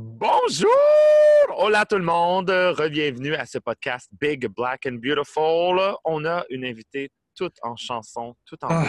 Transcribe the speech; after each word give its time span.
Bonjour! 0.00 0.68
Hola 1.56 1.84
tout 1.84 1.96
le 1.96 2.04
monde! 2.04 2.52
Bienvenue 2.88 3.34
à 3.34 3.44
ce 3.46 3.58
podcast 3.58 4.08
Big, 4.20 4.46
Black 4.46 4.86
and 4.86 5.00
Beautiful. 5.02 5.96
On 6.04 6.24
a 6.24 6.44
une 6.50 6.64
invitée 6.64 7.10
toute 7.34 7.56
en 7.62 7.74
chanson, 7.74 8.36
toute 8.46 8.62
en... 8.62 8.68
Ah, 8.70 8.84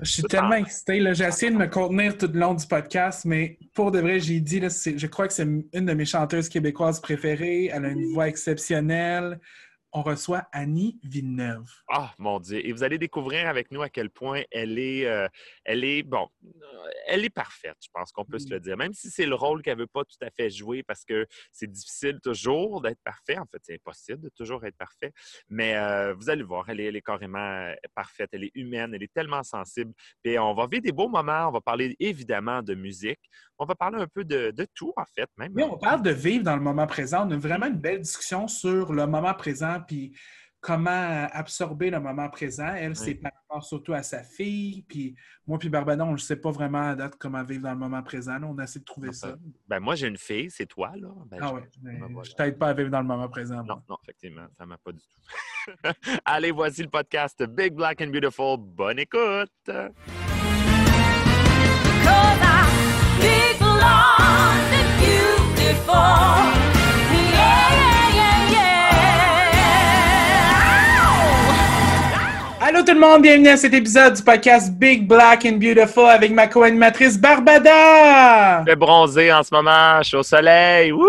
je 0.00 0.12
suis 0.12 0.22
tellement 0.22 0.54
excité. 0.54 1.02
J'ai 1.12 1.24
essayé 1.24 1.50
de 1.50 1.56
me 1.56 1.66
contenir 1.66 2.16
tout 2.16 2.30
le 2.32 2.38
long 2.38 2.54
du 2.54 2.64
podcast, 2.68 3.24
mais 3.24 3.58
pour 3.74 3.90
de 3.90 3.98
vrai, 3.98 4.20
j'ai 4.20 4.38
dit, 4.38 4.60
là, 4.60 4.68
je 4.68 5.06
crois 5.08 5.26
que 5.26 5.34
c'est 5.34 5.42
une 5.42 5.86
de 5.86 5.92
mes 5.92 6.04
chanteuses 6.04 6.48
québécoises 6.48 7.00
préférées. 7.00 7.70
Elle 7.72 7.86
a 7.86 7.88
une 7.88 8.12
voix 8.12 8.28
exceptionnelle 8.28 9.40
on 9.94 10.02
reçoit 10.02 10.48
Annie 10.50 10.98
Villeneuve. 11.04 11.70
Ah, 11.88 12.12
mon 12.18 12.40
Dieu. 12.40 12.66
Et 12.66 12.72
vous 12.72 12.82
allez 12.82 12.98
découvrir 12.98 13.48
avec 13.48 13.70
nous 13.70 13.80
à 13.80 13.88
quel 13.88 14.10
point 14.10 14.42
elle 14.50 14.76
est, 14.76 15.06
euh, 15.06 15.28
elle 15.64 15.84
est, 15.84 16.02
bon, 16.02 16.28
elle 17.06 17.24
est 17.24 17.30
parfaite, 17.30 17.76
je 17.80 17.88
pense 17.92 18.10
qu'on 18.10 18.24
peut 18.24 18.40
se 18.40 18.50
le 18.50 18.58
dire. 18.58 18.76
Même 18.76 18.92
si 18.92 19.08
c'est 19.08 19.24
le 19.24 19.36
rôle 19.36 19.62
qu'elle 19.62 19.76
ne 19.76 19.82
veut 19.82 19.86
pas 19.86 20.02
tout 20.04 20.16
à 20.20 20.30
fait 20.30 20.50
jouer 20.50 20.82
parce 20.82 21.04
que 21.04 21.26
c'est 21.52 21.70
difficile 21.70 22.18
toujours 22.22 22.80
d'être 22.82 23.00
parfait. 23.04 23.38
En 23.38 23.46
fait, 23.46 23.58
c'est 23.62 23.74
impossible 23.74 24.20
de 24.20 24.30
toujours 24.30 24.64
être 24.64 24.76
parfait. 24.76 25.12
Mais 25.48 25.76
euh, 25.76 26.12
vous 26.14 26.28
allez 26.28 26.42
voir, 26.42 26.68
elle 26.68 26.80
est, 26.80 26.86
elle 26.86 26.96
est, 26.96 27.02
carrément 27.02 27.38
euh, 27.38 27.74
parfaite. 27.94 28.30
Elle 28.32 28.44
est 28.44 28.52
humaine, 28.56 28.94
elle 28.94 29.02
est 29.04 29.12
tellement 29.14 29.44
sensible. 29.44 29.92
Et 30.24 30.40
on 30.40 30.54
va 30.54 30.66
vivre 30.66 30.82
des 30.82 30.92
beaux 30.92 31.08
moments. 31.08 31.48
On 31.48 31.52
va 31.52 31.60
parler 31.60 31.94
évidemment 32.00 32.62
de 32.62 32.74
musique. 32.74 33.20
On 33.58 33.64
va 33.64 33.76
parler 33.76 34.02
un 34.02 34.08
peu 34.08 34.24
de, 34.24 34.50
de 34.50 34.66
tout, 34.74 34.92
en 34.96 35.04
fait, 35.14 35.28
même. 35.36 35.52
Oui, 35.54 35.62
on 35.62 35.78
parle 35.78 36.02
de 36.02 36.10
vivre 36.10 36.42
dans 36.42 36.56
le 36.56 36.62
moment 36.62 36.88
présent. 36.88 37.28
On 37.28 37.30
a 37.30 37.36
vraiment 37.36 37.66
une 37.66 37.78
belle 37.78 38.00
discussion 38.00 38.48
sur 38.48 38.92
le 38.92 39.06
moment 39.06 39.34
présent 39.34 39.83
puis 39.86 40.16
comment 40.64 41.28
absorber 41.32 41.90
le 41.90 42.00
moment 42.00 42.30
présent. 42.30 42.74
Elle, 42.74 42.96
c'est 42.96 43.16
par 43.16 43.32
rapport 43.32 43.62
surtout 43.62 43.92
à 43.92 44.02
sa 44.02 44.22
fille. 44.22 44.82
Puis 44.88 45.14
moi, 45.46 45.58
puis 45.58 45.68
Barbadon, 45.68 46.06
on 46.06 46.12
ne 46.12 46.16
sait 46.16 46.36
pas 46.36 46.50
vraiment 46.50 46.88
à 46.88 46.94
date 46.94 47.16
comment 47.18 47.44
vivre 47.44 47.64
dans 47.64 47.72
le 47.72 47.78
moment 47.78 48.02
présent. 48.02 48.38
on 48.42 48.56
a 48.56 48.64
essayé 48.64 48.80
de 48.80 48.86
trouver 48.86 49.12
ça. 49.12 49.36
Ben, 49.68 49.78
moi, 49.78 49.94
j'ai 49.94 50.08
une 50.08 50.16
fille, 50.16 50.50
c'est 50.50 50.64
toi, 50.64 50.92
là. 50.96 51.08
Ben, 51.26 51.38
ah 51.42 51.52
je, 51.84 52.30
je 52.30 52.34
t'aide 52.34 52.58
pas 52.58 52.68
à 52.68 52.72
vivre 52.72 52.88
dans 52.88 53.00
le 53.00 53.06
moment 53.06 53.28
présent. 53.28 53.62
Non, 53.62 53.82
non, 53.88 53.98
effectivement, 54.02 54.46
ça 54.56 54.64
ne 54.64 54.70
m'a 54.70 54.78
pas 54.78 54.92
du 54.92 55.00
tout. 55.00 55.20
Allez, 56.24 56.50
voici 56.50 56.82
le 56.82 56.88
podcast 56.88 57.44
Big 57.46 57.74
Black 57.74 58.00
and 58.00 58.08
Beautiful. 58.08 58.56
Bonne 58.58 59.00
écoute! 59.00 59.50
big, 63.20 63.58
beautiful. 65.56 66.63
Allô 72.74 72.84
tout 72.84 72.92
le 72.92 72.98
monde, 72.98 73.22
bienvenue 73.22 73.50
à 73.50 73.56
cet 73.56 73.72
épisode 73.72 74.14
du 74.14 74.22
podcast 74.24 74.72
Big 74.76 75.06
Black 75.06 75.46
and 75.46 75.58
Beautiful 75.58 76.06
avec 76.06 76.32
ma 76.32 76.48
co-animatrice 76.48 77.20
Barbada! 77.20 78.62
Je 78.62 78.64
vais 78.64 78.74
bronzer 78.74 79.30
en 79.32 79.44
ce 79.44 79.54
moment, 79.54 80.02
je 80.02 80.08
suis 80.08 80.16
au 80.16 80.24
soleil. 80.24 80.90
Wouh! 80.90 81.06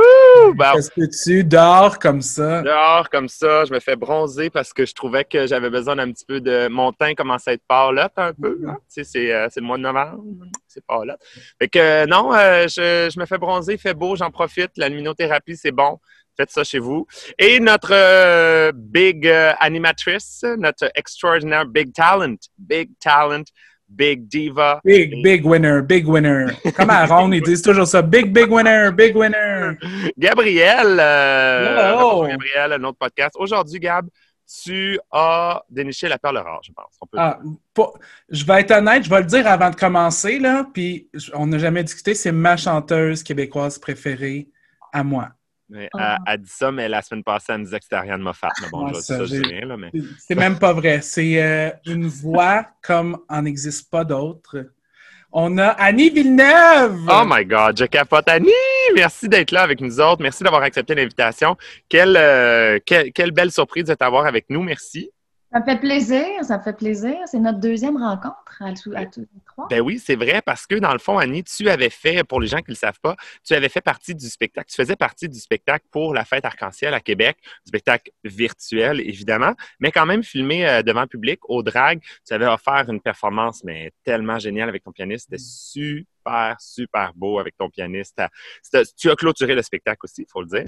Qu'est-ce 0.55 0.91
que 0.91 1.23
tu 1.23 1.43
dors 1.43 1.97
comme 1.97 2.21
ça? 2.21 2.61
Dehors 2.61 3.09
comme 3.09 3.27
ça, 3.27 3.65
je 3.65 3.73
me 3.73 3.79
fais 3.79 3.95
bronzer 3.95 4.51
parce 4.51 4.73
que 4.73 4.85
je 4.85 4.93
trouvais 4.93 5.23
que 5.23 5.47
j'avais 5.47 5.71
besoin 5.71 5.95
d'un 5.95 6.11
petit 6.11 6.25
peu 6.25 6.39
de. 6.39 6.67
Mon 6.67 6.91
teint 6.91 7.15
commence 7.15 7.47
à 7.47 7.53
être 7.53 7.63
là 7.67 8.11
un 8.15 8.33
peu. 8.33 8.59
Hein. 8.67 8.77
Tu 8.93 9.03
sais, 9.03 9.33
euh, 9.33 9.47
c'est 9.49 9.59
le 9.59 9.65
mois 9.65 9.77
de 9.77 9.81
novembre, 9.81 10.21
c'est 10.67 10.83
là. 10.87 11.17
Fait 11.57 11.67
que 11.67 12.05
non, 12.05 12.31
euh, 12.35 12.67
je, 12.67 13.09
je 13.11 13.19
me 13.19 13.25
fais 13.25 13.39
bronzer, 13.39 13.73
il 13.73 13.79
fait 13.79 13.95
beau, 13.95 14.15
j'en 14.15 14.29
profite. 14.29 14.69
La 14.77 14.87
luminothérapie, 14.87 15.57
c'est 15.57 15.71
bon. 15.71 15.97
Faites 16.37 16.51
ça 16.51 16.63
chez 16.63 16.79
vous. 16.79 17.07
Et 17.39 17.59
notre 17.59 17.93
euh, 17.93 18.71
big 18.73 19.27
euh, 19.27 19.53
animatrice, 19.59 20.43
notre 20.57 20.91
extraordinaire 20.95 21.65
big 21.65 21.93
talent, 21.93 22.35
big 22.57 22.89
talent, 22.99 23.43
big 23.87 24.27
diva. 24.27 24.81
Big, 24.83 25.23
big 25.23 25.45
winner, 25.45 25.81
big 25.81 26.07
winner. 26.07 26.47
Comme 26.75 26.89
à 26.91 27.05
Ron, 27.05 27.31
ils 27.31 27.41
disent 27.41 27.61
toujours 27.61 27.87
ça. 27.87 28.01
Big, 28.01 28.33
big 28.33 28.51
winner, 28.51 28.89
big 28.91 29.15
winner. 29.15 29.77
Gabriel, 30.17 30.97
euh, 30.99 32.27
Gabriel, 32.27 32.73
un 32.73 32.83
autre 32.83 32.97
podcast. 32.99 33.35
Aujourd'hui, 33.37 33.79
Gab, 33.79 34.07
tu 34.63 34.99
as 35.11 35.63
déniché 35.69 36.07
la 36.07 36.17
perle 36.17 36.37
rare, 36.37 36.61
je 36.63 36.71
pense. 36.71 36.99
ah, 37.15 37.39
je 38.29 38.45
vais 38.45 38.61
être 38.61 38.71
honnête, 38.71 39.03
je 39.03 39.09
vais 39.09 39.19
le 39.19 39.25
dire 39.25 39.47
avant 39.47 39.69
de 39.69 39.75
commencer, 39.75 40.39
là, 40.39 40.67
puis 40.73 41.09
on 41.33 41.47
n'a 41.47 41.57
jamais 41.57 41.83
discuté, 41.83 42.13
c'est 42.13 42.31
ma 42.31 42.57
chanteuse 42.57 43.23
québécoise 43.23 43.79
préférée 43.79 44.49
à 44.93 45.03
moi. 45.03 45.29
Ah. 45.93 46.17
elle, 46.27 46.41
dit 46.41 46.49
ça, 46.49 46.71
mais 46.71 46.87
la 46.87 47.01
semaine 47.01 47.23
passée, 47.23 47.47
elle 47.49 47.59
me 47.59 47.63
disait 47.65 47.79
que 47.79 47.85
c'était 47.85 47.95
Ariane 47.95 48.21
Moffat. 48.21 48.51
Mais 48.61 48.67
bon, 48.71 48.87
je 48.89 48.99
ça, 48.99 49.25
je 49.25 49.41
rien, 49.41 49.65
là, 49.65 49.77
mais... 49.77 49.91
C'est 50.19 50.35
même 50.35 50.59
pas 50.59 50.73
vrai. 50.73 51.01
C'est 51.01 51.41
euh, 51.41 51.71
une 51.85 52.07
voix 52.07 52.67
comme 52.81 53.17
en 53.27 53.41
n'existe 53.41 53.89
pas 53.89 54.03
d'autres. 54.03 54.67
On 55.31 55.57
a 55.57 55.67
Annie 55.67 56.11
Villeneuve! 56.11 56.99
Oh 57.09 57.23
my 57.25 57.43
God, 57.43 57.77
je 57.77 57.85
capote. 57.85 58.29
Annie, 58.29 58.51
merci 58.93 59.27
d'être 59.27 59.51
là 59.51 59.63
avec 59.63 59.81
nous 59.81 59.99
autres. 59.99 60.21
Merci 60.21 60.43
d'avoir 60.43 60.61
accepté 60.61 60.95
l'invitation. 60.95 61.57
Quelle, 61.89 62.15
euh, 62.15 62.79
quelle, 62.85 63.11
quelle, 63.11 63.31
belle 63.31 63.51
surprise 63.51 63.85
de 63.85 63.95
t'avoir 63.95 64.27
avec 64.27 64.45
nous. 64.49 64.61
Merci. 64.61 65.11
Ça 65.55 65.61
me 65.61 65.65
fait 65.65 65.79
plaisir, 65.79 66.25
ça 66.43 66.57
me 66.57 66.63
fait 66.63 66.75
plaisir. 66.75 67.15
C'est 67.27 67.39
notre 67.39 67.61
deuxième 67.61 67.95
rencontre 67.95 68.35
à, 68.59 68.73
tous 68.73 68.91
les 68.91 69.07
trois. 69.45 69.67
Ben 69.69 69.79
oui, 69.79 69.99
c'est 70.03 70.17
vrai, 70.17 70.41
parce 70.45 70.67
que 70.67 70.75
dans 70.75 70.91
le 70.91 70.99
fond, 70.99 71.17
Annie, 71.17 71.45
tu 71.45 71.69
avais 71.69 71.89
fait, 71.89 72.25
pour 72.25 72.41
les 72.41 72.47
gens 72.47 72.57
qui 72.57 72.71
ne 72.71 72.73
le 72.73 72.75
savent 72.75 72.99
pas, 73.01 73.15
tu 73.41 73.53
avais 73.53 73.69
fait 73.69 73.79
partie 73.79 74.13
du 74.13 74.27
spectacle. 74.27 74.69
Tu 74.69 74.75
faisais 74.75 74.97
partie 74.97 75.29
du 75.29 75.39
spectacle 75.39 75.85
pour 75.91 76.13
la 76.13 76.25
fête 76.25 76.43
arc-en-ciel 76.43 76.93
à 76.93 76.99
Québec, 76.99 77.37
du 77.41 77.69
spectacle 77.69 78.11
virtuel, 78.25 78.99
évidemment, 78.99 79.53
mais 79.79 79.93
quand 79.93 80.05
même 80.05 80.23
filmé 80.23 80.67
euh, 80.67 80.81
devant 80.81 81.03
le 81.03 81.07
public, 81.07 81.39
au 81.47 81.63
drag. 81.63 82.01
Tu 82.27 82.33
avais 82.33 82.47
offert 82.47 82.83
une 82.89 82.99
performance, 82.99 83.63
mais 83.63 83.93
tellement 84.03 84.39
géniale 84.39 84.67
avec 84.67 84.83
ton 84.83 84.91
pianiste. 84.91 85.29
C'était 85.31 85.41
super, 85.41 86.59
super 86.59 87.13
beau 87.15 87.39
avec 87.39 87.55
ton 87.55 87.69
pianiste. 87.69 88.21
Tu 88.99 89.09
as 89.09 89.15
clôturé 89.15 89.55
le 89.55 89.61
spectacle 89.61 90.01
aussi, 90.03 90.23
il 90.23 90.29
faut 90.29 90.41
le 90.41 90.47
dire. 90.47 90.65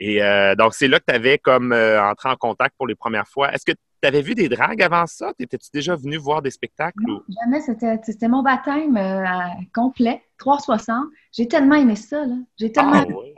Et 0.00 0.22
euh, 0.22 0.54
donc, 0.54 0.72
c'est 0.72 0.88
là 0.88 0.98
que 0.98 1.04
tu 1.06 1.14
avais 1.14 1.36
comme 1.36 1.74
euh, 1.74 2.02
entré 2.02 2.30
en 2.30 2.36
contact 2.36 2.74
pour 2.78 2.86
les 2.86 2.94
premières 2.94 3.28
fois. 3.28 3.52
Est-ce 3.52 3.66
que 3.66 3.72
tu 4.00 4.08
avais 4.08 4.22
vu 4.22 4.34
des 4.34 4.48
dragues 4.48 4.82
avant 4.82 5.06
ça? 5.06 5.32
Étais-tu 5.38 5.68
déjà 5.72 5.96
venu 5.96 6.16
voir 6.16 6.42
des 6.42 6.50
spectacles? 6.50 7.02
Non, 7.06 7.22
jamais. 7.42 7.60
C'était 8.02 8.28
mon 8.28 8.42
baptême 8.42 8.96
euh, 8.96 9.24
complet, 9.74 10.22
360. 10.38 11.06
J'ai 11.32 11.48
tellement 11.48 11.76
aimé 11.76 11.96
ça. 11.96 12.24
J'ai 12.58 12.72
tellement 12.72 12.92
ah, 12.94 13.06
oui. 13.08 13.34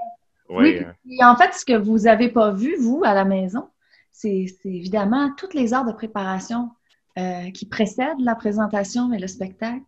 oui. 0.50 0.78
Hein. 0.78 0.94
Et 1.10 1.24
en 1.24 1.36
fait, 1.36 1.52
ce 1.54 1.64
que 1.64 1.76
vous 1.76 2.00
n'avez 2.00 2.28
pas 2.28 2.52
vu, 2.52 2.76
vous, 2.78 3.02
à 3.04 3.14
la 3.14 3.24
maison, 3.24 3.68
c'est 4.10 4.46
évidemment 4.64 5.32
toutes 5.36 5.54
les 5.54 5.74
heures 5.74 5.84
de 5.84 5.92
préparation 5.92 6.70
euh, 7.18 7.50
qui 7.50 7.66
précèdent 7.66 8.20
la 8.20 8.34
présentation 8.34 9.12
et 9.12 9.18
le 9.18 9.26
spectacle. 9.26 9.82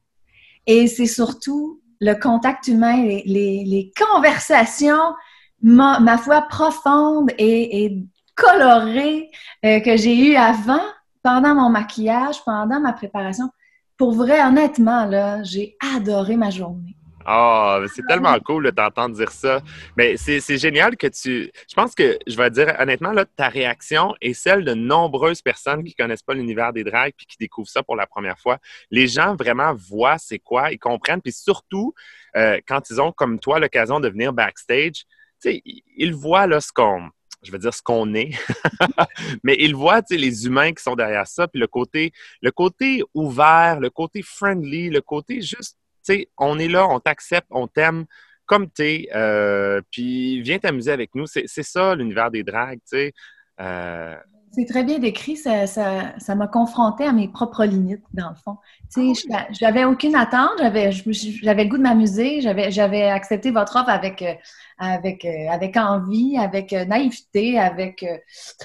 Et 0.67 0.87
c'est 0.87 1.07
surtout 1.07 1.81
le 2.01 2.15
contact 2.15 2.69
humain, 2.69 3.03
les, 3.03 3.23
les, 3.25 3.93
conversations, 3.97 5.15
ma, 5.63 6.01
ma, 6.01 6.19
foi, 6.19 6.43
profondes 6.43 7.31
et, 7.39 7.85
et 7.85 8.05
coloré 8.35 9.31
euh, 9.65 9.81
que 9.81 9.97
j'ai 9.97 10.17
eu 10.17 10.37
avant, 10.37 10.83
pendant 11.23 11.55
mon 11.55 11.71
maquillage, 11.71 12.45
pendant 12.45 12.81
ma 12.81 12.93
préparation. 12.93 13.51
Pour 13.97 14.13
vrai, 14.13 14.43
honnêtement, 14.45 15.09
j'ai 15.45 15.77
adoré 15.95 16.37
ma 16.37 16.51
journée. 16.51 16.97
Ah, 17.27 17.81
c'est 17.95 18.05
tellement 18.07 18.39
cool 18.41 18.65
de 18.67 18.71
t'entendre 18.71 19.17
dire 19.17 19.31
ça. 19.31 19.61
Mais 19.97 20.17
c'est 20.17 20.59
génial 20.59 20.97
que 20.97 21.07
tu. 21.07 21.51
Je 21.69 21.75
pense 21.75 21.95
que, 21.95 22.19
je 22.27 22.37
vais 22.37 22.51
dire 22.51 22.75
honnêtement, 22.79 23.13
ta 23.37 23.49
réaction 23.49 24.15
est 24.21 24.35
celle 24.35 24.65
de 24.65 24.75
nombreuses 24.75 25.41
personnes 25.41 25.83
qui 25.85 25.95
connaissent 25.95 26.23
pas 26.23 26.35
l'univers 26.35 26.73
des 26.73 26.85
drags 26.85 27.15
puis 27.17 27.27
qui 27.27 27.37
découvrent 27.39 27.69
ça 27.69 27.83
pour 27.83 27.97
la 27.97 28.07
première 28.07 28.39
fois. 28.39 28.59
Les 28.91 29.07
gens 29.07 29.35
vraiment 29.37 29.73
voient 29.75 30.19
c'est 30.19 30.39
quoi, 30.39 30.71
ils 30.71 30.79
comprennent. 30.79 31.23
Puis 31.23 31.33
surtout, 31.33 31.95
euh, 32.37 32.61
quand 32.69 32.91
ils 32.91 33.01
ont, 33.01 33.13
comme 33.13 33.39
toi, 33.39 33.59
l'occasion 33.59 34.01
de 34.01 34.09
venir 34.09 34.33
backstage, 34.33 35.05
ils 35.45 36.15
voient 36.15 36.47
là, 36.47 36.61
ce 36.61 36.73
qu'on 36.73 37.11
je 37.45 37.53
veux 37.53 37.59
dire 37.59 37.75
ce 37.75 37.83
qu'on 37.83 38.15
est, 38.15 38.31
mais 39.45 39.57
il 39.61 39.75
voit 39.75 40.01
les 40.11 40.47
humains 40.47 40.73
qui 40.73 40.83
sont 40.83 40.97
derrière 40.97 41.27
ça, 41.27 41.47
puis 41.47 41.61
le 41.61 41.67
côté, 41.67 42.13
le 42.43 42.51
côté 42.51 43.03
ouvert, 43.15 43.81
le 43.81 43.91
côté 43.91 44.23
friendly, 44.23 44.91
le 44.91 45.01
côté 45.01 45.41
juste, 45.41 45.79
tu 46.05 46.15
sais, 46.15 46.29
on 46.39 46.59
est 46.59 46.69
là, 46.69 46.87
on 46.89 47.01
t'accepte, 47.01 47.47
on 47.51 47.67
t'aime 47.67 48.07
comme 48.47 48.71
tu 48.71 48.83
es, 48.83 49.09
euh, 49.15 49.81
puis 49.91 50.43
viens 50.43 50.59
t'amuser 50.59 50.91
avec 50.91 51.15
nous. 51.15 51.27
C'est 51.27 51.47
ça 51.47 51.95
l'univers 51.95 52.31
des 52.31 52.43
dragues, 52.43 52.81
tu 52.81 52.97
sais. 52.97 53.13
Euh, 53.61 54.17
c'est 54.55 54.65
très 54.65 54.85
bien 54.85 54.99
décrit. 54.99 55.37
Ça, 55.37 55.67
ça, 55.67 56.13
ça 56.19 56.35
m'a 56.35 56.47
confronté 56.47 57.05
à 57.05 57.13
mes 57.13 57.29
propres 57.29 57.65
limites, 57.65 58.05
dans 58.13 58.31
le 58.31 58.35
fond. 58.37 58.57
Tu 58.95 59.15
sais, 59.15 59.29
ah 59.33 59.47
j'avais 59.51 59.85
aucune 59.85 60.15
attente. 60.15 60.53
J'avais, 60.59 60.91
le 60.91 61.65
goût 61.65 61.77
de 61.77 61.83
m'amuser. 61.83 62.41
J'avais, 62.41 63.03
accepté 63.05 63.51
votre 63.51 63.77
offre 63.77 63.89
avec, 63.89 64.23
euh, 64.23 64.35
avec, 64.79 65.25
euh, 65.25 65.51
avec 65.51 65.77
envie, 65.77 66.37
avec 66.39 66.73
euh, 66.73 66.85
naïveté, 66.85 67.59
avec 67.59 68.05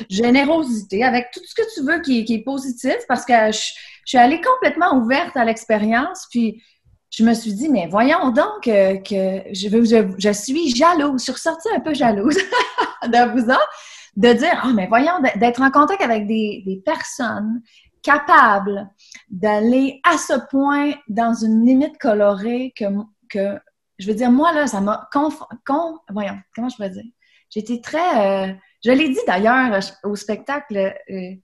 générosité, 0.10 1.04
avec 1.04 1.32
tout 1.34 1.42
ce 1.46 1.56
que 1.56 1.74
tu 1.74 1.86
veux 1.86 2.02
qui, 2.02 2.26
qui 2.26 2.36
est 2.36 2.44
positif 2.44 2.98
parce 3.08 3.26
que 3.26 3.52
je, 3.52 3.72
suis 4.06 4.18
allée 4.18 4.42
complètement 4.42 4.96
ouverte 4.96 5.38
à 5.38 5.46
l'expérience. 5.46 6.28
Puis, 6.32 6.64
je 7.12 7.24
me 7.24 7.34
suis 7.34 7.54
dit, 7.54 7.70
mais 7.70 7.88
voyons 7.88 8.30
donc 8.30 8.64
que, 8.64 9.42
je, 9.52 9.68
je, 9.70 10.14
je, 10.18 10.32
suis 10.32 10.76
jalouse. 10.76 11.20
Je 11.20 11.24
suis 11.24 11.32
ressortie 11.32 11.70
un 11.76 11.80
peu 11.80 11.94
jalouse 11.94 12.38
de 13.04 13.32
vous 13.34 13.50
autres 13.50 13.70
de 14.16 14.34
dire, 14.34 14.64
oh, 14.66 14.74
mais 14.74 14.88
voyons, 14.88 15.20
d'être 15.36 15.62
en 15.62 15.72
contact 15.72 16.02
avec 16.02 16.28
des, 16.28 16.82
personnes 16.86 17.62
capables 18.02 18.90
d'aller 19.30 20.00
à 20.04 20.18
ce 20.18 20.34
point 20.50 20.94
dans 21.08 21.34
une 21.34 21.66
limite 21.66 21.98
colorée 21.98 22.74
que, 22.78 22.86
que 23.30 23.60
je 23.98 24.08
veux 24.08 24.16
dire, 24.16 24.32
moi, 24.32 24.54
là, 24.54 24.68
ça 24.68 24.82
m'a... 24.82 25.10
Conf... 25.12 25.42
Voyons, 26.10 26.38
comment 26.56 26.70
je 26.70 26.76
pourrais 26.76 26.90
dire? 26.90 27.04
J'étais 27.50 27.82
très... 27.82 28.50
Euh, 28.50 28.54
je 28.84 28.92
l'ai 28.92 29.10
dit 29.10 29.20
d'ailleurs 29.28 29.80
au 30.04 30.16
spectacle, 30.16 30.78
euh, 30.78 31.36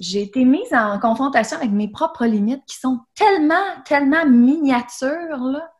j'ai 0.00 0.22
été 0.22 0.44
mise 0.44 0.72
en 0.72 0.98
confrontation 0.98 1.56
avec 1.58 1.70
mes 1.70 1.88
propres 1.88 2.26
limites 2.26 2.64
qui 2.66 2.76
sont 2.76 3.00
tellement, 3.14 3.54
tellement 3.84 4.26
miniatures, 4.26 5.38
là. 5.38 5.70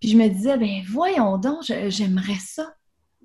Puis 0.00 0.10
je 0.10 0.18
me 0.18 0.28
disais, 0.28 0.58
ben 0.58 0.82
voyons 0.86 1.38
donc, 1.38 1.62
j'aimerais 1.62 2.38
ça, 2.38 2.74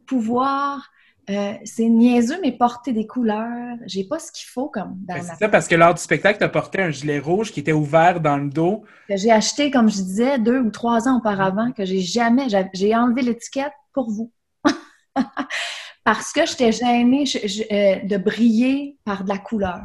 pouvoir 0.07 0.89
euh, 1.29 1.53
c'est 1.63 1.87
niaiseux, 1.87 2.39
mais 2.41 2.51
porter 2.51 2.91
des 2.91 3.05
couleurs, 3.05 3.77
j'ai 3.85 4.03
pas 4.03 4.17
ce 4.17 4.31
qu'il 4.31 4.47
faut 4.47 4.67
comme 4.67 4.95
dans 5.01 5.13
ben, 5.13 5.21
C'est 5.21 5.35
ça, 5.35 5.49
parce 5.49 5.67
que 5.67 5.75
lors 5.75 5.93
du 5.93 6.01
spectacle, 6.01 6.39
tu 6.39 6.43
as 6.43 6.49
porté 6.49 6.81
un 6.81 6.89
gilet 6.89 7.19
rouge 7.19 7.51
qui 7.51 7.59
était 7.59 7.71
ouvert 7.71 8.19
dans 8.19 8.37
le 8.37 8.49
dos. 8.49 8.83
Que 9.07 9.15
j'ai 9.15 9.31
acheté, 9.31 9.69
comme 9.69 9.89
je 9.89 9.97
disais, 9.97 10.39
deux 10.39 10.59
ou 10.59 10.71
trois 10.71 11.07
ans 11.07 11.17
auparavant, 11.17 11.71
que 11.71 11.85
j'ai 11.85 12.01
jamais... 12.01 12.47
J'ai 12.73 12.95
enlevé 12.95 13.21
l'étiquette 13.21 13.73
pour 13.93 14.09
vous. 14.09 14.31
parce 16.03 16.33
que 16.33 16.45
j'étais 16.47 16.71
gênée 16.71 17.25
euh, 17.71 17.95
de 18.03 18.17
briller 18.17 18.97
par 19.05 19.23
de 19.23 19.29
la 19.29 19.37
couleur. 19.37 19.83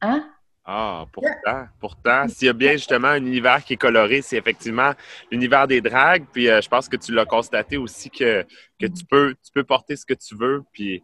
Hein? 0.00 0.24
Ah, 0.64 1.06
pourtant, 1.12 1.66
pourtant, 1.80 2.28
s'il 2.28 2.46
y 2.46 2.48
a 2.48 2.52
bien 2.52 2.72
justement 2.72 3.08
un 3.08 3.24
univers 3.24 3.64
qui 3.64 3.72
est 3.72 3.76
coloré, 3.76 4.22
c'est 4.22 4.36
effectivement 4.36 4.92
l'univers 5.30 5.66
des 5.66 5.80
dragues. 5.80 6.26
Puis 6.32 6.48
euh, 6.48 6.60
je 6.60 6.68
pense 6.68 6.88
que 6.88 6.96
tu 6.96 7.12
l'as 7.12 7.24
constaté 7.24 7.76
aussi 7.76 8.10
que, 8.10 8.44
que 8.78 8.86
tu, 8.86 9.04
peux, 9.04 9.34
tu 9.42 9.50
peux 9.52 9.64
porter 9.64 9.96
ce 9.96 10.04
que 10.04 10.14
tu 10.14 10.36
veux. 10.36 10.62
Puis, 10.72 11.02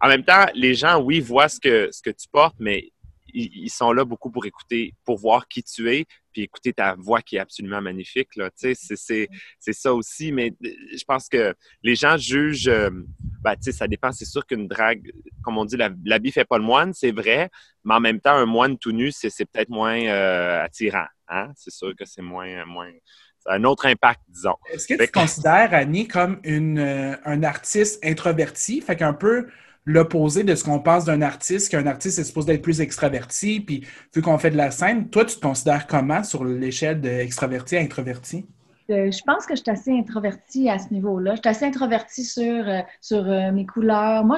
en 0.00 0.08
même 0.08 0.24
temps, 0.24 0.46
les 0.54 0.74
gens, 0.74 1.00
oui, 1.00 1.20
voient 1.20 1.48
ce 1.48 1.58
que, 1.58 1.88
ce 1.90 2.00
que 2.00 2.10
tu 2.10 2.28
portes, 2.30 2.56
mais 2.60 2.92
ils, 3.34 3.70
sont 3.70 3.92
là 3.92 4.04
beaucoup 4.04 4.30
pour 4.30 4.46
écouter, 4.46 4.94
pour 5.04 5.18
voir 5.18 5.48
qui 5.48 5.62
tu 5.62 5.92
es, 5.92 6.06
puis 6.38 6.44
écouter 6.44 6.72
ta 6.72 6.94
voix 6.94 7.20
qui 7.20 7.36
est 7.36 7.40
absolument 7.40 7.80
magnifique. 7.80 8.36
Là. 8.36 8.50
C'est, 8.54 8.74
c'est 8.76 9.72
ça 9.72 9.92
aussi, 9.92 10.30
mais 10.30 10.54
euh, 10.64 10.68
je 10.96 11.04
pense 11.04 11.28
que 11.28 11.54
les 11.82 11.96
gens 11.96 12.16
jugent, 12.16 12.68
euh, 12.68 12.90
ben, 13.42 13.54
ça 13.60 13.88
dépend. 13.88 14.12
C'est 14.12 14.24
sûr 14.24 14.46
qu'une 14.46 14.68
drague, 14.68 15.10
comme 15.42 15.58
on 15.58 15.64
dit, 15.64 15.76
l'habit 16.04 16.32
fait 16.32 16.44
pas 16.44 16.58
le 16.58 16.64
moine, 16.64 16.92
c'est 16.94 17.10
vrai, 17.10 17.50
mais 17.84 17.94
en 17.94 18.00
même 18.00 18.20
temps, 18.20 18.34
un 18.34 18.46
moine 18.46 18.78
tout 18.78 18.92
nu, 18.92 19.10
c'est, 19.10 19.30
peut-être 19.46 19.70
moins 19.70 20.00
euh, 20.00 20.62
attirant. 20.62 21.06
Hein? 21.28 21.50
C'est 21.56 21.72
sûr 21.72 21.94
que 21.96 22.04
c'est 22.04 22.22
moins, 22.22 22.64
moins, 22.64 22.90
un 23.46 23.64
autre 23.64 23.86
impact, 23.86 24.20
disons. 24.28 24.56
Est-ce 24.70 24.86
que 24.86 25.02
tu 25.02 25.10
considères 25.10 25.72
Annie 25.72 26.06
comme 26.06 26.38
une, 26.44 27.18
un 27.24 27.42
artiste 27.42 28.04
introverti? 28.04 28.80
Fait 28.80 28.96
qu'un 28.96 29.14
peu 29.14 29.48
l'opposé 29.88 30.44
de 30.44 30.54
ce 30.54 30.64
qu'on 30.64 30.80
pense 30.80 31.06
d'un 31.06 31.22
artiste, 31.22 31.70
qu'un 31.70 31.86
artiste 31.86 32.18
est 32.18 32.24
supposé 32.24 32.52
être 32.52 32.62
plus 32.62 32.82
extraverti, 32.82 33.60
puis 33.60 33.86
vu 34.14 34.20
qu'on 34.20 34.36
fait 34.36 34.50
de 34.50 34.56
la 34.56 34.70
scène, 34.70 35.08
toi, 35.08 35.24
tu 35.24 35.36
te 35.36 35.40
considères 35.40 35.86
comment 35.86 36.22
sur 36.22 36.44
l'échelle 36.44 37.00
d'extraverti 37.00 37.76
à 37.76 37.80
introverti? 37.80 38.46
Euh, 38.90 39.10
je 39.10 39.22
pense 39.26 39.46
que 39.46 39.56
je 39.56 39.62
suis 39.62 39.70
assez 39.70 39.90
introvertie 39.90 40.68
à 40.68 40.78
ce 40.78 40.92
niveau-là. 40.92 41.36
Je 41.36 41.40
suis 41.40 41.48
assez 41.48 41.64
introvertie 41.64 42.24
sur, 42.24 42.68
euh, 42.68 42.80
euh, 43.12 43.52
mes 43.52 43.64
couleurs. 43.64 44.24
Moi, 44.24 44.36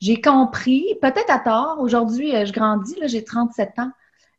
j'ai 0.00 0.20
compris, 0.20 0.84
peut-être 1.00 1.30
à 1.30 1.38
tort, 1.38 1.78
aujourd'hui, 1.80 2.32
je 2.44 2.52
grandis, 2.52 2.96
j'ai 3.04 3.22
37 3.22 3.78
ans. 3.78 3.90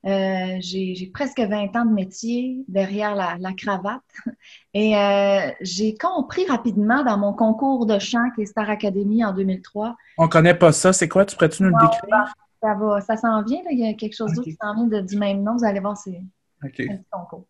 Euh, 0.06 0.58
j'ai 0.60 1.12
presque 1.14 1.40
20 1.40 1.76
ans 1.76 1.86
de 1.86 1.94
métier 1.94 2.64
derrière 2.68 3.16
la, 3.16 3.54
cravate. 3.54 4.02
Et 4.74 4.96
euh, 4.96 5.52
j'ai 5.62 5.96
compris 5.96 6.46
rapidement 6.46 7.04
dans 7.04 7.18
mon 7.18 7.34
concours 7.34 7.86
de 7.86 8.00
chant 8.00 8.30
qui 8.36 8.44
est 8.44 8.46
Star 8.46 8.70
Academy 8.70 9.26
en 9.26 9.34
2003. 9.34 9.96
On 10.18 10.28
connaît 10.28 10.56
pas 10.56 10.72
ça. 10.72 10.94
C'est 10.94 11.10
quoi? 11.10 11.26
Tu 11.26 11.36
pourrais-tu 11.36 11.64
nous 11.64 11.70
le 11.70 11.76
décrire? 11.82 12.34
Ça 12.62 12.74
va, 12.76 13.02
ça 13.02 13.18
s'en 13.18 13.42
vient. 13.44 13.62
Il 13.72 13.80
y 13.80 13.88
a 13.88 13.94
quelque 13.94 14.16
chose 14.16 14.34
d'autre 14.34 14.44
qui 14.44 14.58
s'en 14.62 14.88
vient 14.88 15.02
du 15.02 15.18
même 15.18 15.44
nom. 15.44 15.58
Vous 15.58 15.66
allez 15.66 15.80
voir, 15.80 15.98
c'est 15.98 16.22
un 16.62 16.68
petit 16.68 16.90
concours. 17.12 17.46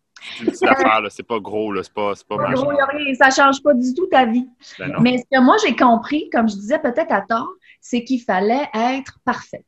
C'est 0.52 0.68
affaire, 0.68 1.00
c'est 1.08 1.26
pas 1.26 1.40
gros, 1.40 1.74
c'est 1.82 1.92
pas, 1.92 2.12
pas 2.28 2.52
gros, 2.52 2.72
Ça 3.18 3.30
change 3.30 3.62
pas 3.62 3.74
du 3.74 3.94
tout 3.94 4.06
ta 4.06 4.26
vie. 4.26 4.46
Ben 4.78 4.92
Mais 5.00 5.18
ce 5.18 5.24
que 5.32 5.42
moi 5.42 5.56
j'ai 5.64 5.74
compris, 5.74 6.28
comme 6.30 6.48
je 6.48 6.56
disais 6.56 6.78
peut-être 6.78 7.10
à 7.10 7.22
tort, 7.22 7.48
c'est 7.80 8.04
qu'il 8.04 8.20
fallait 8.20 8.68
être 8.74 9.18
parfaite. 9.24 9.64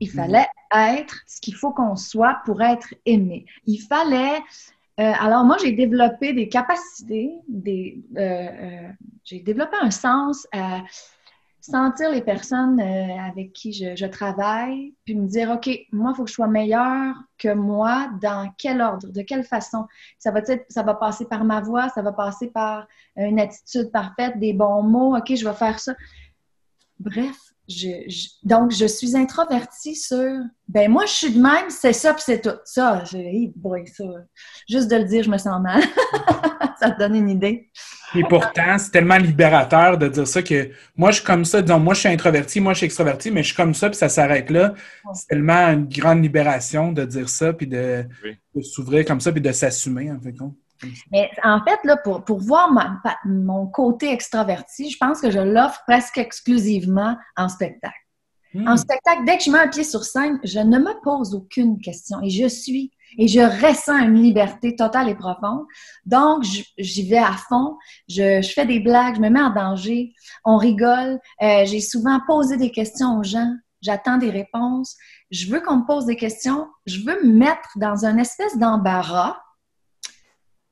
Il 0.00 0.08
mhm. 0.08 0.14
fallait 0.14 0.48
être 0.74 1.20
ce 1.26 1.40
qu'il 1.40 1.54
faut 1.54 1.72
qu'on 1.72 1.96
soit 1.96 2.40
pour 2.44 2.62
être 2.62 2.94
aimé. 3.06 3.46
Il 3.66 3.78
fallait. 3.78 4.38
Euh, 4.98 5.12
alors, 5.18 5.44
moi, 5.44 5.56
j'ai 5.62 5.72
développé 5.72 6.32
des 6.32 6.48
capacités, 6.48 7.32
des, 7.48 8.02
euh, 8.16 8.20
euh, 8.20 8.88
j'ai 9.24 9.40
développé 9.40 9.76
un 9.80 9.90
sens 9.90 10.46
à 10.52 10.80
sentir 11.62 12.10
les 12.10 12.22
personnes 12.22 12.80
avec 12.80 13.52
qui 13.52 13.72
je, 13.72 14.06
travaille, 14.06 14.94
puis 15.04 15.14
me 15.14 15.28
dire, 15.28 15.50
OK, 15.50 15.68
moi, 15.92 16.12
il 16.12 16.16
faut 16.16 16.24
que 16.24 16.30
je 16.30 16.34
sois 16.34 16.48
meilleur 16.48 17.14
que 17.38 17.52
moi, 17.52 18.08
dans 18.20 18.50
quel 18.56 18.80
ordre, 18.80 19.08
de 19.08 19.22
quelle 19.22 19.44
façon. 19.44 19.86
Ça 20.18 20.30
va, 20.30 20.40
ça 20.68 20.82
va 20.82 20.94
passer 20.94 21.26
par 21.26 21.44
ma 21.44 21.60
voix, 21.60 21.90
ça 21.90 22.00
va 22.00 22.12
passer 22.12 22.48
par 22.48 22.88
une 23.16 23.38
attitude 23.38 23.92
parfaite, 23.92 24.38
des 24.38 24.54
bons 24.54 24.82
mots, 24.82 25.16
OK, 25.16 25.34
je 25.34 25.46
vais 25.46 25.54
faire 25.54 25.78
ça. 25.78 25.94
Bref, 26.98 27.36
donc, 28.42 28.72
je 28.72 28.86
suis 28.86 29.16
introvertie 29.16 29.94
sur 29.94 30.32
ben 30.68 30.88
moi, 30.88 31.04
je 31.06 31.12
suis 31.12 31.32
de 31.32 31.40
même, 31.40 31.68
c'est 31.68 31.92
ça, 31.92 32.14
puis 32.14 32.22
c'est 32.24 32.40
tout. 32.40 32.56
Ça, 32.64 33.02
j'ai, 33.10 33.52
ça. 33.92 34.04
Juste 34.68 34.88
de 34.88 34.96
le 34.96 35.04
dire, 35.04 35.24
je 35.24 35.30
me 35.30 35.38
sens 35.38 35.60
mal. 35.60 35.82
ça 36.80 36.90
te 36.90 36.98
donne 36.98 37.16
une 37.16 37.28
idée. 37.28 37.70
Et 38.14 38.22
pourtant, 38.24 38.78
c'est 38.78 38.90
tellement 38.90 39.16
libérateur 39.16 39.98
de 39.98 40.08
dire 40.08 40.26
ça 40.26 40.42
que 40.42 40.70
moi, 40.96 41.10
je 41.10 41.16
suis 41.16 41.24
comme 41.24 41.44
ça. 41.44 41.60
Disons, 41.60 41.80
moi, 41.80 41.94
je 41.94 42.00
suis 42.00 42.08
introverti, 42.08 42.60
moi, 42.60 42.72
je 42.72 42.78
suis 42.78 42.86
extroverti, 42.86 43.30
mais 43.30 43.42
je 43.42 43.48
suis 43.48 43.56
comme 43.56 43.74
ça, 43.74 43.88
puis 43.88 43.98
ça 43.98 44.08
s'arrête 44.08 44.50
là. 44.50 44.74
C'est 45.14 45.28
tellement 45.28 45.68
une 45.68 45.88
grande 45.88 46.22
libération 46.22 46.92
de 46.92 47.04
dire 47.04 47.28
ça, 47.28 47.52
puis 47.52 47.66
de, 47.66 48.04
s'ouvrir 48.62 49.04
comme 49.04 49.20
ça, 49.20 49.32
puis 49.32 49.40
de 49.40 49.52
s'assumer, 49.52 50.10
en 50.10 50.20
fait. 50.20 50.34
Mais 51.12 51.30
en 51.42 51.60
fait, 51.64 51.78
là, 51.84 51.96
pour, 51.96 52.24
pour 52.24 52.40
voir 52.40 52.70
mon 53.24 53.66
côté 53.66 54.10
extraverti, 54.10 54.90
je 54.90 54.96
pense 54.98 55.20
que 55.20 55.30
je 55.30 55.38
l'offre 55.38 55.80
presque 55.86 56.18
exclusivement 56.18 57.16
en 57.36 57.48
spectacle. 57.48 57.94
Hmm. 58.54 58.66
En 58.66 58.76
spectacle, 58.76 59.24
dès 59.26 59.38
que 59.38 59.44
je 59.44 59.50
mets 59.50 59.60
un 59.60 59.68
pied 59.68 59.84
sur 59.84 60.04
scène, 60.04 60.40
je 60.42 60.58
ne 60.58 60.78
me 60.78 61.00
pose 61.02 61.34
aucune 61.34 61.78
question 61.80 62.20
et 62.22 62.30
je 62.30 62.48
suis 62.48 62.90
et 63.18 63.28
je 63.28 63.40
ressens 63.40 63.98
une 63.98 64.22
liberté 64.22 64.76
totale 64.76 65.08
et 65.08 65.14
profonde. 65.14 65.64
Donc, 66.06 66.44
j'y 66.78 67.08
vais 67.08 67.18
à 67.18 67.32
fond, 67.32 67.76
je, 68.08 68.40
je, 68.42 68.52
fais 68.52 68.66
des 68.66 68.80
blagues, 68.80 69.16
je 69.16 69.20
me 69.20 69.30
mets 69.30 69.42
en 69.42 69.50
danger, 69.50 70.12
on 70.44 70.56
rigole. 70.56 71.18
Euh, 71.42 71.64
J'ai 71.64 71.80
souvent 71.80 72.20
posé 72.26 72.56
des 72.56 72.70
questions 72.70 73.18
aux 73.18 73.24
gens, 73.24 73.52
j'attends 73.82 74.18
des 74.18 74.30
réponses. 74.30 74.96
Je 75.30 75.50
veux 75.50 75.60
qu'on 75.60 75.78
me 75.78 75.86
pose 75.86 76.06
des 76.06 76.16
questions, 76.16 76.68
je 76.86 77.00
veux 77.00 77.24
me 77.24 77.32
mettre 77.32 77.68
dans 77.76 78.04
une 78.04 78.18
espèce 78.18 78.56
d'embarras 78.58 79.36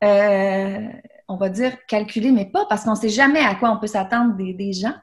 euh, 0.04 0.88
on 1.26 1.36
va 1.36 1.48
dire, 1.48 1.72
calculer, 1.86 2.32
mais 2.32 2.46
pas 2.46 2.66
parce 2.66 2.84
qu'on 2.84 2.92
ne 2.92 2.96
sait 2.96 3.08
jamais 3.08 3.40
à 3.40 3.54
quoi 3.54 3.70
on 3.70 3.78
peut 3.78 3.86
s'attendre 3.86 4.34
des, 4.36 4.72
gens. 4.72 4.94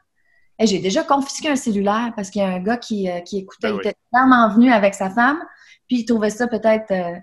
Et 0.58 0.68
j'ai 0.68 0.80
déjà 0.80 1.04
confisqué 1.04 1.50
un 1.50 1.56
cellulaire 1.56 2.14
parce 2.16 2.30
qu'il 2.30 2.42
y 2.42 2.46
a 2.46 2.50
un 2.50 2.60
gars 2.60 2.78
qui, 2.78 3.10
euh, 3.10 3.20
écoutait, 3.34 3.70
ben 3.70 3.76
il 3.76 3.88
était 3.88 3.96
clairement 4.12 4.50
venu 4.50 4.72
avec 4.72 4.94
sa 4.94 5.10
femme, 5.10 5.40
puis 5.88 6.00
il 6.00 6.06
trouvait 6.06 6.30
ça 6.30 6.48
peut-être 6.48 6.92
euh, 6.92 7.20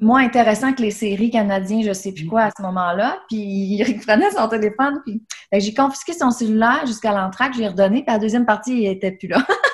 moins 0.00 0.24
intéressant 0.24 0.72
que 0.72 0.82
les 0.82 0.92
séries 0.92 1.30
canadiennes, 1.30 1.82
je 1.82 1.92
sais 1.92 2.12
plus 2.12 2.26
quoi 2.26 2.42
à 2.42 2.50
ce 2.56 2.62
moment-là. 2.62 3.18
Puis 3.28 3.38
il 3.38 4.00
prenait 4.06 4.30
son 4.30 4.48
téléphone, 4.48 5.00
puis 5.04 5.22
j'ai 5.52 5.74
confisqué 5.74 6.12
son 6.12 6.30
cellulaire 6.30 6.86
jusqu'à 6.86 7.12
l'entraque, 7.12 7.54
je 7.54 7.58
lui 7.58 7.64
ai 7.64 7.68
redonné, 7.68 8.02
puis 8.04 8.12
la 8.12 8.18
deuxième 8.18 8.46
partie, 8.46 8.82
il 8.82 8.86
était 8.86 9.12
plus 9.12 9.28
là. 9.28 9.44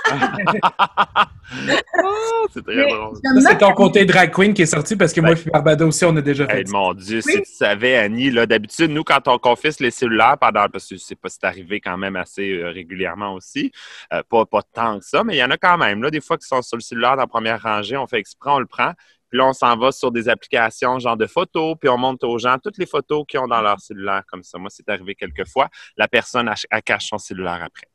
Oh, 2.02 2.46
c'est 2.52 2.64
très 2.64 2.90
drôle. 2.90 3.16
C'est 3.40 3.58
ton 3.58 3.72
côté 3.72 4.04
drag 4.04 4.32
queen 4.32 4.52
qui 4.52 4.62
est 4.62 4.66
sorti 4.66 4.96
parce 4.96 5.12
que 5.12 5.20
moi, 5.20 5.34
je 5.34 5.42
suis 5.42 5.50
Barbado 5.50 5.86
aussi, 5.86 6.04
on 6.04 6.16
a 6.16 6.20
déjà 6.20 6.46
fait. 6.46 6.68
mon 6.68 6.92
Dieu, 6.92 7.20
si 7.20 7.42
tu 7.42 7.52
savais, 7.52 7.96
Annie, 7.96 8.30
là, 8.30 8.46
d'habitude, 8.46 8.90
nous, 8.90 9.04
quand 9.04 9.28
on 9.28 9.38
confisque 9.38 9.80
les 9.80 9.90
cellulaires 9.90 10.36
pendant, 10.40 10.68
parce 10.68 10.88
que 10.88 10.96
sais 10.96 11.14
pas 11.14 11.28
si 11.28 11.38
c'est 11.40 11.46
arrivé 11.46 11.80
quand 11.80 11.96
même 11.96 12.16
assez 12.16 12.52
euh, 12.52 12.70
régulièrement 12.70 13.34
aussi, 13.34 13.70
euh, 14.12 14.22
pas, 14.28 14.44
pas 14.44 14.62
tant 14.62 14.98
que 14.98 15.04
ça, 15.04 15.22
mais 15.24 15.36
il 15.36 15.38
y 15.38 15.44
en 15.44 15.50
a 15.50 15.56
quand 15.56 15.78
même, 15.78 16.02
là, 16.02 16.10
des 16.10 16.20
fois 16.20 16.36
qui 16.36 16.46
sont 16.46 16.62
sur 16.62 16.76
le 16.76 16.82
cellulaire 16.82 17.16
dans 17.16 17.22
la 17.22 17.26
première 17.26 17.62
rangée, 17.62 17.96
on 17.96 18.06
fait 18.06 18.18
exprès, 18.18 18.50
on 18.50 18.58
le 18.58 18.66
prend. 18.66 18.92
Puis 19.28 19.38
là, 19.38 19.46
on 19.46 19.52
s'en 19.52 19.76
va 19.76 19.90
sur 19.90 20.12
des 20.12 20.28
applications 20.28 20.98
genre 20.98 21.16
de 21.16 21.26
photos, 21.26 21.76
puis 21.80 21.88
on 21.88 21.98
montre 21.98 22.26
aux 22.28 22.38
gens 22.38 22.58
toutes 22.62 22.78
les 22.78 22.86
photos 22.86 23.24
qu'ils 23.26 23.40
ont 23.40 23.48
dans 23.48 23.60
leur 23.60 23.80
cellulaire 23.80 24.22
comme 24.26 24.42
ça. 24.42 24.58
Moi, 24.58 24.70
c'est 24.70 24.88
arrivé 24.88 25.14
quelques 25.14 25.48
fois. 25.48 25.68
La 25.96 26.06
personne, 26.06 26.52
elle, 26.70 26.82
cache 26.82 27.08
son 27.08 27.18
cellulaire 27.18 27.62
après. 27.64 27.88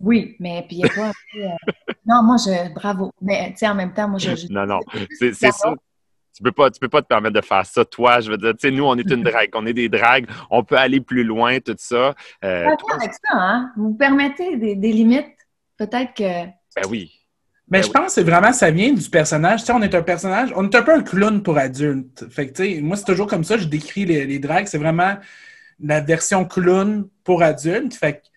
Oui, 0.00 0.36
mais 0.40 0.64
puis 0.66 0.76
il 0.76 0.84
n'y 0.84 0.90
a 0.90 0.94
pas. 0.94 1.12
Euh, 1.36 1.72
non, 2.06 2.22
moi, 2.22 2.36
je. 2.38 2.72
Bravo. 2.72 3.12
Mais 3.20 3.50
tu 3.50 3.58
sais, 3.58 3.68
en 3.68 3.74
même 3.74 3.92
temps, 3.92 4.08
moi, 4.08 4.18
je. 4.18 4.50
non, 4.50 4.66
non. 4.66 4.80
C'est 5.18 5.34
ça. 5.34 5.74
Tu 6.34 6.42
peux 6.42 6.52
pas, 6.52 6.70
tu 6.70 6.80
peux 6.80 6.88
pas 6.88 7.02
te 7.02 7.06
permettre 7.06 7.34
de 7.34 7.44
faire 7.44 7.66
ça, 7.66 7.84
toi. 7.84 8.20
Je 8.20 8.30
veux 8.30 8.38
dire, 8.38 8.52
tu 8.52 8.60
sais, 8.60 8.70
nous, 8.70 8.84
on 8.84 8.96
est 8.96 9.10
une 9.10 9.22
drague, 9.22 9.50
on 9.54 9.66
est 9.66 9.74
des 9.74 9.90
dragues, 9.90 10.26
on 10.48 10.64
peut 10.64 10.78
aller 10.78 11.00
plus 11.00 11.22
loin, 11.24 11.58
tout 11.60 11.76
ça. 11.76 12.14
Euh, 12.44 12.66
avec 12.94 13.12
ça, 13.12 13.34
hein? 13.34 13.72
Vous 13.76 13.92
permettez 13.94 14.56
des, 14.56 14.74
des 14.74 14.92
limites, 14.92 15.36
peut-être 15.76 16.14
que. 16.14 16.46
Ben 16.46 16.88
oui. 16.88 17.12
Mais 17.68 17.80
ben 17.80 17.86
je 17.86 17.90
pense 17.90 18.06
que 18.06 18.12
c'est 18.12 18.22
vraiment, 18.22 18.52
ça 18.52 18.70
vient 18.70 18.92
du 18.92 19.10
personnage. 19.10 19.60
Tu 19.60 19.66
sais, 19.66 19.72
on 19.72 19.82
est 19.82 19.94
un 19.94 20.02
personnage, 20.02 20.52
on 20.56 20.64
est 20.64 20.74
un 20.74 20.82
peu 20.82 20.94
un 20.94 21.02
clown 21.02 21.42
pour 21.42 21.58
adultes. 21.58 22.24
Fait 22.30 22.48
que, 22.48 22.54
tu 22.54 22.76
sais, 22.76 22.80
moi, 22.80 22.96
c'est 22.96 23.04
toujours 23.04 23.26
comme 23.26 23.44
ça, 23.44 23.58
je 23.58 23.66
décris 23.66 24.06
les, 24.06 24.24
les 24.24 24.38
dragues. 24.38 24.66
C'est 24.66 24.78
vraiment 24.78 25.16
la 25.78 26.00
version 26.00 26.46
clown 26.46 27.06
pour 27.22 27.42
adultes. 27.42 27.94
Fait 27.94 28.14
que 28.14 28.29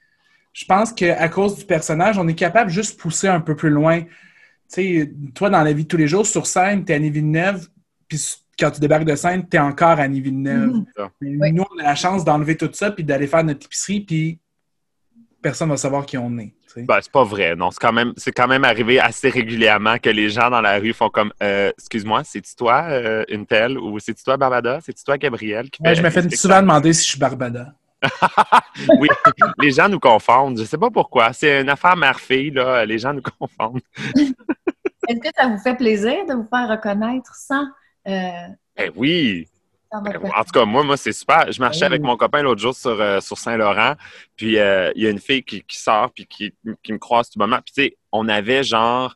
je 0.53 0.65
pense 0.65 0.93
qu'à 0.93 1.27
cause 1.29 1.57
du 1.57 1.65
personnage, 1.65 2.17
on 2.17 2.27
est 2.27 2.35
capable 2.35 2.69
de 2.69 2.75
juste 2.75 2.99
pousser 2.99 3.27
un 3.27 3.41
peu 3.41 3.55
plus 3.55 3.71
loin. 3.71 4.01
Tu 4.01 4.09
sais, 4.67 5.13
toi, 5.33 5.49
dans 5.49 5.63
la 5.63 5.73
vie 5.73 5.83
de 5.83 5.87
tous 5.87 5.97
les 5.97 6.07
jours, 6.07 6.25
sur 6.25 6.45
scène, 6.45 6.85
t'es 6.85 6.93
Annie 6.93 7.09
Villeneuve, 7.09 7.67
puis 8.07 8.19
quand 8.59 8.71
tu 8.71 8.79
débarques 8.79 9.05
de 9.05 9.15
scène, 9.15 9.47
tu 9.49 9.57
es 9.57 9.59
encore 9.59 9.99
à 9.99 10.07
Villeneuve. 10.07 10.83
Mhm. 11.21 11.53
Nous, 11.53 11.63
on 11.69 11.79
a 11.79 11.83
la 11.83 11.95
chance 11.95 12.23
d'enlever 12.23 12.55
tout 12.55 12.69
ça 12.71 12.91
puis 12.91 13.03
d'aller 13.03 13.27
faire 13.27 13.43
notre 13.43 13.65
épicerie, 13.65 14.01
puis 14.01 14.39
personne 15.41 15.69
va 15.69 15.77
savoir 15.77 16.05
qui 16.05 16.17
on 16.17 16.37
est. 16.37 16.53
Ben, 16.75 16.97
c'est 17.01 17.11
pas 17.11 17.23
vrai, 17.23 17.55
non. 17.55 17.69
C'est 17.69 17.79
quand 17.79 17.93
même, 17.93 18.13
c'est 18.17 18.31
quand 18.31 18.47
même 18.47 18.63
arrivé 18.63 18.99
assez 18.99 19.29
régulièrement 19.29 19.99
que 19.99 20.09
les 20.09 20.29
gens 20.29 20.49
dans 20.49 20.61
la 20.61 20.79
rue 20.79 20.93
font 20.93 21.09
comme, 21.09 21.31
euh, 21.43 21.71
excuse-moi, 21.77 22.23
c'est-tu 22.23 22.55
toi 22.55 22.85
euh, 22.89 23.23
une 23.29 23.45
telle 23.45 23.77
ou 23.77 23.99
c'est-tu 23.99 24.23
toi 24.23 24.37
Barbada, 24.37 24.79
c'est-tu 24.83 25.03
toi 25.03 25.17
Gabriel 25.19 25.69
qui 25.69 25.83
je 25.93 26.01
me 26.01 26.09
fais 26.09 26.27
souvent 26.35 26.61
demander 26.61 26.93
si 26.93 27.03
je 27.03 27.09
suis 27.11 27.19
Barbada. 27.19 27.75
oui, 28.99 29.07
les 29.59 29.71
gens 29.71 29.89
nous 29.89 29.99
confondent. 29.99 30.57
Je 30.57 30.63
sais 30.63 30.77
pas 30.77 30.89
pourquoi. 30.89 31.33
C'est 31.33 31.61
une 31.61 31.69
affaire 31.69 31.95
mère-fille, 31.95 32.51
là. 32.51 32.85
Les 32.85 32.97
gens 32.97 33.13
nous 33.13 33.21
confondent. 33.21 33.81
Est-ce 35.07 35.19
que 35.19 35.29
ça 35.35 35.47
vous 35.47 35.57
fait 35.57 35.75
plaisir 35.75 36.25
de 36.25 36.33
vous 36.33 36.47
faire 36.49 36.69
reconnaître 36.69 37.35
sans. 37.35 37.65
Euh, 38.07 38.47
ben 38.75 38.91
oui! 38.95 39.47
Ben, 39.91 40.01
en 40.35 40.43
tout 40.43 40.51
cas, 40.51 40.65
moi, 40.65 40.83
moi 40.83 40.97
c'est 40.97 41.11
super. 41.11 41.51
Je 41.51 41.59
marchais 41.59 41.85
avec 41.85 42.01
mon 42.01 42.17
copain 42.17 42.41
l'autre 42.41 42.61
jour 42.61 42.73
sur, 42.73 42.99
euh, 42.99 43.19
sur 43.19 43.37
Saint-Laurent, 43.37 43.93
puis 44.35 44.57
euh, 44.57 44.91
il 44.95 45.03
y 45.03 45.07
a 45.07 45.11
une 45.11 45.19
fille 45.19 45.43
qui, 45.43 45.63
sort, 45.69 46.11
puis 46.11 46.25
qui, 46.25 46.53
me 46.63 46.97
croise 46.97 47.29
tout 47.29 47.37
moment. 47.37 47.59
Puis, 47.63 47.73
tu 47.75 47.83
sais, 47.83 47.97
on 48.11 48.27
avait 48.27 48.63
genre 48.63 49.15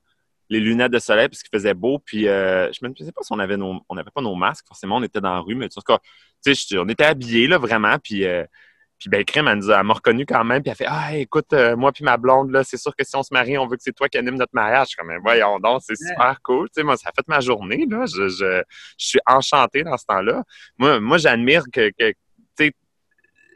les 0.50 0.60
lunettes 0.60 0.92
de 0.92 1.00
soleil 1.00 1.30
parce 1.30 1.42
qu'il 1.42 1.50
faisait 1.52 1.74
beau, 1.74 2.00
puis 2.00 2.24
je 2.26 2.86
me 2.86 2.90
disais 2.90 3.12
pas 3.12 3.24
si 3.24 3.34
on 3.34 3.40
avait 3.40 3.58
nos, 3.58 3.82
on 3.90 3.96
n'avait 3.96 4.12
pas 4.12 4.22
nos 4.22 4.36
masques, 4.36 4.68
forcément, 4.68 4.98
on 4.98 5.04
était 5.04 5.20
dans 5.20 5.34
la 5.34 5.40
rue, 5.40 5.56
mais 5.56 5.66
en 5.66 5.70
tout 5.70 5.82
cas, 5.82 5.98
tu 6.46 6.54
sais, 6.54 6.78
on 6.78 6.88
était 6.88 7.06
habillés, 7.06 7.48
là, 7.48 7.58
vraiment, 7.58 7.98
puis 7.98 8.24
puis 9.00 9.10
ben, 9.10 9.24
Crème, 9.24 9.48
elle, 9.48 9.84
m'a 9.84 9.94
reconnu 9.94 10.26
quand 10.26 10.44
même, 10.44 10.62
puis 10.62 10.72
elle 10.72 10.76
fait 10.76 10.88
Ah, 10.88 11.16
écoute, 11.16 11.54
euh, 11.54 11.76
moi 11.76 11.92
puis 11.92 12.04
ma 12.04 12.18
blonde, 12.18 12.52
là, 12.52 12.64
c'est 12.64 12.78
sûr 12.78 12.96
que 12.96 13.04
si 13.04 13.16
on 13.16 13.24
se 13.24 13.34
marie, 13.34 13.58
on 13.58 13.68
veut 13.68 13.78
que 13.78 13.84
c'est 13.84 13.96
toi 13.96 14.10
qui 14.10 14.18
anime 14.18 14.36
notre 14.36 14.54
mariage. 14.54 14.88
Je 14.88 14.90
suis 14.90 14.98
comme, 14.98 15.12
voyons 15.22 15.60
donc, 15.60 15.82
c'est 15.86 15.96
super 15.96 16.40
cool. 16.42 16.68
Tu 16.70 16.76
sais, 16.76 16.84
moi, 16.84 16.98
ça 16.98 17.10
a 17.10 17.12
fait 17.12 17.28
ma 17.28 17.40
journée, 17.40 17.86
là. 17.90 18.06
Je, 18.06 18.28
je, 18.28 18.64
je 18.98 19.06
suis 19.06 19.20
enchanté 19.28 19.84
dans 19.84 19.98
ce 19.98 20.06
temps-là. 20.06 20.44
Moi, 20.78 21.00
moi 21.00 21.18
j'admire 21.18 21.64
que, 21.72 21.90
que 21.98 22.12
tu 22.58 22.72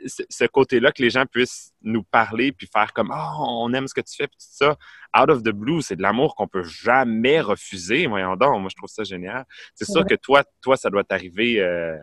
sais, 0.07 0.25
ce 0.29 0.45
côté-là, 0.45 0.91
que 0.91 1.01
les 1.01 1.09
gens 1.09 1.25
puissent 1.25 1.71
nous 1.81 2.03
parler 2.03 2.51
puis 2.51 2.67
faire 2.71 2.93
comme 2.93 3.11
oh, 3.11 3.45
on 3.61 3.73
aime 3.73 3.87
ce 3.87 3.93
que 3.93 4.01
tu 4.01 4.15
fais, 4.15 4.27
puis 4.27 4.37
tout 4.39 4.65
ça. 4.65 4.77
Out 5.17 5.29
of 5.29 5.43
the 5.43 5.49
blue, 5.49 5.81
c'est 5.81 5.95
de 5.95 6.01
l'amour 6.01 6.35
qu'on 6.35 6.47
peut 6.47 6.63
jamais 6.63 7.41
refuser. 7.41 8.07
Voyons 8.07 8.35
donc, 8.35 8.61
moi, 8.61 8.69
je 8.69 8.75
trouve 8.75 8.89
ça 8.89 9.03
génial. 9.03 9.45
C'est 9.75 9.89
sûr 9.89 10.05
que 10.05 10.15
toi, 10.15 10.43
toi, 10.61 10.77
ça 10.77 10.89
doit 10.89 11.03
t'arriver. 11.03 11.59
Euh, 11.59 11.97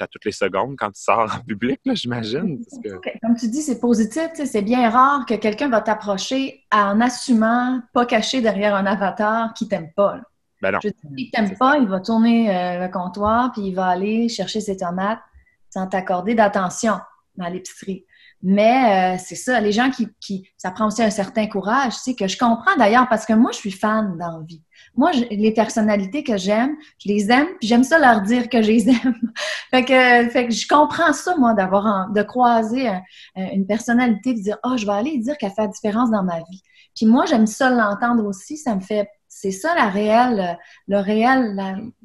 à 0.00 0.06
toutes 0.06 0.24
les 0.24 0.32
secondes 0.32 0.76
quand 0.76 0.90
tu 0.90 1.02
sors 1.02 1.34
en 1.34 1.40
public, 1.40 1.80
j'imagine. 1.92 2.62
Comme 3.22 3.36
tu 3.36 3.48
dis, 3.48 3.62
c'est 3.62 3.80
positif. 3.80 4.30
C'est 4.34 4.62
bien 4.62 4.88
rare 4.90 5.26
que 5.26 5.34
quelqu'un 5.34 5.68
va 5.68 5.80
t'approcher 5.80 6.64
en 6.72 7.00
assumant, 7.00 7.80
pas 7.92 8.06
caché 8.06 8.40
derrière 8.40 8.74
un 8.74 8.86
avatar 8.86 9.54
qui 9.54 9.68
t'aime 9.68 9.92
pas. 9.94 10.20
Ben 10.62 10.72
non. 10.72 10.78
il 11.16 11.30
t'aime 11.30 11.56
pas, 11.58 11.76
il 11.76 11.86
va 11.86 12.00
tourner 12.00 12.50
euh, 12.50 12.86
le 12.86 12.90
comptoir, 12.90 13.52
puis 13.52 13.62
il 13.62 13.74
va 13.74 13.88
aller 13.88 14.28
chercher 14.28 14.60
ses 14.60 14.78
tomates 14.78 15.20
sans 15.68 15.86
t'accorder 15.86 16.34
d'attention 16.34 16.98
dans 17.36 17.48
l'épicerie. 17.48 18.06
Mais 18.42 19.16
euh, 19.16 19.22
c'est 19.22 19.34
ça, 19.34 19.60
les 19.60 19.72
gens 19.72 19.90
qui, 19.90 20.08
qui, 20.20 20.48
Ça 20.56 20.70
prend 20.70 20.86
aussi 20.86 21.02
un 21.02 21.10
certain 21.10 21.46
courage, 21.46 21.94
tu 21.94 22.00
sais, 22.00 22.14
que 22.14 22.26
je 22.26 22.38
comprends 22.38 22.76
d'ailleurs, 22.76 23.08
parce 23.08 23.26
que 23.26 23.32
moi, 23.32 23.50
je 23.52 23.58
suis 23.58 23.72
fan 23.72 24.16
d'envie. 24.18 24.62
Moi, 24.96 25.12
les 25.30 25.52
personnalités 25.52 26.22
que 26.22 26.36
j'aime, 26.36 26.76
je 26.98 27.08
les 27.08 27.30
aime, 27.30 27.48
puis 27.58 27.68
j'aime 27.68 27.84
ça 27.84 27.98
leur 27.98 28.22
dire 28.22 28.48
que 28.48 28.62
je 28.62 28.70
les 28.70 28.88
aime. 28.90 29.14
fait, 29.70 29.84
que, 29.84 30.28
fait 30.30 30.46
que 30.48 30.54
je 30.54 30.66
comprends 30.66 31.12
ça, 31.12 31.36
moi, 31.36 31.54
d'avoir 31.54 32.10
de 32.10 32.22
croiser 32.22 32.90
une 33.36 33.66
personnalité, 33.66 34.34
de 34.34 34.40
dire 34.40 34.58
«Oh, 34.64 34.76
je 34.76 34.86
vais 34.86 34.92
aller 34.92 35.18
dire 35.18 35.36
qu'elle 35.38 35.52
fait 35.52 35.62
la 35.62 35.68
différence 35.68 36.10
dans 36.10 36.22
ma 36.22 36.38
vie.» 36.38 36.62
Puis 36.96 37.06
moi, 37.06 37.26
j'aime 37.26 37.46
ça 37.46 37.70
l'entendre 37.70 38.24
aussi, 38.24 38.56
ça 38.56 38.74
me 38.74 38.80
fait 38.80 39.08
c'est 39.28 39.50
ça 39.50 39.74
la 39.74 39.90
réelle, 39.90 40.58
le 40.88 40.98
réel, 40.98 41.54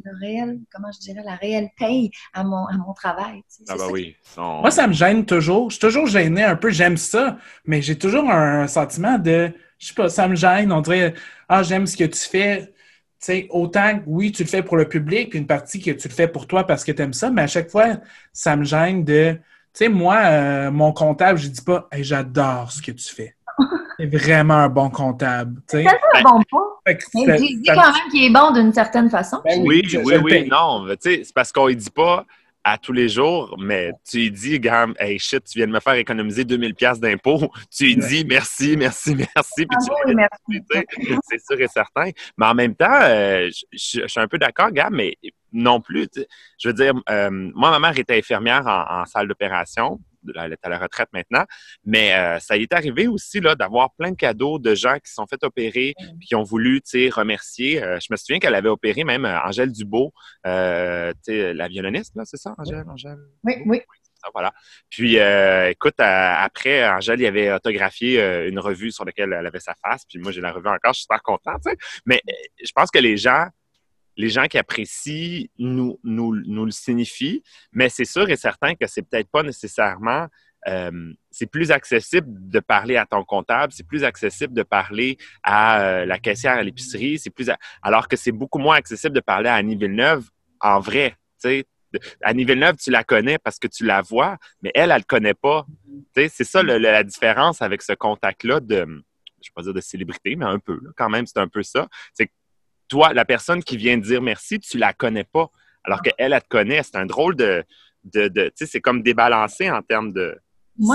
le 0.03 0.19
réel, 0.19 0.59
comment 0.69 0.91
je 0.91 0.99
dirais, 0.99 1.21
la 1.23 1.35
réelle 1.35 1.69
paye 1.77 2.11
à 2.33 2.43
mon, 2.43 2.65
à 2.65 2.73
mon 2.73 2.93
travail. 2.93 3.41
Ah 3.69 3.75
bah 3.77 3.87
oui. 3.89 4.17
Moi, 4.35 4.69
ça 4.69 4.85
me 4.85 4.91
gêne 4.91 5.25
toujours. 5.25 5.69
Je 5.69 5.75
suis 5.75 5.79
toujours 5.79 6.07
gêné 6.07 6.43
un 6.43 6.57
peu. 6.57 6.71
J'aime 6.71 6.97
ça, 6.97 7.37
mais 7.63 7.81
j'ai 7.81 7.97
toujours 7.97 8.29
un 8.29 8.67
sentiment 8.67 9.17
de, 9.17 9.53
je 9.79 9.87
sais 9.87 9.93
pas, 9.93 10.09
ça 10.09 10.27
me 10.27 10.35
gêne. 10.35 10.73
On 10.73 10.81
dirait, 10.81 11.13
ah, 11.47 11.63
j'aime 11.63 11.87
ce 11.87 11.95
que 11.95 12.03
tu 12.03 12.19
fais. 12.19 12.73
Tu 13.21 13.27
sais, 13.27 13.47
autant, 13.51 13.99
oui, 14.07 14.31
tu 14.31 14.41
le 14.41 14.49
fais 14.49 14.63
pour 14.63 14.77
le 14.77 14.89
public, 14.89 15.29
puis 15.29 15.39
une 15.39 15.45
partie 15.45 15.79
que 15.79 15.91
tu 15.91 16.07
le 16.07 16.13
fais 16.13 16.27
pour 16.27 16.47
toi 16.47 16.65
parce 16.65 16.83
que 16.83 16.91
tu 16.91 17.03
aimes 17.03 17.13
ça, 17.13 17.29
mais 17.29 17.43
à 17.43 17.47
chaque 17.47 17.69
fois, 17.69 17.97
ça 18.33 18.55
me 18.55 18.63
gêne 18.63 19.03
de, 19.03 19.33
tu 19.33 19.39
sais, 19.73 19.89
moi, 19.89 20.17
euh, 20.23 20.71
mon 20.71 20.91
comptable, 20.91 21.37
je 21.37 21.47
dis 21.47 21.61
pas, 21.61 21.87
j'adore 21.99 22.71
ce 22.71 22.81
que 22.81 22.91
tu 22.91 23.13
fais. 23.13 23.35
C'est 23.99 24.07
vraiment 24.07 24.55
un 24.55 24.69
bon 24.69 24.89
comptable. 24.89 25.61
C'est 25.67 25.85
un 25.85 26.23
bon 26.23 26.41
point. 26.49 26.63
Mais 26.87 26.97
il 27.39 27.61
dit 27.61 27.63
quand 27.67 27.93
même 27.93 28.09
qu'il 28.09 28.23
est 28.23 28.33
bon 28.33 28.51
d'une 28.51 28.73
certaine 28.73 29.11
façon. 29.11 29.37
Ben 29.45 29.61
oui, 29.63 29.83
oui, 30.03 30.15
oui, 30.23 30.47
non. 30.49 30.87
C'est 30.99 31.23
parce 31.35 31.51
qu'on 31.51 31.69
ne 31.69 31.73
dit 31.73 31.91
pas 31.91 32.25
à 32.63 32.77
tous 32.77 32.93
les 32.93 33.09
jours, 33.09 33.55
mais 33.59 33.91
tu 34.07 34.17
lui 34.17 34.31
dis, 34.31 34.59
gamme, 34.59 34.93
hey 34.99 35.17
shit, 35.17 35.43
tu 35.43 35.57
viens 35.57 35.67
de 35.67 35.71
me 35.71 35.79
faire 35.79 35.93
économiser 35.93 36.45
2000 36.45 36.75
pièces 36.75 36.99
d'impôts. 36.99 37.51
Tu 37.71 37.85
lui 37.85 37.95
dis 37.95 38.25
merci, 38.25 38.75
merci, 38.77 39.15
merci, 39.15 39.65
puis 39.65 39.77
tu 39.83 40.61
c'est 41.29 41.43
sûr 41.43 41.59
et 41.59 41.67
certain. 41.67 42.11
Mais 42.37 42.45
en 42.45 42.53
même 42.53 42.75
temps, 42.75 42.99
euh, 43.01 43.49
je, 43.71 44.05
suis 44.07 44.19
un 44.19 44.27
peu 44.27 44.37
d'accord, 44.37 44.71
Gab, 44.71 44.91
mais 44.91 45.15
non 45.51 45.81
plus. 45.81 46.07
Je 46.59 46.67
veux 46.69 46.73
dire, 46.73 46.93
euh, 47.09 47.29
moi, 47.31 47.71
ma 47.71 47.79
mère 47.79 47.97
était 47.97 48.17
infirmière 48.17 48.65
en 48.67 49.05
salle 49.05 49.27
d'opération 49.27 49.99
elle 50.35 50.53
est 50.53 50.65
à 50.65 50.69
la 50.69 50.77
retraite 50.77 51.09
maintenant. 51.13 51.45
Mais 51.85 52.13
euh, 52.13 52.39
ça 52.39 52.57
y 52.57 52.63
est 52.63 52.73
arrivé 52.73 53.07
aussi 53.07 53.39
là, 53.39 53.55
d'avoir 53.55 53.93
plein 53.95 54.11
de 54.11 54.15
cadeaux 54.15 54.59
de 54.59 54.75
gens 54.75 54.95
qui 54.95 55.09
se 55.09 55.15
sont 55.15 55.27
fait 55.27 55.43
opérer 55.43 55.93
et 55.97 56.25
qui 56.25 56.35
ont 56.35 56.43
voulu 56.43 56.81
remercier. 57.13 57.83
Euh, 57.83 57.99
je 57.99 58.07
me 58.11 58.17
souviens 58.17 58.39
qu'elle 58.39 58.55
avait 58.55 58.69
opéré 58.69 59.03
même 59.03 59.25
euh, 59.25 59.39
Angèle 59.41 59.71
Dubo, 59.71 60.13
la 60.43 61.67
violoniste, 61.67 62.13
c'est 62.25 62.37
ça, 62.37 62.55
Angèle? 62.57 62.85
Angèle? 62.87 63.19
Oui, 63.43 63.55
oui. 63.65 63.81
voilà. 64.33 64.53
Puis, 64.89 65.17
écoute, 65.69 65.99
après, 65.99 66.87
Angèle, 66.89 67.21
il 67.21 67.25
avait 67.25 67.51
autographié 67.51 68.47
une 68.47 68.59
revue 68.59 68.91
sur 68.91 69.05
laquelle 69.05 69.33
elle 69.33 69.45
avait 69.45 69.59
sa 69.59 69.75
face. 69.83 70.05
Puis 70.05 70.19
moi, 70.19 70.31
j'ai 70.31 70.41
la 70.41 70.51
revue 70.51 70.67
encore, 70.67 70.93
je 70.93 70.99
suis 70.99 71.03
super 71.03 71.21
content. 71.23 71.55
Mais 72.05 72.21
je 72.63 72.71
pense 72.73 72.91
que 72.91 72.99
les 72.99 73.17
gens 73.17 73.47
les 74.17 74.29
gens 74.29 74.45
qui 74.45 74.57
apprécient 74.57 75.47
nous, 75.57 75.99
nous, 76.03 76.31
le 76.33 76.71
signifient, 76.71 77.43
mais 77.71 77.89
c'est 77.89 78.05
sûr 78.05 78.29
et 78.29 78.35
certain 78.35 78.75
que 78.75 78.87
c'est 78.87 79.01
peut-être 79.01 79.29
pas 79.29 79.43
nécessairement 79.43 80.27
euh, 80.67 81.13
c'est 81.31 81.47
plus 81.47 81.71
accessible 81.71 82.27
de 82.29 82.59
parler 82.59 82.95
à 82.95 83.07
ton 83.07 83.23
comptable, 83.23 83.73
c'est 83.73 83.85
plus 83.85 84.03
accessible 84.03 84.53
de 84.53 84.61
parler 84.61 85.17
à 85.41 85.81
euh, 85.81 86.05
la 86.05 86.19
caissière 86.19 86.53
à 86.53 86.61
l'épicerie, 86.61 87.17
c'est 87.17 87.31
plus 87.31 87.49
alors 87.81 88.07
que 88.07 88.15
c'est 88.15 88.31
beaucoup 88.31 88.59
moins 88.59 88.75
accessible 88.75 89.15
de 89.15 89.21
parler 89.21 89.49
à 89.49 89.55
Annie 89.55 89.75
Villeneuve 89.75 90.29
en 90.59 90.79
vrai. 90.79 91.15
sais. 91.37 91.65
Annie 92.21 92.45
Villeneuve, 92.45 92.77
tu 92.77 92.91
la 92.91 93.03
connais 93.03 93.37
parce 93.37 93.59
que 93.59 93.67
tu 93.67 93.85
la 93.85 94.01
vois, 94.01 94.37
mais 94.61 94.71
elle, 94.75 94.91
elle 94.91 94.99
ne 94.99 95.03
connaît 95.03 95.33
pas. 95.33 95.65
C'est 96.15 96.29
ça 96.29 96.63
la 96.63 97.03
différence 97.03 97.61
avec 97.61 97.81
ce 97.81 97.93
contact-là 97.93 98.59
de, 98.59 98.75
je 98.75 98.83
ne 98.83 98.95
vais 98.95 99.53
pas 99.55 99.61
dire 99.63 99.73
de 99.73 99.81
célébrité, 99.81 100.35
mais 100.35 100.45
un 100.45 100.59
peu, 100.59 100.79
quand 100.95 101.09
même, 101.09 101.25
c'est 101.25 101.39
un 101.39 101.47
peu 101.47 101.63
ça. 101.63 101.87
Toi, 102.91 103.13
la 103.13 103.23
personne 103.23 103.63
qui 103.63 103.77
vient 103.77 103.97
dire 103.97 104.21
merci, 104.21 104.59
tu 104.59 104.77
la 104.77 104.91
connais 104.91 105.23
pas. 105.23 105.49
Alors 105.83 106.01
ah. 106.03 106.09
qu'elle, 106.09 106.33
elle 106.33 106.41
te 106.41 106.47
connaît. 106.49 106.83
C'est 106.83 106.97
un 106.97 107.05
drôle 107.05 107.35
de. 107.37 107.63
de, 108.03 108.27
tu 108.27 108.51
sais, 108.55 108.65
c'est 108.65 108.81
comme 108.81 109.01
débalancé 109.01 109.71
en 109.71 109.81
termes 109.81 110.11
de. 110.11 110.37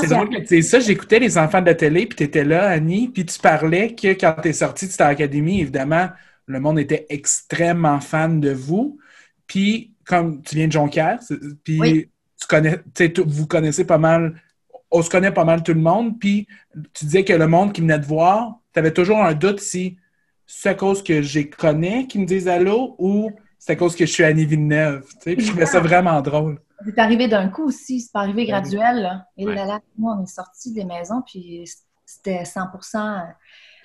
C'est 0.01 0.09
drôle 0.09 0.29
que 0.29 0.47
tu 0.47 0.63
ça, 0.63 0.79
j'écoutais 0.79 1.19
les 1.19 1.39
enfants 1.39 1.61
de 1.61 1.67
la 1.67 1.75
télé, 1.75 2.07
puis 2.07 2.17
tu 2.17 2.25
étais 2.25 2.45
là, 2.45 2.69
Annie, 2.69 3.09
puis 3.09 3.25
tu 3.25 3.39
parlais 3.39 3.95
que 3.95 4.09
quand 4.09 4.35
tu 4.43 4.49
es 4.49 4.53
sorti 4.53 4.87
de 4.87 4.91
cette 4.91 5.01
académie, 5.01 5.61
évidemment, 5.61 6.09
le 6.47 6.61
monde 6.61 6.79
était 6.79 7.07
extrêmement 7.09 8.01
fan 8.01 8.41
de 8.41 8.51
vous. 8.51 8.99
Puis, 9.47 9.95
comme 10.05 10.43
tu 10.43 10.57
viens 10.57 10.67
de 10.67 10.73
Jonquière, 10.73 11.21
puis 11.63 12.11
tu 12.41 12.47
connais, 12.49 12.83
vous 13.25 13.47
connaissez 13.47 13.87
pas 13.87 13.99
mal, 13.99 14.43
on 14.91 15.03
se 15.03 15.11
connaît 15.11 15.31
pas 15.31 15.45
mal 15.45 15.63
tout 15.63 15.75
le 15.75 15.81
monde, 15.81 16.19
puis 16.19 16.47
tu 16.93 17.05
disais 17.05 17.25
que 17.25 17.33
le 17.33 17.47
monde 17.47 17.73
qui 17.73 17.81
venait 17.81 18.01
te 18.01 18.07
voir, 18.07 18.59
tu 18.73 18.81
avais 18.81 18.93
toujours 18.93 19.23
un 19.23 19.35
doute 19.35 19.61
si 19.61 19.99
c'est 20.47 20.71
à 20.71 20.75
cause 20.75 21.03
que 21.03 21.23
j'ai 21.23 21.51
connais 21.51 22.07
qui 22.07 22.19
me 22.19 22.27
disent 22.27 22.49
allô 22.49 22.95
ou 22.99 23.31
c'est 23.59 23.73
à 23.73 23.77
cause 23.77 23.97
que 23.97 24.07
je 24.07 24.13
suis 24.13 24.25
Annie 24.25 24.45
Villeneuve. 24.45 25.07
Tu 25.21 25.35
sais? 25.35 25.41
je 25.41 25.49
trouvais 25.49 25.67
ça 25.67 25.81
vraiment 25.81 26.21
drôle. 26.23 26.61
C'est 26.85 26.99
arrivé 26.99 27.27
d'un 27.27 27.49
coup 27.49 27.65
aussi, 27.65 28.01
c'est 28.01 28.13
pas 28.13 28.21
arrivé 28.21 28.47
graduel. 28.47 29.03
Là. 29.03 29.27
Et 29.37 29.45
là, 29.45 29.65
là, 29.65 29.81
moi, 29.99 30.17
on 30.19 30.23
est 30.23 30.27
sortis 30.27 30.73
des 30.73 30.85
maisons, 30.85 31.23
puis 31.27 31.65
c'était 32.05 32.43
100% 32.43 33.27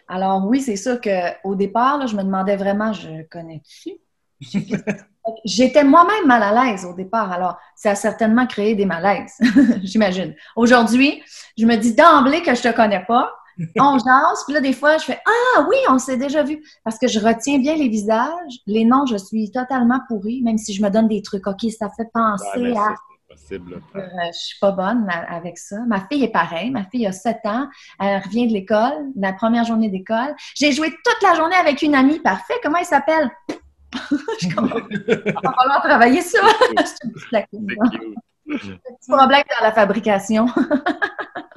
Alors 0.08 0.46
oui, 0.46 0.62
c'est 0.62 0.76
sûr 0.76 1.00
qu'au 1.02 1.56
départ, 1.56 2.06
je 2.08 2.16
me 2.16 2.24
demandais 2.24 2.58
vraiment, 2.58 2.94
je 2.94 3.24
connais-tu? 3.30 3.92
J'étais 5.46 5.84
moi-même 5.84 6.26
mal 6.26 6.42
à 6.42 6.66
l'aise 6.66 6.84
au 6.84 6.94
départ, 6.94 7.32
alors 7.32 7.58
ça 7.76 7.92
a 7.92 7.96
certainement 7.96 8.48
créé 8.48 8.76
des 8.76 8.86
malaises, 8.86 9.38
j'imagine. 9.84 10.36
Aujourd'hui, 10.56 11.24
je 11.58 11.66
me 11.66 11.76
dis 11.76 11.94
d'emblée 11.94 12.42
que 12.42 12.56
je 12.56 12.62
te 12.62 12.76
connais 12.76 13.06
pas, 13.06 13.32
on 13.80 13.98
jase, 13.98 14.44
puis 14.46 14.54
là, 14.54 14.62
des 14.62 14.74
fois, 14.74 14.98
je 14.98 15.06
fais 15.06 15.20
Ah 15.26 15.66
oui, 15.70 15.78
on 15.90 16.00
s'est 16.00 16.18
déjà 16.18 16.44
vu. 16.44 16.64
Parce 16.84 16.98
que 16.98 17.08
je 17.08 17.20
retiens 17.20 17.60
bien 17.60 17.76
les 17.76 17.90
visages. 17.90 18.54
Les 18.68 18.86
noms, 18.86 19.06
je 19.06 19.18
suis 19.18 19.52
totalement 19.52 20.00
pourrie, 20.08 20.42
même 20.44 20.58
si 20.58 20.74
je 20.74 20.82
me 20.82 20.90
donne 20.90 21.08
des 21.08 21.22
trucs. 21.22 21.48
OK, 21.48 21.62
ça 21.78 21.90
fait 21.96 22.10
penser 22.14 22.74
à. 22.76 22.96
Possible. 23.30 23.82
Euh, 23.96 24.02
je 24.34 24.38
suis 24.38 24.60
pas 24.60 24.74
bonne 24.74 25.08
avec 25.30 25.58
ça. 25.58 25.78
Ma 25.88 26.02
fille 26.02 26.24
est 26.24 26.32
pareille. 26.32 26.70
Ma 26.70 26.84
fille 26.84 27.08
a 27.08 27.14
7 27.14 27.38
ans. 27.46 27.68
Elle 27.98 28.22
revient 28.22 28.48
de 28.48 28.54
l'école, 28.54 29.08
la 29.16 29.32
première 29.32 29.64
journée 29.64 29.90
d'école. 29.90 30.36
J'ai 30.56 30.74
joué 30.74 30.90
toute 30.90 31.24
la 31.24 31.36
journée 31.36 31.56
avec 31.56 31.82
une 31.82 31.96
amie. 31.96 32.20
Parfait. 32.20 32.56
Comment 32.62 32.80
elle 32.80 32.86
s'appelle? 32.86 33.32
je 34.12 34.18
suis 34.38 34.50
comme, 34.50 34.70
il 34.92 35.34
va 35.44 35.54
falloir 35.54 35.82
travailler 35.82 36.22
ça. 36.22 36.40
C'est 37.30 37.48
Petit 38.52 39.08
problème 39.08 39.44
dans 39.60 39.66
la 39.66 39.72
fabrication. 39.72 40.46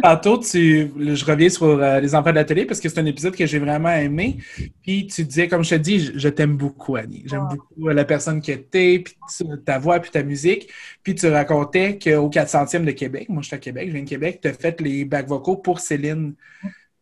Tantôt, 0.04 0.36
tu, 0.36 0.92
je 0.98 1.24
reviens 1.24 1.48
sur 1.48 1.64
euh, 1.64 1.98
Les 1.98 2.14
Enfants 2.14 2.28
de 2.28 2.34
la 2.34 2.44
télé 2.44 2.66
parce 2.66 2.78
que 2.78 2.90
c'est 2.90 3.00
un 3.00 3.06
épisode 3.06 3.34
que 3.34 3.46
j'ai 3.46 3.58
vraiment 3.58 3.88
aimé. 3.88 4.36
Puis 4.82 5.06
tu 5.06 5.24
disais, 5.24 5.48
comme 5.48 5.64
je 5.64 5.70
te 5.70 5.74
dis, 5.76 6.12
je, 6.14 6.28
t'aime 6.28 6.58
beaucoup, 6.58 6.96
Annie. 6.96 7.22
J'aime 7.24 7.46
ah. 7.50 7.54
beaucoup 7.54 7.88
euh, 7.88 7.94
la 7.94 8.04
personne 8.04 8.42
que 8.42 8.52
t'es, 8.52 8.98
puis 8.98 9.16
ta 9.64 9.78
voix, 9.78 10.00
puis 10.00 10.10
ta 10.10 10.22
musique. 10.22 10.68
Puis 11.02 11.14
tu 11.14 11.26
racontais 11.28 11.98
qu'au 11.98 12.28
400e 12.28 12.84
de 12.84 12.90
Québec, 12.90 13.30
moi 13.30 13.40
je 13.40 13.46
suis 13.46 13.56
à 13.56 13.58
Québec, 13.58 13.88
je 13.88 13.94
viens 13.94 14.02
de 14.02 14.08
Québec, 14.08 14.40
tu 14.42 14.48
as 14.48 14.52
fait 14.52 14.78
les 14.82 15.06
bacs 15.06 15.26
vocaux 15.26 15.56
pour 15.56 15.80
Céline. 15.80 16.34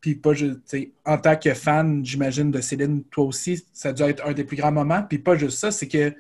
Puis 0.01 0.15
pas 0.15 0.35
juste, 0.35 0.77
en 1.05 1.19
tant 1.19 1.35
que 1.35 1.55
fan, 1.55 2.05
j'imagine, 2.05 2.53
de 2.53 2.61
Céline, 2.61 3.03
toi 3.11 3.25
aussi, 3.25 3.67
ça 3.73 3.89
a 3.89 3.93
dû 3.93 4.05
être 4.05 4.25
un 4.25 4.33
des 4.33 4.45
plus 4.45 4.57
grands 4.57 4.71
moments. 4.71 5.03
Puis 5.03 5.19
pas 5.19 5.35
juste 5.35 5.59
ça, 5.59 5.73
c'est 5.73 5.89
que 5.89 6.11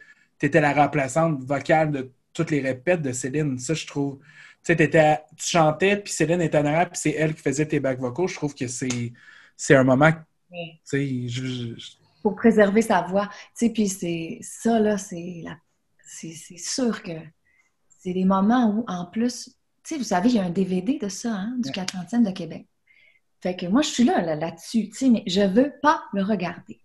tu 0.40 0.46
étais 0.46 0.60
la 0.60 0.72
remplaçante 0.72 1.44
vocale 1.44 1.92
de 1.92 2.10
toutes 2.32 2.50
les 2.50 2.60
répètes 2.60 3.02
de 3.02 3.12
Céline. 3.12 3.56
Ça, 3.60 3.74
je 3.74 3.86
trouve. 3.86 4.18
Tu 4.64 4.74
chantais, 5.36 5.96
puis 5.96 6.12
Céline 6.12 6.40
était 6.40 6.58
en 6.58 6.64
arrière, 6.64 6.90
puis 6.90 7.00
c'est 7.00 7.10
elle 7.12 7.34
qui 7.34 7.42
faisait 7.42 7.66
tes 7.66 7.80
bacs 7.80 7.98
vocaux. 7.98 8.28
Je 8.28 8.34
trouve 8.34 8.54
que 8.54 8.66
c'est 8.68 9.74
un 9.74 9.84
moment. 9.84 10.12
Tu 10.88 11.28
sais, 11.28 11.74
Pour 12.22 12.36
préserver 12.36 12.82
sa 12.82 13.02
voix. 13.02 13.28
Puis 13.56 13.88
c'est 13.88 14.38
ça, 14.42 14.78
là, 14.78 14.98
c'est 14.98 15.44
c'est 16.04 16.58
sûr 16.58 17.02
que 17.02 17.12
c'est 17.88 18.12
des 18.12 18.24
moments 18.24 18.70
où, 18.70 18.84
en 18.86 19.06
plus, 19.06 19.56
tu 19.82 19.94
sais, 19.94 19.98
vous 19.98 20.04
savez, 20.04 20.28
il 20.28 20.34
y 20.36 20.38
a 20.38 20.44
un 20.44 20.50
DVD 20.50 20.98
de 20.98 21.08
ça, 21.08 21.32
hein, 21.32 21.56
du 21.58 21.70
40e 21.70 22.24
de 22.24 22.30
Québec. 22.30 22.66
Fait 23.40 23.56
que 23.56 23.66
moi, 23.66 23.82
je 23.82 23.88
suis 23.88 24.04
là, 24.04 24.20
là-dessus, 24.36 24.90
tu 24.90 24.94
sais, 24.94 25.08
mais 25.08 25.24
je 25.26 25.40
veux 25.40 25.72
pas 25.82 26.04
le 26.12 26.22
regarder. 26.22 26.80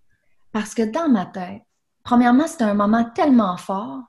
Parce 0.52 0.74
que 0.74 0.82
dans 0.82 1.10
ma 1.10 1.26
tête, 1.28 1.62
premièrement, 2.04 2.48
c'était 2.48 2.64
un 2.64 2.74
moment 2.74 3.04
tellement 3.12 3.58
fort 3.58 4.04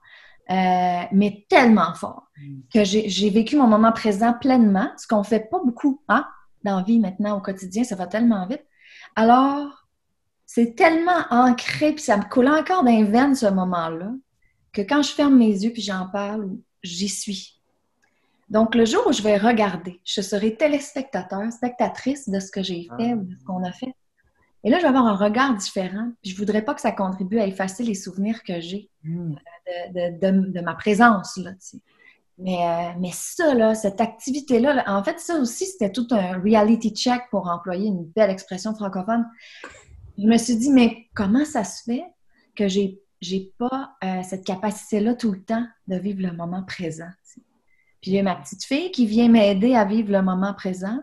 euh, 0.51 1.03
mais 1.13 1.47
tellement 1.49 1.95
fort 1.95 2.29
mm. 2.39 2.61
que 2.73 2.85
j'ai 2.85 3.31
vécu 3.31 3.57
mon 3.57 3.67
moment 3.67 3.93
présent 3.93 4.33
pleinement, 4.33 4.91
ce 4.97 5.07
qu'on 5.07 5.23
fait 5.23 5.49
pas 5.51 5.61
beaucoup 5.65 6.03
hein, 6.09 6.27
dans 6.65 6.79
la 6.79 6.83
vie 6.83 6.99
maintenant 6.99 7.37
au 7.37 7.41
quotidien, 7.41 7.85
ça 7.85 7.97
va 7.97 8.07
tellement 8.07 8.47
vite. 8.47 8.65
Alors, 9.17 9.87
c'est 10.47 10.75
tellement 10.75 11.27
ancré, 11.31 11.93
puis 11.93 12.03
ça 12.03 12.17
me 12.17 12.29
coule 12.29 12.49
encore 12.49 12.83
d'un 12.83 13.05
veine 13.05 13.35
ce 13.35 13.47
moment-là, 13.47 14.13
que 14.73 14.81
quand 14.81 15.03
je 15.03 15.13
ferme 15.13 15.37
mes 15.37 15.53
yeux 15.65 15.73
puis 15.73 15.83
j'en 15.83 16.09
parle, 16.09 16.51
j'y 16.83 17.09
suis. 17.09 17.61
Donc, 18.49 18.75
le 18.75 18.87
jour 18.87 19.07
où 19.07 19.13
je 19.13 19.23
vais 19.23 19.37
regarder, 19.37 20.01
je 20.05 20.23
serai 20.23 20.57
téléspectateur, 20.57 21.53
spectatrice 21.53 22.29
de 22.29 22.41
ce 22.41 22.51
que 22.51 22.63
j'ai 22.63 22.89
fait 22.97 23.13
ou 23.13 23.25
de 23.25 23.37
ce 23.39 23.45
qu'on 23.45 23.63
a 23.63 23.73
fait. 23.73 23.95
Et 24.65 24.71
là, 24.71 24.79
je 24.79 24.83
vais 24.83 24.89
avoir 24.89 25.07
un 25.07 25.17
regard 25.17 25.55
différent. 25.55 26.11
Puis 26.23 26.33
je 26.33 26.37
voudrais 26.37 26.63
pas 26.63 26.75
que 26.75 26.81
ça 26.81 26.93
contribue 26.93 27.39
à 27.39 27.47
effacer 27.47 27.85
les 27.85 27.95
souvenirs 27.95 28.43
que 28.43 28.61
j'ai 28.61 28.91
hmm. 29.05 29.35
euh, 29.97 30.11
de, 30.11 30.61
ma 30.61 30.75
présence. 30.75 31.37
Là, 31.37 31.53
mais, 32.39 32.57
euh, 32.57 32.93
mais 33.01 33.11
ça, 33.13 33.55
là, 33.55 33.75
cette 33.75 34.01
activité-là, 34.01 34.85
en 34.87 35.03
fait, 35.03 35.19
ça 35.19 35.37
aussi, 35.39 35.67
c'était 35.67 35.91
tout 35.93 36.07
un 36.11 36.41
reality 36.41 36.91
check 36.91 37.23
pour 37.31 37.49
employer 37.49 37.89
une 37.89 38.05
belle 38.05 38.31
expression 38.31 38.75
francophone. 38.75 39.27
Je 40.17 40.27
me 40.27 40.39
suis 40.39 40.57
dit, 40.57 40.71
mais 40.71 41.09
comment 41.15 41.45
ça 41.45 41.65
se 41.65 41.83
fait 41.85 42.05
que 42.57 42.69
j'ai 42.69 43.01
j'ai 43.21 43.53
pas 43.59 43.97
euh, 44.05 44.23
cette 44.23 44.45
capacité-là 44.45 45.15
tout 45.15 45.33
le 45.33 45.43
temps 45.43 45.67
de 45.89 45.97
vivre 45.97 46.23
le 46.23 46.33
moment 46.37 46.63
présent? 46.63 47.11
Puis 48.01 48.13
j'ai 48.13 48.23
ma 48.23 48.37
petite 48.37 48.65
fille 48.65 48.93
qui 48.93 49.07
vient 49.07 49.29
m'aider 49.29 49.75
à 49.75 49.85
vivre 49.85 50.13
le 50.13 50.23
moment 50.23 50.55
présent. 50.55 51.01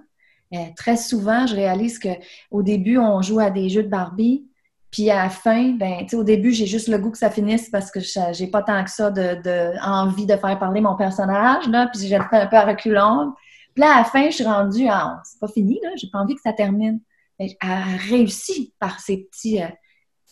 Euh, 0.56 0.70
très 0.76 0.98
souvent, 0.98 1.46
je 1.48 1.56
réalise 1.56 2.00
qu'au 2.00 2.64
début, 2.64 2.98
on 2.98 3.22
joue 3.22 3.40
à 3.40 3.50
des 3.50 3.70
jeux 3.70 3.84
de 3.84 3.90
Barbie, 3.90 4.48
puis 4.92 5.10
à 5.10 5.24
la 5.24 5.30
fin, 5.30 5.72
ben, 5.72 6.06
au 6.14 6.24
début, 6.24 6.52
j'ai 6.52 6.68
juste 6.68 6.88
le 6.88 6.98
goût 6.98 7.12
que 7.12 7.18
ça 7.18 7.30
finisse 7.30 7.70
parce 7.70 7.92
que 7.92 8.00
j'ai 8.32 8.48
pas 8.48 8.64
tant 8.64 8.84
que 8.84 8.90
ça 8.90 9.12
de, 9.12 9.36
de 9.44 10.36
faire 10.38 10.60
parler 10.60 10.80
mon 10.80 10.96
personnage, 10.96 11.68
là, 11.68 11.90
puis 11.92 12.08
j'ai 12.08 12.18
fait 12.18 12.38
un 12.38 12.48
peu 12.48 12.56
à 12.56 12.66
reculons. 12.66 13.34
Puis 13.74 13.82
là, 13.82 13.96
à 13.96 13.98
la 14.00 14.04
fin, 14.06 14.30
je 14.30 14.36
suis 14.36 14.46
rendue 14.46 14.88
à 14.88 15.20
c'est 15.26 15.40
pas 15.40 15.50
fini, 15.50 15.80
là, 15.84 15.90
j'ai 15.98 16.08
pas 16.10 16.20
envie 16.20 16.36
que 16.36 16.42
ça 16.42 16.54
termine. 16.54 17.02
Elle 17.38 17.52
a 17.60 17.84
réussi 18.10 18.74
par 18.80 18.98
petits, 19.06 19.62
euh, 19.62 19.68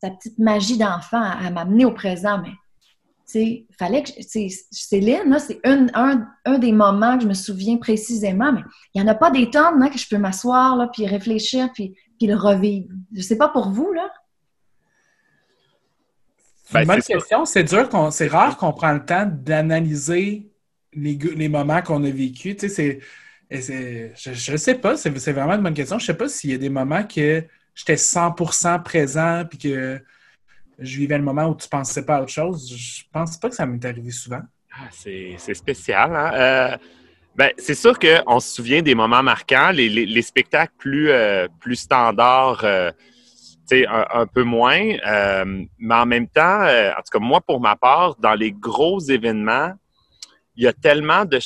sa 0.02 0.12
petite 0.12 0.40
magie 0.40 0.78
d'enfant 0.78 1.22
à 1.22 1.50
m'amener 1.50 1.84
au 1.84 1.92
présent, 1.92 2.40
mais 2.42 2.52
fallait 3.78 4.04
que. 4.04 4.12
Céline, 4.72 5.38
c'est 5.40 5.60
un, 5.64 5.88
un, 6.46 6.60
des 6.60 6.72
moments 6.72 7.18
que 7.18 7.24
je 7.24 7.28
me 7.28 7.34
souviens 7.34 7.78
précisément, 7.78 8.52
mais 8.52 8.62
il 8.94 9.02
n'y 9.02 9.08
en 9.08 9.12
a 9.12 9.16
pas 9.16 9.32
des 9.32 9.50
tonnes 9.50 9.82
hein, 9.82 9.90
que 9.90 9.98
je 9.98 10.08
peux 10.08 10.18
m'asseoir, 10.18 10.76
là, 10.76 10.90
puis 10.92 11.06
réfléchir, 11.06 11.70
puis, 11.74 11.96
puis 12.18 12.28
le 12.28 12.36
revivre. 12.36 12.88
Je 13.14 13.22
sais 13.22 13.38
pas 13.38 13.50
pour 13.50 13.70
vous, 13.70 13.92
là. 13.94 14.10
Ben, 16.72 16.86
bonne 16.86 17.02
question. 17.02 17.46
C'est 17.46 17.64
dur, 17.64 17.90
c'est 18.12 18.28
rare 18.28 18.58
qu'on 18.58 18.74
prend 18.74 18.94
le 18.94 19.06
temps 19.06 19.30
d'analyser 19.30 20.50
les, 20.94 21.18
les, 21.36 21.50
moments 21.50 21.82
qu'on 21.82 22.04
a 22.04 22.10
vécus. 22.10 22.58
Tu 22.58 22.70
sais, 22.70 23.00
je 23.52 24.52
ne 24.52 24.58
sais 24.58 24.76
pas, 24.76 24.98
c'est 24.98 25.32
vraiment 25.32 25.54
une 25.54 25.62
bonne 25.62 25.74
question. 25.74 26.00
Je 26.00 26.04
ne 26.04 26.08
sais 26.08 26.18
pas 26.18 26.28
s'il 26.28 26.52
y 26.52 26.54
a 26.54 26.58
des 26.58 26.70
moments 26.70 27.04
que 27.04 27.44
j'étais 27.76 27.96
100% 27.96 28.82
présent, 28.84 29.44
puis 29.48 29.60
que 29.60 30.02
je 30.84 30.98
vivais 30.98 31.18
le 31.18 31.24
moment 31.24 31.46
où 31.46 31.56
tu 31.56 31.68
pensais 31.68 32.06
pas 32.06 32.18
à 32.18 32.22
autre 32.22 32.32
chose. 32.32 32.74
Je 32.76 33.04
pense 33.12 33.38
pas 33.38 33.50
que 33.50 33.56
ça 33.56 33.66
m'est 33.66 33.84
arrivé 33.86 34.12
souvent. 34.12 34.42
Ah, 34.72 34.88
c'est 34.92 35.54
spécial. 35.54 36.16
Hein? 36.16 36.32
Euh, 36.34 36.78
ben, 37.36 37.52
c'est 37.58 37.76
sûr 37.76 37.98
qu'on 37.98 38.40
se 38.40 38.56
souvient 38.56 38.82
des 38.82 38.96
moments 38.96 39.24
marquants, 39.24 39.72
les, 39.72 40.22
spectacles 40.22 40.74
plus, 40.78 41.10
euh, 41.10 41.48
plus 41.60 41.76
standards, 41.76 42.64
euh, 42.64 42.92
un, 43.72 44.06
un, 44.14 44.28
peu 44.28 44.44
moins. 44.44 44.98
mais 45.80 45.96
en 45.96 46.06
même 46.06 46.28
temps, 46.28 46.64
en 46.64 47.02
tout 47.02 47.18
cas, 47.18 47.20
moi, 47.20 47.42
pour 47.42 47.60
ma 47.60 47.76
part, 47.76 48.16
dans 48.18 48.36
les 48.36 48.52
gros 48.52 49.00
événements, 49.00 49.74
il 50.56 50.66
y 50.66 50.68
a 50.68 50.74
tellement 50.74 51.26
de, 51.26 51.40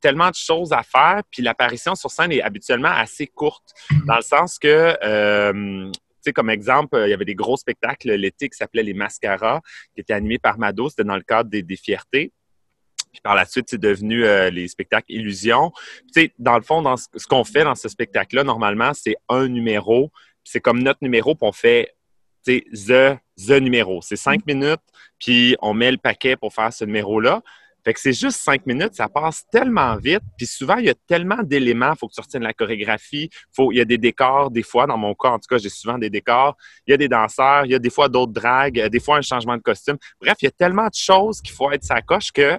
tellement 0.00 0.30
de 0.30 0.34
choses 0.34 0.72
à 0.72 0.82
faire, 0.82 1.20
puis 1.30 1.42
l'apparition 1.42 1.94
sur 1.94 2.10
scène 2.10 2.32
est 2.32 2.40
habituellement 2.40 2.88
assez 2.88 3.26
courte, 3.26 3.74
dans 4.06 4.16
le 4.16 4.22
sens 4.22 4.58
que 4.58 4.96
comme 6.32 6.50
exemple, 6.50 7.00
il 7.04 7.10
y 7.10 7.12
avait 7.12 7.24
des 7.24 7.34
gros 7.34 7.56
spectacles 7.56 8.12
l'été 8.12 8.48
qui 8.48 8.56
s'appelaient 8.56 8.82
les 8.82 8.94
Mascaras, 8.94 9.60
qui 9.94 10.00
étaient 10.00 10.12
animés 10.12 10.38
par 10.38 10.58
Mado. 10.58 10.88
C'était 10.88 11.04
dans 11.04 11.16
le 11.16 11.22
cadre 11.22 11.50
des, 11.50 11.76
fiertés. 11.76 12.32
Puis 13.12 13.20
par 13.22 13.34
la 13.34 13.44
suite, 13.46 13.66
c'est 13.68 13.80
devenu 13.80 14.24
euh, 14.24 14.50
les 14.50 14.68
spectacles 14.68 15.10
Illusion. 15.12 15.72
Tu 16.12 16.22
sais, 16.22 16.32
dans 16.38 16.56
le 16.56 16.62
fond, 16.62 16.82
dans 16.82 16.96
ce, 16.96 17.08
qu'on 17.28 17.44
fait 17.44 17.64
dans 17.64 17.74
ce 17.74 17.88
spectacle-là, 17.88 18.44
normalement, 18.44 18.92
c'est 18.94 19.16
un 19.28 19.48
numéro. 19.48 20.10
C'est 20.44 20.60
comme 20.60 20.82
notre 20.82 20.98
numéro, 21.02 21.34
puis 21.34 21.48
on 21.48 21.52
fait 21.52 21.94
the, 22.46 23.18
the 23.36 23.60
numéro. 23.60 24.00
C'est 24.02 24.16
cinq 24.16 24.46
mm. 24.46 24.54
minutes, 24.54 24.82
puis 25.18 25.56
on 25.60 25.74
met 25.74 25.90
le 25.90 25.98
paquet 25.98 26.36
pour 26.36 26.52
faire 26.52 26.72
ce 26.72 26.84
numéro-là. 26.84 27.42
Fait 27.86 27.94
que 27.94 28.00
c'est 28.00 28.12
juste 28.12 28.40
cinq 28.40 28.66
minutes, 28.66 28.96
ça 28.96 29.08
passe 29.08 29.44
tellement 29.48 29.94
vite. 29.94 30.24
Puis 30.36 30.48
souvent, 30.48 30.74
il 30.78 30.86
y 30.86 30.90
a 30.90 30.94
tellement 31.06 31.40
d'éléments. 31.44 31.92
Il 31.92 31.96
faut 31.96 32.08
que 32.08 32.14
tu 32.14 32.20
retiennes 32.20 32.42
la 32.42 32.52
chorégraphie. 32.52 33.30
Il 33.56 33.76
y 33.76 33.80
a 33.80 33.84
des 33.84 33.96
décors, 33.96 34.50
des 34.50 34.64
fois, 34.64 34.88
dans 34.88 34.98
mon 34.98 35.14
cas, 35.14 35.28
en 35.28 35.38
tout 35.38 35.46
cas, 35.48 35.58
j'ai 35.58 35.68
souvent 35.68 35.96
des 35.96 36.10
décors. 36.10 36.56
Il 36.88 36.90
y 36.90 36.94
a 36.94 36.96
des 36.96 37.06
danseurs, 37.06 37.64
il 37.64 37.70
y 37.70 37.74
a 37.76 37.78
des 37.78 37.90
fois 37.90 38.08
d'autres 38.08 38.32
dragues, 38.32 38.88
des 38.88 38.98
fois 38.98 39.18
un 39.18 39.22
changement 39.22 39.56
de 39.56 39.62
costume. 39.62 39.98
Bref, 40.20 40.34
il 40.42 40.46
y 40.46 40.48
a 40.48 40.50
tellement 40.50 40.88
de 40.88 40.96
choses 40.96 41.40
qu'il 41.40 41.54
faut 41.54 41.70
être 41.70 41.84
sa 41.84 42.02
coche 42.02 42.32
que 42.32 42.58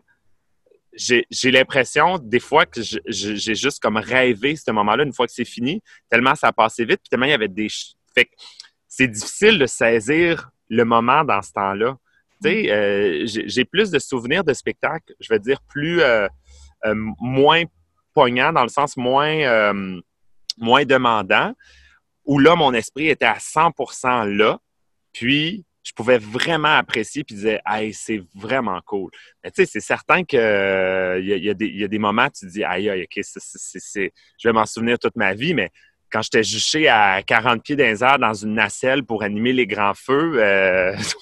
j'ai 0.93 1.51
l'impression, 1.51 2.19
des 2.19 2.39
fois, 2.39 2.65
que 2.65 2.79
j'ai 2.81 3.55
juste 3.55 3.81
comme 3.81 3.97
rêvé 3.97 4.55
ce 4.55 4.71
moment-là, 4.71 5.03
une 5.03 5.13
fois 5.13 5.27
que 5.27 5.33
c'est 5.33 5.43
fini, 5.43 5.83
tellement 6.09 6.35
ça 6.35 6.47
a 6.47 6.53
passé 6.53 6.85
vite, 6.85 7.01
puis 7.01 7.09
tellement 7.09 7.25
il 7.25 7.31
y 7.31 7.33
avait 7.33 7.49
des... 7.49 7.67
Fait 8.15 8.29
c'est 8.87 9.09
difficile 9.09 9.59
de 9.59 9.65
saisir 9.65 10.49
le 10.69 10.85
moment 10.85 11.25
dans 11.25 11.41
ce 11.41 11.51
temps-là. 11.51 11.97
Tu 12.43 12.49
sais, 12.49 12.71
euh, 12.71 13.23
j'ai 13.25 13.65
plus 13.65 13.89
de 13.91 13.99
souvenirs 13.99 14.43
de 14.43 14.53
spectacles, 14.53 15.13
je 15.19 15.33
veux 15.33 15.39
dire, 15.39 15.59
plus 15.67 16.01
euh, 16.01 16.27
euh, 16.85 16.95
moins 17.19 17.63
poignants, 18.13 18.53
dans 18.53 18.63
le 18.63 18.69
sens 18.69 18.97
moins, 18.97 19.73
moins 20.57 20.85
demandant, 20.85 21.53
où 22.25 22.39
là, 22.39 22.55
mon 22.55 22.73
esprit 22.73 23.07
était 23.07 23.25
à 23.25 23.37
100% 23.37 24.25
là, 24.35 24.59
puis 25.13 25.65
je 25.83 25.93
pouvais 25.93 26.17
vraiment 26.17 26.75
apprécier 26.75 27.23
puis 27.23 27.35
disais 27.35 27.61
Hey, 27.65 27.93
c'est 27.93 28.21
vraiment 28.35 28.81
cool. 28.85 29.09
Mais 29.43 29.51
tu 29.51 29.63
sais, 29.63 29.71
c'est 29.71 29.79
certain 29.79 30.23
qu'il 30.23 30.39
y, 30.39 31.45
y, 31.45 31.83
a 31.83 31.87
des 31.87 31.99
moments 31.99 32.25
où 32.25 32.31
tu 32.37 32.45
dis 32.47 32.63
Aïe, 32.63 32.89
aïe, 32.89 33.03
ok, 33.03 33.23
je 33.23 34.09
vais 34.47 34.53
m'en 34.53 34.65
souvenir 34.65 34.99
toute 34.99 35.15
ma 35.15 35.33
vie, 35.33 35.53
mais 35.53 35.71
quand 36.11 36.21
j'étais 36.21 36.43
juché 36.43 36.87
à 36.87 37.21
40 37.21 37.63
pieds 37.63 37.75
d'un 37.75 37.95
air 37.95 38.19
dans 38.19 38.33
une 38.33 38.53
nacelle 38.53 39.03
pour 39.03 39.23
animer 39.23 39.53
les 39.53 39.67
grands 39.67 39.93
feux, 39.93 40.33
euh, 40.37 40.95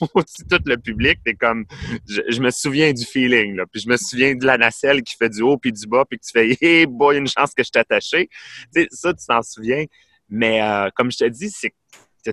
tout 0.49 0.59
le 0.65 0.77
public, 0.77 1.19
t'es 1.25 1.33
comme, 1.33 1.65
je, 2.07 2.39
me 2.39 2.51
souviens 2.51 2.93
du 2.93 3.05
feeling, 3.05 3.55
là, 3.55 3.65
puis 3.71 3.81
je 3.81 3.89
me 3.89 3.97
souviens 3.97 4.35
de 4.35 4.45
la 4.45 4.57
nacelle 4.57 5.01
qui 5.03 5.15
fait 5.15 5.29
du 5.29 5.41
haut 5.41 5.57
puis 5.57 5.71
du 5.71 5.87
bas, 5.87 6.05
puis 6.09 6.19
tu 6.19 6.31
fais, 6.31 6.57
hey 6.61 6.85
boy, 6.85 7.17
une 7.17 7.27
chance 7.27 7.53
que 7.53 7.63
je. 7.63 7.69
Tu 7.75 8.87
ça, 8.91 9.13
tu 9.13 9.25
t'en 9.25 9.41
souviens. 9.41 9.85
Mais 10.29 10.61
euh, 10.61 10.89
comme 10.95 11.11
je 11.11 11.17
te 11.17 11.25
dis, 11.25 11.49
c'est 11.49 11.73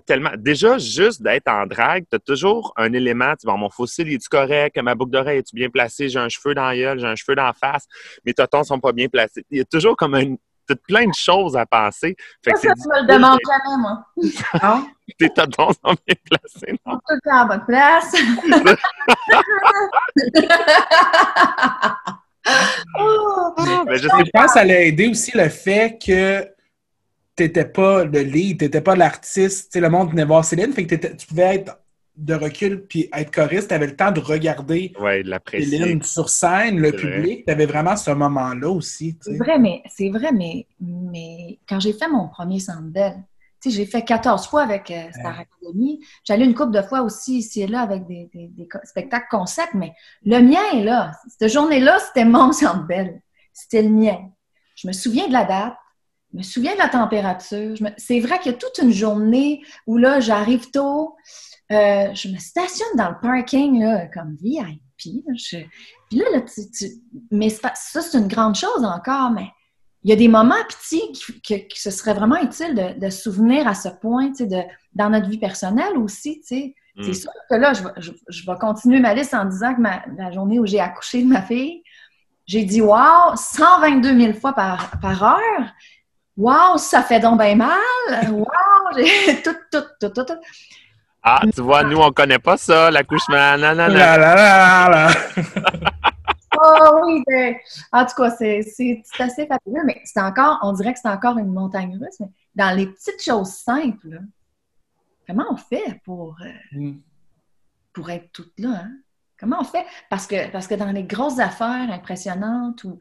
tellement. 0.01 0.31
Déjà, 0.37 0.79
juste 0.79 1.23
d'être 1.23 1.49
en 1.49 1.67
drague, 1.67 2.05
tu 2.11 2.17
as 2.17 2.19
toujours 2.19 2.73
un 2.77 2.93
élément. 2.93 3.35
Tu 3.39 3.47
vois, 3.47 3.57
mon 3.57 3.71
fossile, 3.71 4.13
est-tu 4.13 4.29
correct? 4.29 4.79
Ma 4.79 4.95
boucle 4.95 5.11
d'oreille, 5.11 5.39
est-tu 5.39 5.55
bien 5.55 5.69
placée? 5.69 6.09
J'ai 6.09 6.19
un 6.19 6.29
cheveu 6.29 6.55
dans 6.55 6.71
la 6.71 6.97
j'ai 6.97 7.07
un 7.07 7.17
cheveu 7.17 7.35
dans 7.35 7.45
la 7.45 7.53
face. 7.53 7.87
Mes 8.25 8.33
totons 8.33 8.65
sont 8.65 8.81
pas 8.81 8.93
bien 8.93 9.09
placés. 9.09 9.45
Il 9.51 9.59
y 9.59 9.61
a 9.61 9.65
toujours 9.65 9.97
comme 9.97 10.15
un, 10.15 10.37
t'as 10.75 10.81
plein 10.87 11.07
de 11.07 11.15
choses 11.15 11.57
à 11.57 11.65
penser. 11.67 12.17
Fait 12.45 12.53
que 12.53 12.59
ça, 12.59 12.75
tu 12.75 12.89
me 12.89 13.01
le 13.01 13.07
demandes 13.07 13.39
jamais, 13.47 13.77
moi. 13.79 14.05
Non? 14.63 14.87
T'es 15.19 15.29
ton 15.29 15.73
sont 15.73 15.95
bien 16.07 16.17
placés, 16.31 16.79
non? 16.87 16.95
Tout 16.95 17.15
le 17.15 17.21
temps 17.21 17.41
à 17.41 17.45
bonne 17.45 17.65
place. 17.67 18.13
Mais 23.87 23.97
je, 23.97 24.03
je 24.03 24.31
pense 24.33 24.47
que 24.47 24.53
ça 24.53 24.65
l'a 24.65 24.81
aidé 24.81 25.09
aussi 25.09 25.37
le 25.37 25.49
fait 25.49 25.99
que 26.05 26.49
t'étais 27.37 27.65
pas 27.65 28.05
le 28.05 28.21
lead, 28.21 28.59
t'étais 28.59 28.81
pas 28.81 28.97
l'artiste. 28.97 29.79
Le 29.79 29.89
monde 29.89 30.11
venait 30.11 30.25
voir 30.25 30.45
Céline, 30.45 30.73
fait 30.73 30.87
que 30.87 30.95
tu 30.95 31.27
pouvais 31.27 31.57
être 31.57 31.79
de 32.17 32.35
recul 32.35 32.87
puis 32.87 33.09
être 33.13 33.33
choriste, 33.33 33.69
tu 33.69 33.75
avais 33.75 33.87
le 33.87 33.97
temps 33.97 34.13
de 34.13 34.21
regarder 34.21 34.93
ouais, 35.01 35.23
Céline 35.51 36.03
sur 36.03 36.29
scène, 36.29 36.79
le 36.79 36.93
public. 36.93 37.45
Tu 37.47 37.53
avais 37.53 37.67
vraiment 37.67 37.97
ce 37.97 38.11
moment-là 38.11 38.69
aussi. 38.69 39.17
C'est 39.21 39.39
vrai, 39.39 39.59
mais 39.59 39.83
c'est 39.89 40.11
vrai, 40.11 40.33
mais, 40.33 40.67
mais 40.81 41.59
quand 41.69 41.81
j'ai 41.81 41.93
fait 41.93 42.09
mon 42.09 42.29
premier 42.29 42.61
Sandbell, 42.61 43.17
j'ai 43.71 43.87
fait 43.87 44.03
14 44.03 44.47
fois 44.49 44.63
avec 44.63 44.91
euh, 44.91 45.11
Star 45.13 45.39
Academy. 45.39 46.01
J'allais 46.25 46.45
une 46.45 46.55
couple 46.55 46.73
de 46.73 46.83
fois 46.83 47.03
aussi 47.03 47.39
ici 47.39 47.63
et 47.63 47.67
là 47.67 47.81
avec 47.81 48.07
des, 48.07 48.29
spectacles 48.85 49.29
concepts, 49.31 49.75
mais 49.75 49.93
le 50.25 50.41
mien 50.41 50.63
est 50.75 50.83
là. 50.83 51.13
Cette 51.29 51.53
journée-là, 51.53 51.99
c'était 52.01 52.25
mon 52.25 52.53
Sandbell. 52.53 53.21
C'était 53.53 53.83
le 53.83 53.91
mien. 53.91 54.19
Je 54.75 54.89
me 54.89 54.93
souviens 54.93 55.29
de 55.29 55.33
la 55.33 55.45
date. 55.45 55.75
Je 56.33 56.39
me 56.39 56.43
souviens 56.43 56.73
de 56.73 56.79
la 56.79 56.89
température. 56.89 57.77
C'est 57.99 58.21
vrai 58.21 58.39
qu'il 58.39 58.53
y 58.53 58.55
a 58.55 58.59
toute 58.59 58.79
une 58.83 58.93
journée 58.93 59.63
où 59.87 59.99
là, 59.99 60.19
j'arrive 60.19 60.71
tôt, 60.71 61.15
euh, 61.73 62.15
je 62.15 62.29
me 62.29 62.39
stationne 62.39 62.97
dans 62.97 63.11
le 63.11 63.17
parking 63.21 63.81
là, 63.83 64.07
comme 64.07 64.37
VIP. 64.41 65.25
Puis 66.09 66.19
là, 66.19 66.25
mais 67.31 67.49
ça, 67.49 67.73
c'est 67.75 68.19
une 68.19 68.29
grande 68.29 68.55
chose 68.55 68.85
encore, 68.85 69.31
mais 69.31 69.49
il 70.05 70.11
y 70.11 70.13
a 70.13 70.17
des 70.17 70.29
moments 70.29 70.63
petits 70.69 71.13
qui, 71.43 71.67
ce 71.75 71.91
serait 71.91 72.15
vraiment 72.15 72.41
utile 72.41 72.97
de, 72.99 73.11
souvenir 73.11 73.67
à 73.67 73.75
ce 73.75 73.89
point, 73.89 74.31
de, 74.31 74.63
dans 74.95 75.11
notre 75.11 75.29
vie 75.29 75.39
personnelle 75.39 75.97
aussi. 75.97 76.41
C'est 76.45 76.75
mm. 76.97 77.15
sûr 77.15 77.31
que 77.49 77.55
là, 77.55 77.73
je, 77.73 78.11
vais 78.47 78.59
continuer 78.61 79.01
ma 79.01 79.15
liste 79.15 79.35
en 79.35 79.45
disant 79.45 79.75
que 79.75 79.83
la 79.83 80.31
journée 80.33 80.59
où 80.59 80.67
j'ai 80.67 80.81
accouché 80.81 81.23
de 81.23 81.29
ma 81.29 81.43
fille, 81.43 81.83
j'ai 82.47 82.65
dit 82.65 82.81
Wow, 82.81 83.37
122 83.37 84.21
000 84.21 84.33
fois 84.35 84.53
par, 84.53 85.01
par 85.01 85.23
heure. 85.23 85.73
Wow, 86.37 86.79
ça 86.79 87.03
fait 87.03 87.21
donc 87.21 87.39
bien 87.39 87.55
mal. 87.55 87.79
Wow, 88.31 88.47
j'ai 88.97 89.43
tout, 89.43 89.55
tout, 89.71 89.85
tout, 90.01 90.09
tout, 90.09 90.25
tout. 90.25 90.39
Ah, 91.23 91.43
tu 91.55 91.61
vois, 91.61 91.85
nous, 91.85 91.99
on 91.99 92.11
connaît 92.11 92.41
pas 92.41 92.57
ça, 92.57 92.91
l'accouchement. 92.91 93.57
Non, 93.57 93.75
non, 93.75 93.89
non. 93.89 93.95
La, 93.95 94.19
la, 94.19 94.35
la, 94.35 94.89
la. 94.91 95.11
oh 96.61 97.01
oui, 97.05 97.23
ben, 97.27 97.55
en 97.93 98.05
tout 98.05 98.15
cas, 98.17 98.31
c'est 98.31 98.65
assez 99.19 99.47
fabuleux, 99.47 99.83
mais 99.85 100.01
c'est 100.05 100.21
encore, 100.21 100.59
on 100.63 100.73
dirait 100.73 100.93
que 100.93 100.99
c'est 101.01 101.09
encore 101.09 101.39
une 101.39 101.53
montagne 101.53 101.97
russe, 101.97 102.19
mais 102.19 102.31
dans 102.55 102.77
les 102.77 102.87
petites 102.87 103.23
choses 103.23 103.51
simples, 103.51 104.21
comment 105.27 105.45
on 105.51 105.57
fait 105.57 106.01
pour, 106.05 106.37
euh, 106.43 106.79
mm. 106.79 106.99
pour 107.93 108.11
être 108.11 108.33
toute 108.33 108.59
là? 108.59 108.83
Hein? 108.85 108.91
Comment 109.39 109.61
on 109.61 109.65
fait? 109.65 109.87
Parce 110.11 110.27
que, 110.27 110.51
parce 110.51 110.67
que 110.67 110.75
dans 110.75 110.93
les 110.93 111.05
grosses 111.05 111.39
affaires 111.39 111.91
impressionnantes 111.91 112.85
ou, 112.85 112.99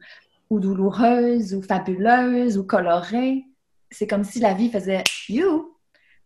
ou 0.50 0.60
douloureuses 0.60 1.54
ou 1.54 1.62
fabuleuses 1.62 2.58
ou 2.58 2.64
colorées, 2.64 3.44
c'est 3.90 4.06
comme 4.06 4.24
si 4.24 4.40
la 4.40 4.54
vie 4.54 4.70
faisait 4.70 5.04
You! 5.28 5.71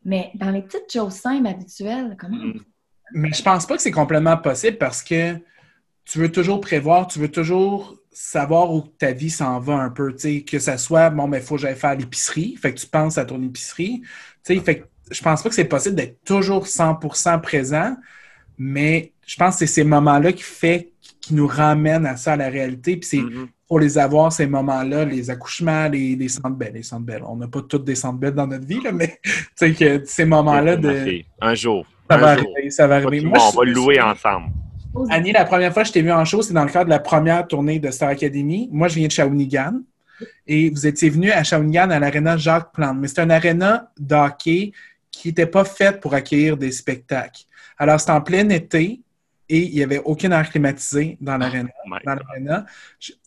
Mais 0.07 0.31
dans 0.35 0.51
les 0.51 0.63
petites 0.63 0.91
choses 0.91 1.15
simples, 1.15 1.49
habituelles, 1.49 2.17
comment 2.19 2.37
mm. 2.37 2.61
Mais 3.13 3.33
je 3.33 3.43
pense 3.43 3.67
pas 3.67 3.77
que 3.77 3.83
c'est 3.83 3.93
complètement 3.93 4.37
possible 4.37 4.79
parce 4.79 5.03
que 5.03 5.35
tu 6.05 6.19
veux 6.19 6.31
toujours 6.31 6.61
prévoir, 6.61 7.07
tu 7.07 7.19
veux 7.19 7.31
toujours 7.31 7.97
savoir 8.11 8.73
où 8.73 8.81
ta 8.81 9.13
vie 9.13 9.31
s'en 9.31 9.61
va 9.61 9.75
un 9.75 9.91
peu, 9.91 10.13
que 10.13 10.59
ça 10.59 10.79
soit, 10.79 11.11
bon, 11.11 11.29
mais 11.29 11.39
il 11.39 11.43
faut 11.43 11.57
que 11.57 11.61
j'aille 11.61 11.77
faire 11.77 11.97
l'épicerie, 11.97 12.57
fait 12.57 12.73
que 12.73 12.81
tu 12.81 12.87
penses 12.87 13.19
à 13.19 13.25
ton 13.25 13.41
épicerie, 13.43 14.03
tu 14.45 14.59
fait 14.61 14.81
que 14.81 14.87
je 15.11 15.23
pense 15.23 15.43
pas 15.43 15.49
que 15.49 15.55
c'est 15.55 15.67
possible 15.67 15.95
d'être 15.95 16.25
toujours 16.25 16.67
100% 16.67 17.41
présent, 17.41 17.97
mais 18.59 19.13
je 19.27 19.37
pense 19.37 19.55
que 19.55 19.59
c'est 19.61 19.75
ces 19.75 19.85
moments-là 19.85 20.33
qui 20.33 20.43
fait, 20.43 20.93
qui 21.21 21.35
nous 21.35 21.47
ramènent 21.47 22.07
à 22.07 22.17
ça, 22.17 22.35
à 22.35 22.37
la 22.37 22.49
réalité, 22.49 22.97
puis 22.97 23.09
c'est 23.09 23.19
mm-hmm 23.19 23.49
pour 23.69 23.81
les 23.81 23.99
avoir, 23.99 24.33
ces 24.33 24.47
moments-là, 24.47 25.05
les 25.05 25.29
accouchements, 25.31 25.89
les, 25.89 26.15
les 26.15 26.29
centres 26.29 26.51
belles, 26.51 26.75
les 26.75 26.83
centres 26.83 27.05
belles. 27.05 27.23
On 27.27 27.37
n'a 27.37 27.49
pas 27.49 27.63
toutes 27.63 27.85
des 27.85 27.97
centres 27.97 28.19
belles 28.19 28.35
dans 28.35 28.47
notre 28.47 28.67
vie, 28.67 28.81
là, 28.81 28.93
mais 28.93 29.19
que 29.61 30.05
ces 30.05 30.25
moments-là 30.25 30.77
de. 30.77 31.23
Un 31.41 31.55
jour. 31.55 31.85
Ça 32.09 32.17
va 32.19 32.29
arriver, 32.31 32.71
ça 32.71 32.87
va 32.87 32.97
arriver. 32.97 33.27
Moi, 33.27 33.39
on 33.41 33.57
va 33.57 33.65
le 33.65 33.73
louer 33.73 34.01
ensemble. 34.01 34.51
Annie, 35.11 35.33
la 35.33 35.45
première 35.45 35.73
fois 35.73 35.83
que 35.83 35.89
je 35.89 35.93
t'ai 35.93 36.03
vu 36.03 36.13
en 36.13 36.25
show, 36.25 36.41
c'est 36.41 36.55
dans 36.55 36.65
le 36.65 36.71
cadre 36.71 36.87
de 36.87 36.91
la 36.91 37.01
première 37.01 37.47
tournée 37.47 37.81
de 37.81 37.91
Star 37.91 38.09
Academy. 38.11 38.69
Moi, 38.73 38.89
je 38.89 38.95
viens 38.95 39.09
de 39.09 39.13
Shawinigan. 39.13 39.81
Et 40.47 40.71
vous 40.71 40.87
étiez 40.87 41.11
venu 41.11 41.31
à 41.31 41.43
Shawinigan 41.43 41.91
à 41.91 41.99
l'aréna 41.99 42.37
Jacques 42.39 42.73
Plante. 42.73 42.97
Mais 42.99 43.09
c'est 43.09 43.21
un 43.21 43.29
aréna 43.29 43.91
d'hockey 43.99 44.73
qui 45.11 45.29
n'était 45.29 45.47
pas 45.47 45.65
fait 45.65 46.01
pour 46.01 46.15
accueillir 46.15 46.57
des 46.57 46.71
spectacles. 46.71 47.43
Alors, 47.79 48.01
c'est 48.01 48.11
en 48.11 48.21
plein 48.21 48.49
été 48.49 49.01
et 49.49 49.59
il 49.59 49.75
n'y 49.75 49.83
avait 49.83 50.03
aucune 50.05 50.33
air 50.33 50.51
climatisé 50.51 51.17
dans 51.21 51.37
l'aréna. 51.37 51.71
Oh 51.87 51.95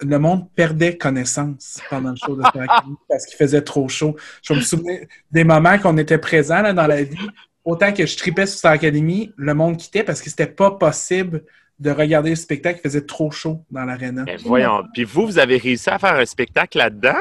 le 0.01 0.17
monde 0.17 0.49
perdait 0.53 0.97
connaissance 0.97 1.79
pendant 1.89 2.09
le 2.09 2.15
show 2.17 2.35
de 2.35 2.41
parce 3.09 3.25
qu'il 3.25 3.37
faisait 3.37 3.61
trop 3.61 3.87
chaud. 3.87 4.15
Je 4.43 4.53
me 4.53 4.61
souviens 4.61 4.99
des 5.31 5.43
moments 5.43 5.77
qu'on 5.79 5.97
était 5.97 6.17
présents 6.17 6.61
là, 6.61 6.73
dans 6.73 6.87
la 6.87 7.03
vie. 7.03 7.29
Autant 7.63 7.93
que 7.93 8.05
je 8.05 8.17
tripais 8.17 8.45
sur 8.47 8.57
Star 8.57 8.73
Academy, 8.73 9.31
le 9.37 9.53
monde 9.53 9.77
quittait 9.77 10.03
parce 10.03 10.21
que 10.21 10.29
c'était 10.29 10.47
pas 10.47 10.71
possible 10.71 11.43
de 11.79 11.91
regarder 11.91 12.31
le 12.31 12.35
spectacle. 12.35 12.79
Il 12.79 12.89
faisait 12.89 13.05
trop 13.05 13.31
chaud 13.31 13.63
dans 13.71 13.85
l'aréna. 13.85 14.25
voyons. 14.43 14.83
Puis 14.93 15.05
vous, 15.05 15.25
vous 15.25 15.39
avez 15.39 15.57
réussi 15.57 15.89
à 15.89 15.99
faire 15.99 16.15
un 16.15 16.25
spectacle 16.25 16.77
là-dedans? 16.77 17.19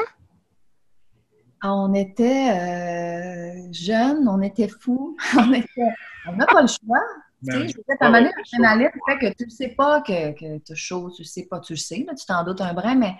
On 1.63 1.93
était 1.93 2.51
euh, 2.51 3.71
jeunes, 3.71 4.27
on 4.27 4.41
était 4.41 4.67
fous, 4.67 5.17
on 5.37 6.35
n'a 6.35 6.45
pas 6.45 6.61
le 6.61 6.67
choix. 6.67 7.01
Ben, 7.41 7.67
tu 7.67 7.69
sais, 7.69 7.97
ta 7.97 8.09
manière 8.09 8.33
l'adrénaline 8.35 8.91
fait 9.07 9.17
que 9.17 9.33
tu 9.37 9.45
ne 9.45 9.49
sais 9.49 9.69
pas 9.69 10.01
que, 10.01 10.31
que 10.33 10.57
tu 10.57 10.71
as 10.71 10.75
chaud, 10.75 11.09
tu 11.15 11.21
ne 11.21 11.27
sais 11.27 11.47
pas, 11.49 11.59
tu 11.59 11.73
le 11.73 11.77
sais, 11.77 12.05
tu 12.05 12.25
t'en 12.25 12.43
doutes 12.43 12.59
un 12.59 12.73
brin, 12.73 12.95
mais 12.95 13.15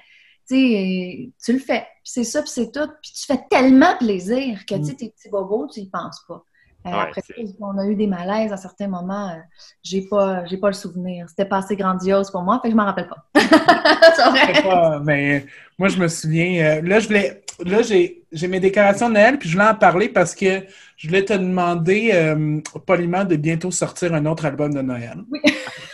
tu 0.49 1.53
le 1.53 1.59
fais. 1.59 1.87
c'est 2.03 2.23
ça, 2.23 2.41
puis 2.41 2.51
c'est 2.51 2.71
tout. 2.71 2.87
Puis 3.01 3.11
tu 3.13 3.25
fais 3.25 3.39
tellement 3.49 3.95
plaisir 3.97 4.65
que 4.65 4.75
mm. 4.75 4.95
tes 4.95 5.09
petits 5.09 5.29
bobos, 5.29 5.67
tu 5.67 5.81
n'y 5.81 5.89
penses 5.89 6.21
pas. 6.27 6.43
Euh, 6.85 6.91
après, 6.91 7.21
on 7.59 7.77
a 7.77 7.85
eu 7.87 7.95
des 7.95 8.07
malaises 8.07 8.53
à 8.53 8.57
certains 8.57 8.87
moments. 8.87 9.29
Euh, 9.29 9.39
j'ai 9.83 10.07
pas, 10.07 10.45
j'ai 10.45 10.57
pas 10.57 10.67
le 10.67 10.73
souvenir. 10.73 11.27
C'était 11.27 11.45
pas 11.45 11.57
assez 11.57 11.75
grandiose 11.75 12.31
pour 12.31 12.41
moi, 12.41 12.59
fait 12.61 12.69
que 12.69 12.71
je 12.71 12.77
m'en 12.77 12.85
rappelle 12.85 13.09
pas. 13.09 13.25
pas. 14.63 14.99
Mais 15.03 15.45
moi, 15.77 15.89
je 15.89 15.99
me 15.99 16.07
souviens. 16.07 16.77
Euh, 16.77 16.81
là, 16.81 16.99
je 16.99 17.07
voulais, 17.07 17.43
là, 17.65 17.81
j'ai, 17.81 18.23
j'ai 18.31 18.47
mes 18.47 18.59
décorations 18.59 19.09
de 19.09 19.13
Noël, 19.15 19.37
puis 19.37 19.49
je 19.49 19.55
voulais 19.55 19.69
en 19.69 19.75
parler 19.75 20.09
parce 20.09 20.35
que 20.35 20.63
je 20.97 21.07
voulais 21.07 21.25
te 21.25 21.33
demander 21.33 22.11
euh, 22.13 22.59
poliment 22.85 23.23
de 23.23 23.35
bientôt 23.35 23.71
sortir 23.71 24.13
un 24.13 24.25
autre 24.25 24.45
album 24.45 24.73
de 24.73 24.81
Noël. 24.81 25.17
Oui. 25.29 25.39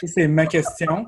C'est 0.04 0.28
ma 0.28 0.46
question. 0.46 1.08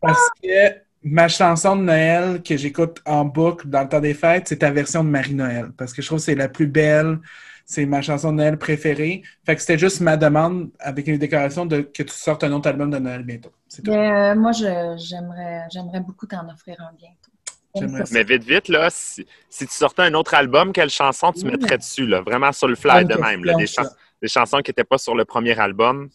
Parce 0.00 0.30
que 0.42 0.74
ma 1.02 1.28
chanson 1.28 1.76
de 1.76 1.82
Noël 1.82 2.42
que 2.42 2.56
j'écoute 2.56 3.00
en 3.04 3.24
boucle 3.24 3.68
dans 3.68 3.82
le 3.82 3.88
temps 3.88 4.00
des 4.00 4.14
fêtes, 4.14 4.48
c'est 4.48 4.58
ta 4.58 4.70
version 4.70 5.04
de 5.04 5.08
Marie-Noël. 5.08 5.70
Parce 5.76 5.92
que 5.92 6.02
je 6.02 6.06
trouve 6.06 6.18
que 6.18 6.24
c'est 6.24 6.34
la 6.34 6.48
plus 6.48 6.66
belle. 6.66 7.18
C'est 7.64 7.84
ma 7.84 8.00
chanson 8.00 8.32
de 8.32 8.38
Noël 8.38 8.56
préférée. 8.56 9.22
Fait 9.44 9.54
que 9.54 9.60
c'était 9.60 9.78
juste 9.78 10.00
ma 10.00 10.16
demande 10.16 10.70
avec 10.78 11.06
une 11.06 11.18
déclaration 11.18 11.66
de 11.66 11.82
que 11.82 12.02
tu 12.02 12.14
sortes 12.14 12.42
un 12.44 12.52
autre 12.52 12.68
album 12.68 12.90
de 12.90 12.98
Noël 12.98 13.22
bientôt. 13.24 13.52
Ben, 13.84 13.92
euh, 13.92 14.34
moi, 14.34 14.52
j'aimerais 14.52 16.00
beaucoup 16.00 16.26
t'en 16.26 16.48
offrir 16.48 16.76
un 16.80 16.94
bientôt. 16.96 17.27
Mais 17.74 18.24
vite, 18.24 18.44
vite, 18.44 18.68
là, 18.68 18.88
si, 18.90 19.24
tu 19.50 19.66
sortais 19.68 20.02
un 20.02 20.14
autre 20.14 20.34
album, 20.34 20.72
quelle 20.72 20.90
chanson 20.90 21.32
tu 21.32 21.44
mettrais 21.44 21.78
dessus, 21.78 22.06
là? 22.06 22.20
Vraiment 22.20 22.52
sur 22.52 22.68
le 22.68 22.74
fly 22.74 23.04
de 23.04 23.14
même, 23.14 23.44
là, 23.44 23.54
des, 23.54 24.28
chansons 24.28 24.58
qui 24.58 24.70
n'étaient 24.70 24.84
pas 24.84 24.98
sur 24.98 25.14
le 25.14 25.24
premier 25.24 25.58
album? 25.58 26.08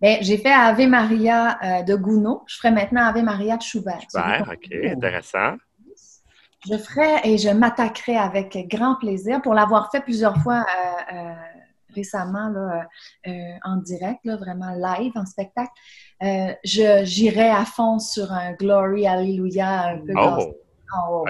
Bien, 0.00 0.18
j'ai 0.20 0.38
fait 0.38 0.52
Ave 0.52 0.86
Maria 0.86 1.58
euh, 1.62 1.82
de 1.82 1.94
Gounod. 1.94 2.38
Je 2.46 2.56
ferai 2.56 2.70
maintenant 2.70 3.06
Ave 3.06 3.22
Maria 3.22 3.56
de 3.56 3.62
Schubert. 3.62 4.00
Schubert, 4.10 4.50
OK, 4.50 4.72
intéressant. 4.84 5.56
Je 6.66 6.76
ferai 6.76 7.20
et 7.24 7.38
je 7.38 7.50
m'attaquerai 7.50 8.16
avec 8.16 8.56
grand 8.68 8.96
plaisir 8.96 9.40
pour 9.42 9.54
l'avoir 9.54 9.90
fait 9.90 10.00
plusieurs 10.00 10.36
fois 10.38 10.64
euh, 10.64 11.14
euh, 11.16 11.34
récemment 11.94 12.48
là, 12.48 12.86
en 13.64 13.76
direct, 13.76 14.20
là, 14.24 14.36
vraiment 14.36 14.72
live, 14.72 15.12
en 15.16 15.26
spectacle. 15.26 15.72
J'irai 16.62 17.50
à 17.50 17.64
fond 17.64 17.98
sur 17.98 18.30
un 18.32 18.52
Glory, 18.52 19.06
Alléluia, 19.06 19.88
un 19.88 19.98
peu 19.98 20.12
oh. 20.16 20.54
Oh, 21.08 21.24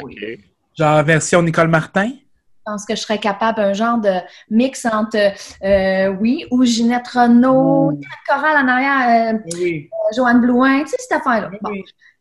Genre 0.77 1.03
version 1.03 1.43
Nicole 1.43 1.69
Martin? 1.69 2.09
Je 2.11 2.73
pense 2.73 2.85
que 2.85 2.95
je 2.95 3.01
serais 3.01 3.19
capable 3.19 3.61
un 3.61 3.73
genre 3.73 3.99
de 3.99 4.19
mix 4.51 4.87
entre, 4.87 5.33
euh, 5.65 6.09
oui, 6.21 6.47
ou 6.51 6.65
Ginette 6.65 7.09
Renault, 7.09 7.99
chorale 8.29 8.65
en 8.65 8.69
arrière, 8.69 9.35
euh, 9.35 9.39
oui. 9.55 9.89
Euh, 9.93 10.17
Joanne 10.17 10.41
Blouin, 10.41 10.85
tu 10.85 10.91
sais, 10.91 10.97
cette 11.01 11.13
affaire-là. 11.13 11.51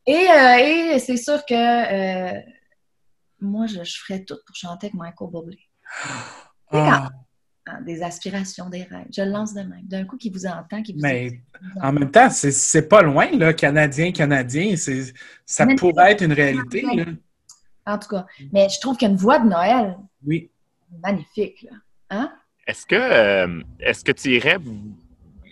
Et, 0.08 0.94
et 0.96 1.00
c'est 1.00 1.18
sûr 1.18 1.46
que 1.46 2.40
moi, 3.42 3.66
je, 3.68 3.80
ferais 3.84 4.24
tout 4.24 4.38
pour 4.46 4.56
chanter 4.56 4.88
avec 4.88 4.96
Michael 4.96 5.30
Bublé. 5.32 5.60
Ah. 6.72 7.10
Des 7.86 8.02
aspirations, 8.02 8.68
des 8.70 8.84
rêves. 8.84 9.06
Je 9.16 9.22
le 9.22 9.30
lance 9.30 9.54
de 9.54 9.62
même. 9.62 9.84
D'un 9.84 10.04
coup, 10.04 10.18
qui 10.18 10.32
vous 10.32 10.48
entend, 10.48 10.82
qui 10.82 10.94
vous 10.94 11.02
Mais 11.02 11.40
en 11.82 11.94
même 11.94 12.10
temps, 12.10 12.30
c'est 12.32 12.90
pas 12.90 13.04
loin, 13.04 13.30
là, 13.32 13.54
Canadien, 13.54 14.12
Canadien. 14.12 14.76
Ça 15.46 15.68
pourrait 15.78 16.14
être 16.14 16.24
une 16.24 16.34
réalité. 16.34 16.82
Là. 16.82 17.06
En 17.90 17.98
tout 17.98 18.10
cas. 18.10 18.26
Mais 18.52 18.70
je 18.70 18.80
trouve 18.80 18.98
qu'il 18.98 19.08
y 19.08 19.10
a 19.10 19.12
une 19.12 19.20
voix 19.20 19.40
de 19.40 19.48
Noël. 19.48 19.98
Oui. 20.26 20.52
Magnifique, 21.04 21.64
là. 21.64 21.78
Hein? 22.12 22.32
Est-ce 22.68 22.86
que, 22.86 22.96
euh, 22.96 23.64
est-ce 23.80 24.04
que 24.04 24.12
tu 24.12 24.36
irais. 24.36 24.58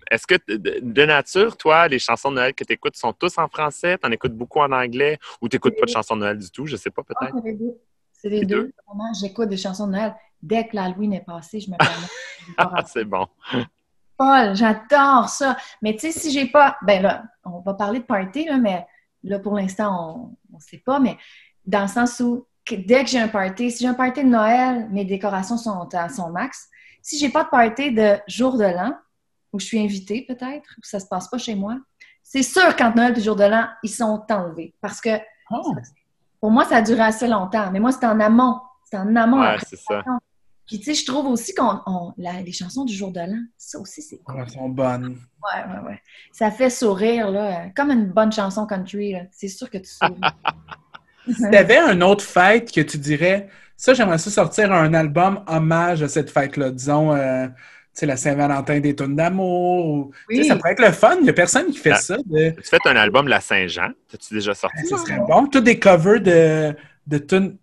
Est-ce 0.09 0.25
que 0.25 0.35
de 0.47 1.05
nature, 1.05 1.57
toi, 1.57 1.87
les 1.87 1.99
chansons 1.99 2.29
de 2.29 2.35
Noël 2.35 2.53
que 2.53 2.63
tu 2.63 2.73
écoutes 2.73 2.95
sont 2.95 3.11
tous 3.11 3.37
en 3.37 3.47
français? 3.47 3.97
Tu 3.97 4.07
en 4.07 4.11
écoutes 4.11 4.33
beaucoup 4.33 4.59
en 4.59 4.71
anglais 4.71 5.17
ou 5.41 5.49
tu 5.49 5.55
n'écoutes 5.55 5.75
pas 5.79 5.85
de 5.85 5.91
chansons 5.91 6.15
de 6.15 6.21
Noël 6.21 6.37
du 6.37 6.49
tout? 6.49 6.65
Je 6.65 6.73
ne 6.73 6.77
sais 6.77 6.91
pas, 6.91 7.03
peut-être. 7.03 7.33
c'est 7.35 7.49
les 7.49 7.53
deux. 7.53 7.77
C'est 8.13 8.29
les, 8.29 8.45
deux. 8.45 8.71
J'écoute 9.19 9.49
des 9.49 9.57
chansons 9.57 9.87
de 9.87 9.93
Noël. 9.93 10.15
Dès 10.41 10.67
que 10.67 10.75
l'Halloween 10.75 11.13
est 11.13 11.25
passé, 11.25 11.59
je 11.59 11.69
me 11.71 11.77
permets. 11.77 12.07
ah, 12.57 12.83
c'est 12.85 13.05
bon. 13.05 13.27
Paul, 14.15 14.55
j'adore 14.55 15.29
ça. 15.29 15.57
Mais 15.81 15.93
tu 15.93 15.99
sais, 15.99 16.11
si 16.11 16.31
j'ai 16.31 16.45
pas. 16.47 16.77
Ben 16.83 17.01
là, 17.01 17.23
on 17.43 17.59
va 17.59 17.73
parler 17.73 17.99
de 17.99 18.05
party, 18.05 18.45
là, 18.45 18.57
mais 18.57 18.85
là, 19.23 19.39
pour 19.39 19.55
l'instant, 19.55 20.35
on 20.51 20.55
ne 20.55 20.61
sait 20.61 20.81
pas. 20.83 20.99
Mais 20.99 21.17
dans 21.67 21.81
le 21.81 21.87
sens 21.87 22.19
où, 22.21 22.47
dès 22.69 23.03
que 23.03 23.09
j'ai 23.09 23.19
un 23.19 23.27
party, 23.27 23.71
si 23.71 23.83
j'ai 23.83 23.89
un 23.89 23.93
party 23.93 24.23
de 24.23 24.29
Noël, 24.29 24.87
mes 24.89 25.05
décorations 25.05 25.57
sont 25.57 25.87
à 25.93 26.09
son 26.09 26.29
max. 26.31 26.69
Si 27.01 27.19
j'ai 27.19 27.29
pas 27.29 27.43
de 27.43 27.49
party 27.49 27.91
de 27.91 28.15
jour 28.27 28.57
de 28.57 28.63
l'an, 28.63 28.93
où 29.53 29.59
je 29.59 29.65
suis 29.65 29.79
invitée 29.79 30.25
peut-être, 30.27 30.69
où 30.77 30.83
ça 30.83 30.99
se 30.99 31.07
passe 31.07 31.27
pas 31.27 31.37
chez 31.37 31.55
moi, 31.55 31.77
c'est 32.23 32.43
sûr 32.43 32.75
qu'entre 32.75 32.97
Noël 32.97 33.17
et 33.17 33.21
jour 33.21 33.35
de 33.35 33.43
l'an, 33.43 33.67
ils 33.83 33.89
sont 33.89 34.25
enlevés. 34.29 34.73
Parce 34.81 34.99
que 34.99 35.17
oh. 35.51 35.75
pour 36.41 36.51
moi, 36.51 36.65
ça 36.65 36.77
a 36.77 36.81
duré 36.81 37.01
assez 37.01 37.27
longtemps. 37.27 37.69
Mais 37.71 37.79
moi, 37.79 37.91
c'est 37.91 38.05
en 38.05 38.19
amont. 38.19 38.59
C'est 38.89 38.97
en 38.97 39.15
amont. 39.15 39.41
Ouais, 39.41 39.57
c'est 39.65 39.77
ça. 39.77 40.03
Puis, 40.65 40.79
tu 40.79 40.85
sais, 40.85 40.93
je 40.93 41.05
trouve 41.05 41.27
aussi 41.27 41.53
qu'on. 41.53 42.13
les 42.17 42.51
chansons 42.51 42.83
du 42.83 42.93
jour 42.93 43.11
de 43.13 43.21
l'an, 43.21 43.41
ça 43.57 43.79
aussi, 43.79 44.01
c'est 44.01 44.17
cool. 44.17 44.41
Elles 44.41 44.49
sont 44.49 44.67
bonnes. 44.67 45.17
Ouais, 45.41 45.63
ouais, 45.73 45.87
ouais. 45.87 46.01
Ça 46.33 46.51
fait 46.51 46.69
sourire, 46.69 47.31
là. 47.31 47.69
Comme 47.73 47.91
une 47.91 48.07
bonne 48.07 48.33
chanson 48.33 48.65
country, 48.65 49.13
là. 49.13 49.21
C'est 49.31 49.47
sûr 49.47 49.69
que 49.69 49.77
tu 49.77 49.89
souris. 49.89 50.19
si 51.33 51.49
t'avais 51.51 51.77
un 51.77 52.01
autre 52.01 52.23
fête 52.23 52.71
que 52.71 52.81
tu 52.81 52.97
dirais, 52.97 53.47
ça, 53.75 53.93
j'aimerais 53.93 54.17
ça 54.17 54.29
sortir 54.29 54.71
un 54.71 54.93
album 54.93 55.43
hommage 55.47 56.01
à 56.01 56.07
cette 56.07 56.31
fête-là. 56.31 56.71
Disons, 56.71 57.13
euh, 57.13 57.47
tu 57.47 57.53
sais, 57.93 58.05
la 58.05 58.17
Saint-Valentin 58.17 58.79
des 58.79 58.95
tonnes 58.95 59.15
d'amour. 59.15 60.11
Oui. 60.29 60.45
Ça 60.45 60.55
pourrait 60.55 60.71
être 60.71 60.85
le 60.85 60.91
fun. 60.91 61.17
Il 61.19 61.23
n'y 61.23 61.29
a 61.29 61.33
personne 61.33 61.67
qui 61.67 61.77
fait 61.77 61.91
ah, 61.91 61.97
ça. 61.97 62.17
De... 62.25 62.49
Tu 62.49 62.63
fais 62.63 62.77
un 62.85 62.95
album 62.95 63.27
La 63.27 63.39
Saint-Jean. 63.39 63.91
As-tu 64.13 64.33
déjà 64.33 64.53
sorti? 64.55 64.85
ça? 64.87 64.97
serait 64.97 65.19
bon. 65.19 65.47
Tous 65.47 65.61
des 65.61 65.77
covers 65.77 66.21
de, 66.21 66.75
de 67.05 67.17
tunes 67.19 67.57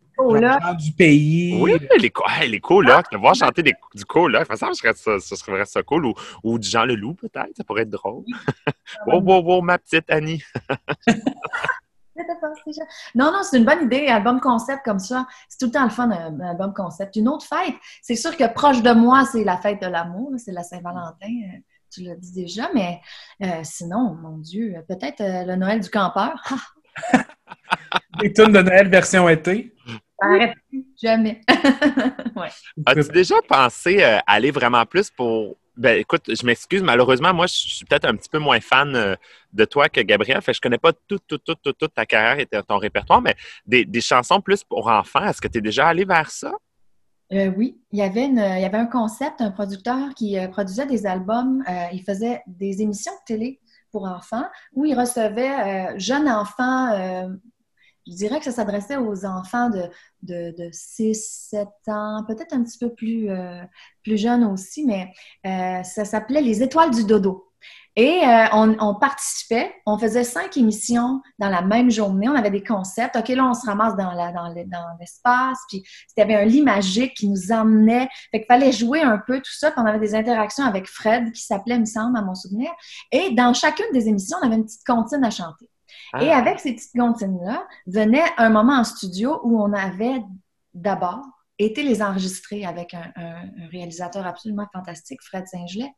du 0.78 0.92
pays. 0.92 1.58
Oui, 1.60 1.72
les, 2.00 2.12
hey, 2.40 2.48
les 2.48 2.60
colocs, 2.60 3.06
de 3.10 3.18
voir 3.18 3.34
chanter 3.34 3.62
des, 3.62 3.74
du 3.94 4.04
coloc, 4.04 4.46
ça, 4.54 4.72
serait, 4.72 4.94
ça, 4.94 5.18
ça 5.18 5.36
serait 5.36 5.64
ça 5.64 5.82
cool. 5.82 6.06
Ou, 6.06 6.14
ou 6.42 6.58
du 6.58 6.68
Jean 6.68 6.84
Leloup, 6.84 7.14
peut-être, 7.14 7.50
ça 7.56 7.64
pourrait 7.64 7.82
être 7.82 7.90
drôle. 7.90 8.24
wow, 9.06 9.20
wow, 9.20 9.42
wow, 9.42 9.62
ma 9.62 9.78
petite 9.78 10.08
Annie. 10.08 10.42
non, 13.14 13.32
non, 13.32 13.42
c'est 13.42 13.58
une 13.58 13.64
bonne 13.64 13.84
idée, 13.84 14.06
album 14.06 14.40
concept 14.40 14.84
comme 14.84 14.98
ça. 14.98 15.26
C'est 15.48 15.58
tout 15.58 15.66
le 15.66 15.72
temps 15.72 15.84
le 15.84 15.90
fun, 15.90 16.10
un, 16.10 16.40
album 16.40 16.72
concept. 16.74 17.16
Une 17.16 17.28
autre 17.28 17.46
fête, 17.46 17.74
c'est 18.02 18.16
sûr 18.16 18.36
que 18.36 18.52
proche 18.52 18.82
de 18.82 18.92
moi, 18.92 19.24
c'est 19.30 19.44
la 19.44 19.56
fête 19.56 19.80
de 19.82 19.86
l'amour, 19.86 20.32
c'est 20.38 20.52
la 20.52 20.62
Saint-Valentin, 20.62 21.28
euh, 21.28 21.58
tu 21.94 22.02
l'as 22.02 22.16
dit 22.16 22.32
déjà, 22.32 22.70
mais 22.74 23.00
euh, 23.42 23.60
sinon, 23.62 24.14
mon 24.14 24.38
Dieu, 24.38 24.74
peut-être 24.88 25.20
euh, 25.20 25.44
le 25.44 25.56
Noël 25.56 25.80
du 25.80 25.90
campeur. 25.90 26.42
Des 28.20 28.32
tunes 28.32 28.52
de 28.52 28.62
Noël 28.62 28.88
version 28.88 29.28
été. 29.28 29.74
Arrête 30.20 30.54
jamais. 31.00 31.40
As-tu 32.86 33.08
déjà 33.12 33.36
pensé 33.48 34.02
euh, 34.02 34.18
aller 34.26 34.50
vraiment 34.50 34.84
plus 34.86 35.10
pour. 35.10 35.56
Ben, 35.76 35.98
écoute, 35.98 36.22
je 36.28 36.46
m'excuse, 36.46 36.82
malheureusement, 36.82 37.34
moi, 37.34 37.46
je 37.46 37.54
suis 37.54 37.84
peut-être 37.84 38.04
un 38.04 38.14
petit 38.14 38.28
peu 38.28 38.38
moins 38.38 38.60
fan 38.60 38.94
euh, 38.94 39.16
de 39.52 39.64
toi 39.64 39.88
que 39.88 40.00
Gabriel. 40.00 40.40
Fait 40.40 40.54
je 40.54 40.60
connais 40.60 40.78
pas 40.78 40.92
toute, 40.92 41.26
toute, 41.26 41.42
toute, 41.44 41.76
toute, 41.76 41.94
ta 41.94 42.06
carrière 42.06 42.38
et 42.38 42.62
ton 42.62 42.78
répertoire, 42.78 43.20
mais 43.20 43.34
des, 43.66 44.00
chansons 44.00 44.40
plus 44.40 44.62
pour 44.62 44.86
enfants, 44.86 45.24
est-ce 45.26 45.40
que 45.40 45.48
tu 45.48 45.58
es 45.58 45.60
déjà 45.60 45.88
allé 45.88 46.04
vers 46.04 46.30
ça? 46.30 46.52
Euh, 47.32 47.50
oui, 47.56 47.76
il 47.90 47.98
y, 47.98 48.02
avait 48.02 48.26
il 48.26 48.36
y 48.36 48.64
avait 48.64 48.78
un 48.78 48.86
concept, 48.86 49.40
un 49.40 49.50
producteur 49.50 50.14
qui 50.14 50.36
produisait 50.52 50.86
des 50.86 51.06
albums, 51.06 51.64
il 51.92 52.02
faisait 52.02 52.42
des 52.46 52.82
émissions 52.82 53.12
de 53.12 53.24
télé 53.34 53.60
pour 53.90 54.04
enfants 54.04 54.44
où 54.74 54.84
il 54.84 54.94
recevait 54.94 55.98
jeunes 55.98 56.28
enfants 56.28 56.90
je 58.06 58.14
dirais 58.14 58.38
que 58.38 58.44
ça 58.44 58.52
s'adressait 58.52 58.96
aux 58.96 59.24
enfants 59.24 59.70
de, 59.70 59.90
de, 60.22 60.68
6, 60.72 61.48
7 61.50 61.68
ans, 61.88 62.24
peut-être 62.26 62.52
un 62.54 62.62
petit 62.62 62.78
peu 62.78 62.92
plus, 62.92 63.30
euh, 63.30 63.62
plus 64.02 64.18
jeunes 64.18 64.44
aussi, 64.44 64.84
mais 64.84 65.12
euh, 65.46 65.82
ça 65.82 66.04
s'appelait 66.04 66.42
Les 66.42 66.62
Étoiles 66.62 66.90
du 66.90 67.04
Dodo. 67.04 67.50
Et 67.96 68.22
euh, 68.26 68.46
on, 68.52 68.96
participait, 68.96 69.72
on 69.86 69.96
faisait 69.96 70.24
cinq 70.24 70.56
émissions 70.56 71.22
dans 71.38 71.48
la 71.48 71.62
même 71.62 71.92
journée, 71.92 72.28
on 72.28 72.34
avait 72.34 72.50
des 72.50 72.62
concepts. 72.62 73.14
OK, 73.14 73.28
là, 73.28 73.46
on 73.48 73.54
se 73.54 73.64
ramasse 73.66 73.96
dans, 73.96 74.10
la, 74.10 74.32
dans, 74.32 74.52
l'espace, 74.98 75.58
puis 75.68 75.84
il 76.16 76.20
y 76.20 76.22
avait 76.22 76.34
un 76.34 76.44
lit 76.44 76.62
magique 76.62 77.14
qui 77.14 77.28
nous 77.28 77.52
emmenait. 77.52 78.08
Fait 78.32 78.40
qu'il 78.40 78.46
fallait 78.46 78.72
jouer 78.72 79.00
un 79.00 79.18
peu 79.18 79.38
tout 79.38 79.52
ça, 79.52 79.70
puis 79.70 79.80
on 79.80 79.86
avait 79.86 80.00
des 80.00 80.16
interactions 80.16 80.64
avec 80.64 80.88
Fred, 80.88 81.30
qui 81.30 81.42
s'appelait, 81.42 81.78
me 81.78 81.84
semble, 81.84 82.18
à 82.18 82.22
mon 82.22 82.34
souvenir. 82.34 82.70
Et 83.12 83.30
dans 83.30 83.54
chacune 83.54 83.86
des 83.92 84.08
émissions, 84.08 84.38
on 84.42 84.46
avait 84.46 84.56
une 84.56 84.64
petite 84.64 84.84
comptine 84.84 85.22
à 85.22 85.30
chanter. 85.30 85.70
Et 86.20 86.30
ah. 86.30 86.38
avec 86.38 86.60
ces 86.60 86.74
petites 86.74 86.98
comptines-là, 86.98 87.66
venait 87.86 88.24
un 88.38 88.50
moment 88.50 88.74
en 88.74 88.84
studio 88.84 89.40
où 89.44 89.60
on 89.60 89.72
avait 89.72 90.22
d'abord 90.74 91.24
été 91.58 91.82
les 91.82 92.02
enregistrer 92.02 92.64
avec 92.64 92.94
un, 92.94 93.12
réalisateur 93.70 94.26
absolument 94.26 94.66
fantastique, 94.72 95.22
Fred 95.22 95.46
Saint-Gelais. 95.46 95.92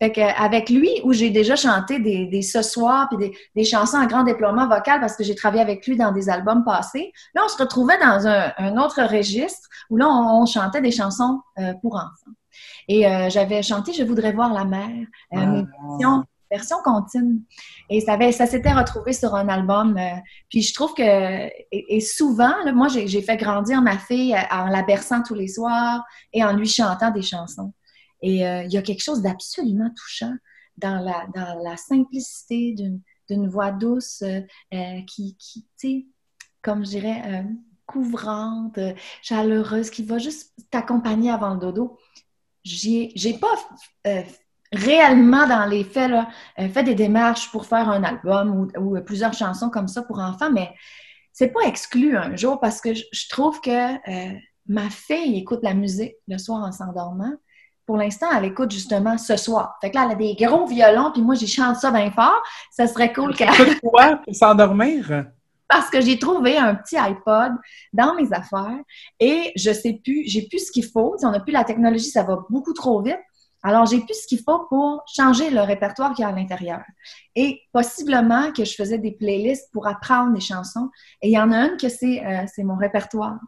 Fait 0.00 0.12
qu'avec 0.12 0.68
lui, 0.68 0.90
où 1.04 1.12
j'ai 1.12 1.30
déjà 1.30 1.56
chanté 1.56 1.98
des, 2.00 2.26
des 2.26 2.42
ce 2.42 2.60
soir 2.60 3.08
puis 3.08 3.32
des, 3.54 3.64
chansons 3.64 3.98
en 3.98 4.06
grand 4.06 4.24
déploiement 4.24 4.68
vocal 4.68 5.00
parce 5.00 5.16
que 5.16 5.24
j'ai 5.24 5.34
travaillé 5.34 5.62
avec 5.62 5.86
lui 5.86 5.96
dans 5.96 6.12
des 6.12 6.28
albums 6.28 6.64
passés, 6.64 7.12
là, 7.34 7.42
on 7.44 7.48
se 7.48 7.56
retrouvait 7.56 7.98
dans 7.98 8.26
un, 8.26 8.76
autre 8.78 9.02
registre 9.02 9.68
où 9.90 9.96
là, 9.96 10.08
on, 10.08 10.44
chantait 10.44 10.80
des 10.80 10.90
chansons 10.90 11.40
euh, 11.58 11.72
pour 11.80 11.94
enfants. 11.94 12.32
Et 12.88 13.06
euh, 13.06 13.30
j'avais 13.30 13.62
chanté 13.62 13.92
Je 13.92 14.02
voudrais 14.04 14.32
voir 14.32 14.52
la 14.52 14.64
mer, 14.64 15.06
euh, 15.34 15.62
ah 16.02 16.22
version 16.50 16.76
continue. 16.84 17.40
Et 17.90 18.00
ça, 18.00 18.18
ça 18.32 18.46
s'était 18.46 18.72
retrouvé 18.72 19.12
sur 19.12 19.34
un 19.34 19.48
album. 19.48 19.96
Euh, 19.96 20.16
puis 20.48 20.62
je 20.62 20.74
trouve 20.74 20.94
que, 20.94 21.48
et, 21.72 22.00
souvent, 22.00 22.54
moi, 22.74 22.88
j'ai 22.88 23.22
fait 23.22 23.36
grandir 23.36 23.82
ma 23.82 23.98
fille 23.98 24.34
euh, 24.34 24.54
en 24.54 24.66
la 24.66 24.82
berçant 24.82 25.22
tous 25.22 25.34
les 25.34 25.48
soirs 25.48 26.04
et 26.32 26.44
en 26.44 26.52
lui 26.54 26.68
chantant 26.68 27.10
des 27.10 27.22
chansons. 27.22 27.72
Et 28.22 28.46
euh, 28.46 28.64
il 28.64 28.72
y 28.72 28.76
a 28.76 28.82
quelque 28.82 29.02
chose 29.02 29.22
d'absolument 29.22 29.90
touchant 29.96 30.34
dans 30.76 30.98
la, 30.98 31.26
dans 31.34 31.62
la 31.62 31.76
simplicité 31.76 32.74
d'une 33.28 33.48
voix 33.48 33.70
douce 33.70 34.22
qui, 35.06 35.36
qui 35.38 35.62
tu 35.62 35.68
sais, 35.76 36.06
comme 36.62 36.84
je 36.84 36.90
dirais, 36.90 37.44
couvrante, 37.86 38.78
chaleureuse, 39.22 39.90
qui 39.90 40.02
va 40.02 40.18
juste 40.18 40.52
t'accompagner 40.70 41.30
avant 41.30 41.54
le 41.54 41.60
dodo. 41.60 41.98
J'ai 42.62 43.38
pas 43.40 43.54
réellement 44.72 45.46
dans 45.46 45.66
les 45.66 45.84
faits, 45.84 46.10
là, 46.10 46.28
euh, 46.58 46.68
fait 46.68 46.82
des 46.82 46.94
démarches 46.94 47.50
pour 47.50 47.66
faire 47.66 47.88
un 47.88 48.02
album 48.02 48.68
ou, 48.76 49.00
plusieurs 49.00 49.32
chansons 49.32 49.70
comme 49.70 49.88
ça 49.88 50.02
pour 50.02 50.18
enfants, 50.18 50.50
mais 50.52 50.70
c'est 51.32 51.48
pas 51.48 51.62
exclu 51.66 52.16
un 52.16 52.34
jour 52.34 52.58
parce 52.60 52.80
que 52.80 52.94
je, 52.94 53.28
trouve 53.28 53.60
que 53.60 53.94
euh, 53.94 54.32
ma 54.68 54.88
fille 54.88 55.38
écoute 55.38 55.60
la 55.62 55.74
musique 55.74 56.14
le 56.28 56.38
soir 56.38 56.64
en 56.64 56.72
s'endormant. 56.72 57.34
Pour 57.84 57.98
l'instant, 57.98 58.26
elle 58.36 58.46
écoute 58.46 58.72
justement 58.72 59.16
ce 59.16 59.36
soir. 59.36 59.76
Fait 59.80 59.90
que 59.90 59.96
là, 59.96 60.06
elle 60.06 60.12
a 60.12 60.14
des 60.16 60.34
gros 60.34 60.66
violons, 60.66 61.12
puis 61.12 61.22
moi, 61.22 61.36
j'y 61.36 61.46
chante 61.46 61.76
ça 61.76 61.92
bien 61.92 62.10
fort. 62.10 62.42
Ça 62.70 62.88
serait 62.88 63.12
cool 63.12 63.34
qu'elle... 63.36 63.50
quoi 63.80 64.16
pour 64.16 64.34
s'endormir? 64.34 65.26
Parce 65.68 65.90
que 65.90 66.00
j'ai 66.00 66.18
trouvé 66.18 66.56
un 66.56 66.74
petit 66.74 66.96
iPod 66.96 67.52
dans 67.92 68.14
mes 68.14 68.32
affaires 68.32 68.78
et 69.20 69.52
je 69.56 69.72
sais 69.72 70.00
plus, 70.02 70.24
j'ai 70.26 70.48
plus 70.48 70.66
ce 70.66 70.72
qu'il 70.72 70.84
faut. 70.84 71.16
Si 71.18 71.26
on 71.26 71.30
n'a 71.30 71.40
plus 71.40 71.52
la 71.52 71.64
technologie, 71.64 72.08
ça 72.08 72.22
va 72.22 72.38
beaucoup 72.48 72.72
trop 72.72 73.02
vite. 73.02 73.18
Alors, 73.62 73.86
j'ai 73.86 74.00
plus 74.00 74.14
ce 74.14 74.26
qu'il 74.26 74.40
faut 74.40 74.66
pour 74.68 75.02
changer 75.06 75.50
le 75.50 75.60
répertoire 75.60 76.14
qu'il 76.14 76.22
y 76.22 76.26
a 76.26 76.28
à 76.28 76.32
l'intérieur. 76.32 76.82
Et 77.34 77.62
possiblement 77.72 78.52
que 78.52 78.64
je 78.64 78.74
faisais 78.74 78.98
des 78.98 79.12
playlists 79.12 79.70
pour 79.72 79.86
apprendre 79.86 80.34
des 80.34 80.40
chansons. 80.40 80.90
Et 81.22 81.28
il 81.28 81.32
y 81.32 81.38
en 81.38 81.50
a 81.50 81.66
une 81.66 81.76
que 81.76 81.88
c'est 81.88 82.24
euh, 82.24 82.64
mon 82.64 82.76
répertoire. 82.76 83.38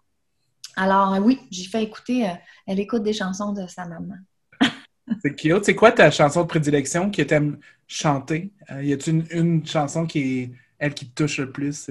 Alors, 0.76 1.14
euh, 1.14 1.20
oui, 1.20 1.40
j'ai 1.50 1.68
fait 1.68 1.82
écouter, 1.82 2.28
euh, 2.28 2.34
elle 2.66 2.80
écoute 2.80 3.02
des 3.02 3.12
chansons 3.12 3.52
de 3.52 3.66
sa 3.66 3.86
maman. 3.86 4.16
c'est 5.22 5.34
cute. 5.34 5.64
C'est 5.64 5.74
quoi 5.74 5.92
ta 5.92 6.10
chanson 6.10 6.42
de 6.42 6.48
prédilection 6.48 7.10
que 7.10 7.22
tu 7.22 7.34
aimes 7.34 7.58
chanter? 7.86 8.52
y 8.80 8.92
a-t-il 8.92 9.24
une, 9.30 9.66
chanson 9.66 10.06
qui 10.06 10.18
est 10.18 10.50
elle 10.78 10.94
qui 10.94 11.08
te 11.08 11.22
touche 11.22 11.38
le 11.38 11.52
plus? 11.52 11.90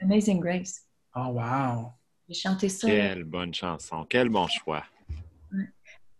Amazing 0.00 0.40
Grace. 0.40 0.82
Oh, 1.14 1.28
wow! 1.28 1.92
J'ai 2.28 2.34
chanté 2.34 2.68
ça. 2.68 2.88
Quelle 2.88 3.24
bonne 3.24 3.54
chanson. 3.54 4.04
Quel 4.08 4.28
bon 4.28 4.46
choix 4.48 4.84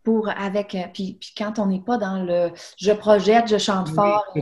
pour 0.06 0.28
avec 0.28 0.76
euh, 0.76 0.84
puis, 0.94 1.18
puis 1.20 1.34
quand 1.36 1.58
on 1.58 1.66
n'est 1.66 1.80
pas 1.80 1.98
dans 1.98 2.22
le 2.22 2.52
je 2.78 2.92
projette, 2.92 3.48
je 3.48 3.58
chante 3.58 3.88
fort, 3.88 4.24
euh, 4.36 4.40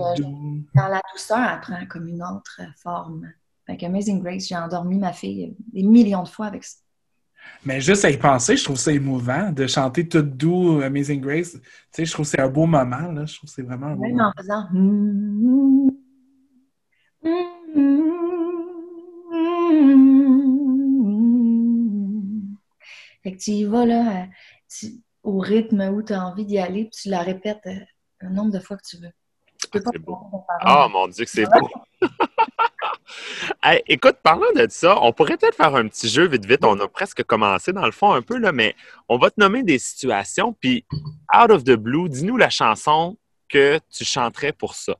dans 0.74 0.88
la 0.88 1.00
douceur, 1.10 1.38
elle 1.38 1.60
prend 1.60 1.86
comme 1.86 2.06
une 2.06 2.22
autre 2.22 2.60
forme. 2.82 3.32
Avec 3.66 3.82
Amazing 3.82 4.22
Grace, 4.22 4.46
j'ai 4.46 4.56
endormi 4.56 4.98
ma 4.98 5.14
fille 5.14 5.56
des 5.72 5.82
millions 5.82 6.22
de 6.22 6.28
fois 6.28 6.48
avec 6.48 6.64
ça. 6.64 6.76
Mais 7.64 7.80
juste 7.80 8.04
à 8.04 8.10
y 8.10 8.18
penser, 8.18 8.58
je 8.58 8.64
trouve 8.64 8.76
ça 8.76 8.92
émouvant 8.92 9.52
de 9.52 9.66
chanter 9.66 10.06
tout 10.06 10.20
doux 10.20 10.82
Amazing 10.82 11.22
Grace. 11.22 11.52
Tu 11.52 11.60
sais, 11.92 12.04
je 12.04 12.12
trouve 12.12 12.26
que 12.26 12.32
c'est 12.32 12.40
un 12.40 12.48
beau 12.50 12.66
moment. 12.66 13.10
Là. 13.12 13.24
Je 13.24 13.34
trouve 13.34 13.48
que 13.48 13.54
c'est 13.54 13.62
vraiment 13.62 13.86
un 13.86 13.94
beau 13.94 14.02
Même 14.02 14.16
moment. 14.16 14.32
en 14.36 14.42
faisant... 14.42 14.68
Mm, 14.70 15.88
mm, 17.22 17.30
mm, 17.74 18.04
Fait 23.22 23.32
que 23.32 23.38
tu 23.38 23.52
y 23.52 23.64
vas 23.64 23.86
là, 23.86 24.26
au 25.24 25.38
rythme 25.38 25.80
où 25.92 26.02
tu 26.02 26.12
as 26.12 26.24
envie 26.24 26.44
d'y 26.44 26.58
aller, 26.58 26.84
puis 26.84 27.00
tu 27.02 27.08
la 27.08 27.22
répètes 27.22 27.66
euh, 27.66 27.74
un 28.20 28.30
nombre 28.30 28.52
de 28.52 28.60
fois 28.60 28.76
que 28.76 28.86
tu 28.86 28.98
veux. 28.98 29.10
Ah, 30.60 30.84
oh, 30.86 30.88
mon 30.90 31.08
Dieu, 31.08 31.24
que 31.24 31.30
c'est 31.30 31.46
beau! 31.46 31.68
écoute, 33.88 34.16
parlant 34.22 34.52
de 34.54 34.66
ça, 34.68 34.98
on 35.00 35.12
pourrait 35.12 35.36
peut-être 35.36 35.56
faire 35.56 35.74
un 35.74 35.88
petit 35.88 36.08
jeu 36.08 36.26
vite 36.28 36.44
vite. 36.44 36.64
On 36.64 36.78
a 36.80 36.86
presque 36.86 37.22
commencé 37.24 37.72
dans 37.72 37.86
le 37.86 37.92
fond 37.92 38.12
un 38.12 38.22
peu, 38.22 38.38
là, 38.38 38.52
mais 38.52 38.76
on 39.08 39.16
va 39.16 39.30
te 39.30 39.40
nommer 39.40 39.62
des 39.62 39.78
situations. 39.78 40.52
Puis, 40.52 40.84
out 41.34 41.50
of 41.50 41.64
the 41.64 41.74
blue, 41.74 42.08
dis-nous 42.08 42.36
la 42.36 42.50
chanson 42.50 43.16
que 43.48 43.78
tu 43.90 44.04
chanterais 44.04 44.52
pour 44.52 44.74
ça. 44.74 44.96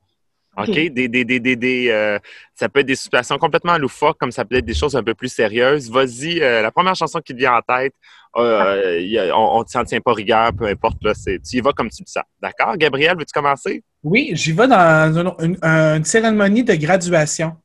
OK? 0.57 0.71
Des, 0.71 1.09
des, 1.09 1.25
des, 1.25 1.57
des 1.57 1.89
euh, 1.91 2.19
ça 2.55 2.69
peut 2.69 2.81
être 2.81 2.87
des 2.87 2.95
situations 2.95 3.39
complètement 3.39 3.77
loufoques, 3.79 4.19
comme 4.19 4.31
ça 4.31 4.45
peut 4.45 4.57
être 4.57 4.65
des 4.65 4.75
choses 4.75 4.95
un 4.97 5.03
peu 5.03 5.15
plus 5.15 5.29
sérieuses. 5.29 5.91
Vas-y, 5.91 6.41
euh, 6.41 6.63
la 6.63 6.71
première 6.71 6.95
chanson 6.95 7.21
qui 7.21 7.33
te 7.33 7.39
vient 7.39 7.55
en 7.55 7.63
tête, 7.63 7.95
euh, 8.37 9.31
on 9.35 9.63
ne 9.63 9.69
s'en 9.69 9.85
tient 9.85 10.01
pas 10.01 10.13
rigueur, 10.13 10.53
peu 10.53 10.67
importe. 10.67 11.03
Là, 11.03 11.13
tu 11.15 11.57
y 11.57 11.61
vas 11.61 11.73
comme 11.73 11.91
tu 11.91 12.03
le 12.03 12.11
sens. 12.11 12.25
D'accord? 12.41 12.77
Gabriel, 12.77 13.17
veux-tu 13.17 13.33
commencer? 13.33 13.83
Oui, 14.03 14.31
j'y 14.35 14.53
vais 14.53 14.69
dans 14.69 15.35
une, 15.37 16.05
cérémonie 16.05 16.65
de 16.65 16.75
graduation. 16.75 17.57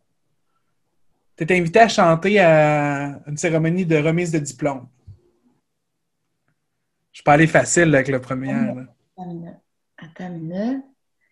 Tu 1.37 1.43
es 1.43 1.57
invité 1.57 1.79
à 1.79 1.87
chanter 1.87 2.39
à 2.39 3.19
une 3.27 3.37
cérémonie 3.37 3.85
de 3.85 3.97
remise 3.97 4.31
de 4.31 4.39
diplôme. 4.39 4.87
Je 7.11 7.21
peux 7.21 7.31
aller 7.31 7.47
facile 7.47 7.93
avec 7.93 8.07
le 8.07 8.19
premier. 8.19 8.53
Attends 9.97 10.27
une 10.27 10.39
minute. 10.39 10.88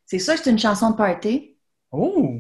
C'est 0.08 0.20
ça, 0.20 0.36
c'est 0.36 0.50
une 0.50 0.58
chanson 0.58 0.92
de 0.92 0.96
party. 0.96 1.56
Oh! 1.92 2.40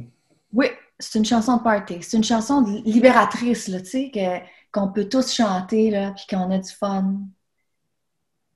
Oui, 0.54 0.68
c'est 0.98 1.20
une 1.20 1.26
chanson 1.26 1.58
de 1.58 1.64
party. 1.64 2.00
C'est 2.02 2.18
une 2.18 2.24
chanson 2.24 2.62
libératrice, 2.84 3.68
là, 3.68 3.82
tu 3.82 3.86
sais, 3.88 4.44
qu'on 4.72 4.88
peut 4.92 5.08
tous 5.08 5.32
chanter, 5.32 5.92
là, 5.92 6.14
puis 6.16 6.26
qu'on 6.30 6.50
a 6.50 6.58
du 6.58 6.72
fun. 6.72 7.18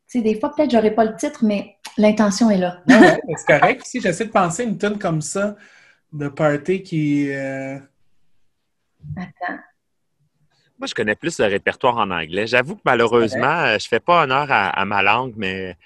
Tu 0.10 0.18
sais, 0.18 0.22
des 0.22 0.40
fois, 0.40 0.56
peut-être, 0.56 0.72
j'aurais 0.72 0.96
pas 0.96 1.06
le 1.06 1.16
titre, 1.16 1.44
mais 1.44 1.76
l'intention 1.98 2.50
est 2.50 2.58
là. 2.58 2.82
ouais, 2.88 3.20
c'est 3.38 3.60
correct. 3.60 3.82
Si 3.86 4.02
j'essaie 4.02 4.26
de 4.26 4.32
penser 4.32 4.64
une 4.64 4.78
tune 4.78 4.98
comme 4.98 5.22
ça, 5.22 5.56
de 6.12 6.28
party 6.30 6.82
qui. 6.82 7.32
Euh, 7.32 7.78
Attends. 9.18 9.60
Moi, 10.80 10.88
je 10.88 10.96
connais 10.96 11.16
plus 11.16 11.38
le 11.40 11.46
répertoire 11.46 11.98
en 11.98 12.10
anglais. 12.10 12.48
J'avoue 12.48 12.76
que 12.76 12.82
malheureusement, 12.84 13.78
je 13.78 13.88
fais 13.88 14.00
pas 14.00 14.24
honneur 14.24 14.48
à, 14.50 14.84
ma 14.86 15.04
langue, 15.04 15.34
mais 15.38 15.78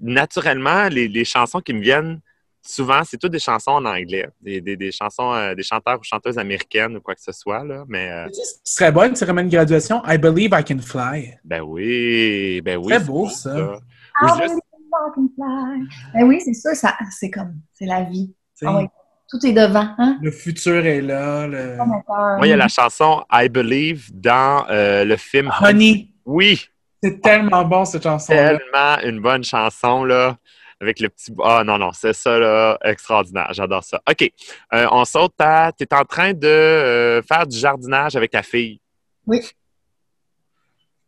naturellement, 0.00 0.88
les, 0.88 1.24
chansons 1.26 1.60
qui 1.60 1.74
me 1.74 1.82
viennent, 1.82 2.20
souvent, 2.62 3.02
c'est 3.04 3.16
toutes 3.16 3.32
des 3.32 3.38
chansons 3.38 3.72
en 3.72 3.84
anglais, 3.84 4.28
des, 4.40 4.90
chansons, 4.92 5.32
euh, 5.32 5.54
des 5.54 5.62
chanteurs 5.62 5.98
ou 5.98 6.04
chanteuses 6.04 6.38
américaines 6.38 6.96
ou 6.96 7.00
quoi 7.00 7.14
que 7.14 7.22
ce 7.22 7.32
soit. 7.32 7.64
Là, 7.64 7.84
mais, 7.88 8.10
euh, 8.10 8.28
Ce 8.32 8.74
serait 8.74 8.92
bon 8.92 9.08
une 9.08 9.16
cérémonie 9.16 9.48
de 9.48 9.54
graduation. 9.54 10.02
I 10.06 10.18
believe 10.18 10.50
I 10.52 10.64
can 10.64 10.78
fly. 10.78 11.38
Ben 11.44 11.62
oui, 11.62 12.60
ben 12.60 12.78
oui. 12.78 12.92
C'est 12.92 13.06
beau, 13.06 13.28
ça. 13.28 13.78
I 14.20 14.38
believe 14.38 14.58
I 14.58 15.12
can 15.14 15.28
fly. 15.34 15.88
Ben 16.14 16.24
oui, 16.26 16.40
c'est 16.44 16.54
ça, 16.54 16.94
c'est 17.10 17.30
comme, 17.30 17.54
c'est 17.72 17.86
la 17.86 18.02
vie. 18.02 18.32
Ah 18.64 18.82
tout 19.30 19.46
est 19.46 19.52
devant. 19.52 19.86
Hein? 19.98 20.18
Le 20.22 20.30
futur 20.30 20.86
est 20.86 21.02
là. 21.02 21.46
Moi, 21.46 22.46
il 22.46 22.48
y 22.48 22.52
a 22.52 22.56
la 22.56 22.68
chanson 22.68 23.22
I 23.30 23.50
Believe 23.50 24.08
dans 24.14 24.64
euh, 24.70 25.04
le 25.04 25.16
film 25.18 25.52
Honey. 25.60 26.08
Oui. 26.24 26.64
C'est 27.02 27.20
tellement 27.20 27.62
bon, 27.62 27.84
cette 27.84 28.04
chanson. 28.04 28.32
Tellement 28.32 28.98
une 29.04 29.20
bonne 29.20 29.44
chanson, 29.44 30.02
là 30.04 30.38
avec 30.80 31.00
le 31.00 31.08
petit. 31.08 31.32
Ah 31.42 31.62
non, 31.64 31.78
non, 31.78 31.90
c'est 31.92 32.12
ça, 32.12 32.38
là, 32.38 32.78
extraordinaire. 32.84 33.48
J'adore 33.52 33.84
ça. 33.84 34.00
OK. 34.08 34.30
Euh, 34.74 34.86
on 34.90 35.04
saute 35.04 35.34
à. 35.38 35.72
Tu 35.72 35.84
es 35.84 35.94
en 35.94 36.04
train 36.04 36.32
de 36.32 36.46
euh, 36.46 37.22
faire 37.22 37.46
du 37.46 37.58
jardinage 37.58 38.16
avec 38.16 38.30
ta 38.30 38.42
fille. 38.42 38.80
Oui. 39.26 39.40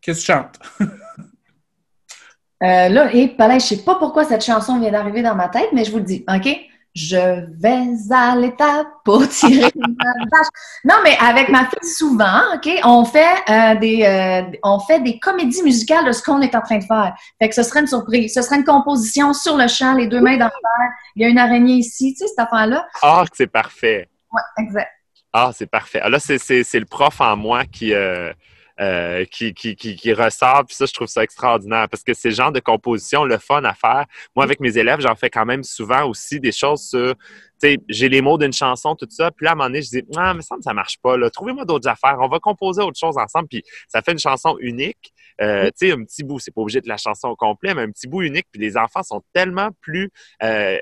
Qu'est-ce 0.00 0.20
que 0.20 0.26
tu 0.26 0.33
chantes? 0.33 0.59
euh, 2.62 2.88
là, 2.88 3.14
et 3.14 3.37
je 3.38 3.54
ne 3.54 3.59
sais 3.59 3.85
pas 3.85 3.96
pourquoi 3.96 4.24
cette 4.24 4.44
chanson 4.44 4.80
vient 4.80 4.90
d'arriver 4.90 5.22
dans 5.22 5.35
ma 5.35 5.48
tête, 5.48 5.68
mais 5.72 5.85
je 5.85 5.90
vous 5.90 5.98
le 5.98 6.04
dis. 6.04 6.24
OK? 6.28 6.48
Je 6.94 7.46
vais 7.61 7.87
à 8.11 8.35
l'étape 8.35 8.88
pour 9.05 9.29
tirer 9.29 9.70
ma 9.76 10.12
vache. 10.33 10.46
Non, 10.85 10.96
mais 11.05 11.16
avec 11.20 11.48
ma 11.48 11.66
fille, 11.66 11.88
souvent, 11.88 12.55
OK, 12.55 12.68
on 12.85 13.05
fait, 13.05 13.35
euh, 13.48 13.74
des, 13.76 14.03
euh, 14.03 14.59
on 14.64 14.81
fait 14.81 15.00
des 15.00 15.20
comédies 15.20 15.62
musicales 15.62 16.05
de 16.05 16.12
ce 16.12 16.22
qu'on 16.22 16.40
est 16.40 16.55
en 16.55 16.61
train 16.61 16.79
de 16.79 16.85
faire. 16.85 17.14
Fait 17.40 17.48
que 17.48 17.55
ce 17.55 17.62
serait 17.62 17.81
une 17.81 17.87
surprise. 17.87 18.35
Ce 18.35 18.42
serait 18.42 18.57
une 18.57 18.64
composition 18.64 19.33
sur 19.33 19.57
le 19.57 19.68
champ, 19.68 19.94
les 19.94 20.09
deux 20.09 20.20
mains 20.20 20.37
dans 20.37 20.46
l'air. 20.46 20.90
Il 21.14 21.22
y 21.22 21.24
a 21.24 21.29
une 21.29 21.38
araignée 21.38 21.76
ici, 21.76 22.12
tu 22.14 22.18
sais, 22.18 22.26
cette 22.26 22.40
affaire-là. 22.40 22.87
Ah, 23.03 23.24
c'est 23.33 23.46
parfait. 23.46 24.09
Oui, 24.33 24.40
exact. 24.59 24.90
Ah, 25.33 25.53
c'est 25.55 25.70
parfait. 25.70 26.00
Ah, 26.03 26.09
là, 26.09 26.18
c'est 26.18 26.38
le 26.74 26.87
prof 26.87 27.20
en 27.20 27.37
moi 27.37 27.64
qui, 27.66 27.94
euh, 27.94 28.33
euh, 28.80 29.24
qui, 29.26 29.52
qui, 29.52 29.76
qui, 29.76 30.12
ressort. 30.14 30.64
Puis 30.66 30.74
ça, 30.74 30.86
je 30.86 30.92
trouve 30.94 31.06
ça 31.06 31.22
extraordinaire 31.22 31.86
parce 31.88 32.02
que 32.02 32.14
c'est 32.14 32.30
le 32.30 32.34
genre 32.34 32.52
de 32.52 32.60
composition, 32.60 33.24
le 33.24 33.36
fun 33.36 33.62
à 33.64 33.74
faire. 33.74 34.06
Moi, 34.34 34.44
avec 34.44 34.58
mes 34.60 34.78
élèves, 34.78 35.00
j'en 35.00 35.14
fais 35.14 35.28
quand 35.28 35.44
même 35.44 35.62
souvent 35.62 36.08
aussi 36.08 36.40
des 36.40 36.52
choses 36.52 36.88
sur. 36.88 37.14
Tu 37.62 37.72
sais, 37.72 37.78
j'ai 37.88 38.08
les 38.08 38.22
mots 38.22 38.38
d'une 38.38 38.54
chanson, 38.54 38.94
tout 38.94 39.06
ça. 39.10 39.30
Puis 39.32 39.44
là, 39.44 39.50
à 39.50 39.52
un 39.52 39.56
moment 39.56 39.68
donné, 39.68 39.82
je 39.82 39.90
dis, 39.90 40.02
ah, 40.16 40.32
mais 40.32 40.40
ça 40.40 40.56
ça 40.62 40.72
marche 40.72 40.96
pas. 41.02 41.18
Là. 41.18 41.28
Trouvez-moi 41.28 41.66
d'autres 41.66 41.88
affaires. 41.88 42.16
On 42.20 42.28
va 42.28 42.38
composer 42.38 42.82
autre 42.82 42.98
chose 42.98 43.18
ensemble. 43.18 43.48
Puis 43.48 43.62
ça 43.86 44.00
fait 44.00 44.12
une 44.12 44.18
chanson 44.18 44.56
unique. 44.60 45.12
Euh, 45.42 45.66
tu 45.78 45.88
sais, 45.88 45.92
un 45.92 46.02
petit 46.04 46.22
bout. 46.22 46.38
C'est 46.38 46.50
pas 46.54 46.62
obligé 46.62 46.80
de 46.80 46.88
la 46.88 46.96
chanson 46.96 47.28
au 47.28 47.36
complet, 47.36 47.74
mais 47.74 47.82
un 47.82 47.90
petit 47.90 48.08
bout 48.08 48.22
unique. 48.22 48.46
Puis 48.50 48.62
les 48.62 48.78
enfants 48.78 49.02
sont 49.02 49.22
tellement 49.34 49.70
plus 49.82 50.10
euh, 50.42 50.78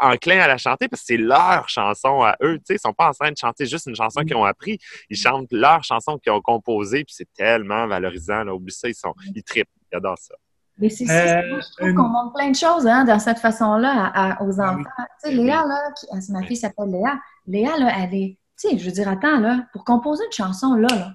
enclins 0.00 0.40
à 0.40 0.48
la 0.48 0.58
chanter 0.58 0.88
parce 0.88 1.02
que 1.02 1.06
c'est 1.06 1.16
leur 1.16 1.68
chanson 1.68 2.22
à 2.22 2.36
eux. 2.42 2.58
Ils 2.68 2.72
ne 2.74 2.78
sont 2.78 2.92
pas 2.92 3.08
en 3.08 3.12
train 3.12 3.30
de 3.30 3.36
chanter 3.36 3.66
juste 3.66 3.86
une 3.86 3.96
chanson 3.96 4.22
qu'ils 4.22 4.36
ont 4.36 4.44
appris. 4.44 4.78
Ils 5.10 5.16
chantent 5.16 5.52
leur 5.52 5.84
chanson 5.84 6.18
qu'ils 6.18 6.32
ont 6.32 6.40
composée, 6.40 7.04
puis 7.04 7.14
c'est 7.16 7.32
tellement 7.34 7.86
valorisant. 7.86 8.44
Là. 8.44 8.54
Oublie 8.54 8.72
ça, 8.72 8.88
ils, 8.88 8.94
sont, 8.94 9.14
ils 9.34 9.42
trippent. 9.42 9.68
Ils 9.92 9.96
adorent 9.96 10.18
ça. 10.18 10.34
Mais 10.78 10.88
c'est 10.88 11.08
euh, 11.08 11.60
je 11.60 11.76
trouve 11.76 11.94
qu'on 11.94 12.08
montre 12.08 12.32
plein 12.32 12.50
de 12.50 12.56
choses 12.56 12.86
hein, 12.86 13.04
dans 13.04 13.18
cette 13.18 13.38
façon-là 13.38 14.36
aux 14.40 14.60
ah 14.60 14.72
enfants. 14.72 14.82
Tu 15.22 15.30
sais, 15.30 15.34
Léa, 15.34 15.64
là, 15.66 15.90
ah, 16.10 16.16
ma 16.30 16.42
fille 16.42 16.56
s'appelle 16.56 16.90
Léa. 16.90 17.18
Léa, 17.46 17.76
là, 17.78 17.92
elle 17.98 18.14
est. 18.14 18.38
Tu 18.58 18.70
sais, 18.70 18.78
je 18.78 18.84
veux 18.86 18.92
dire, 18.92 19.08
attends, 19.08 19.38
là, 19.38 19.66
pour 19.72 19.84
composer 19.84 20.24
une 20.24 20.32
chanson, 20.32 20.74
là, 20.74 20.88
là 20.88 21.12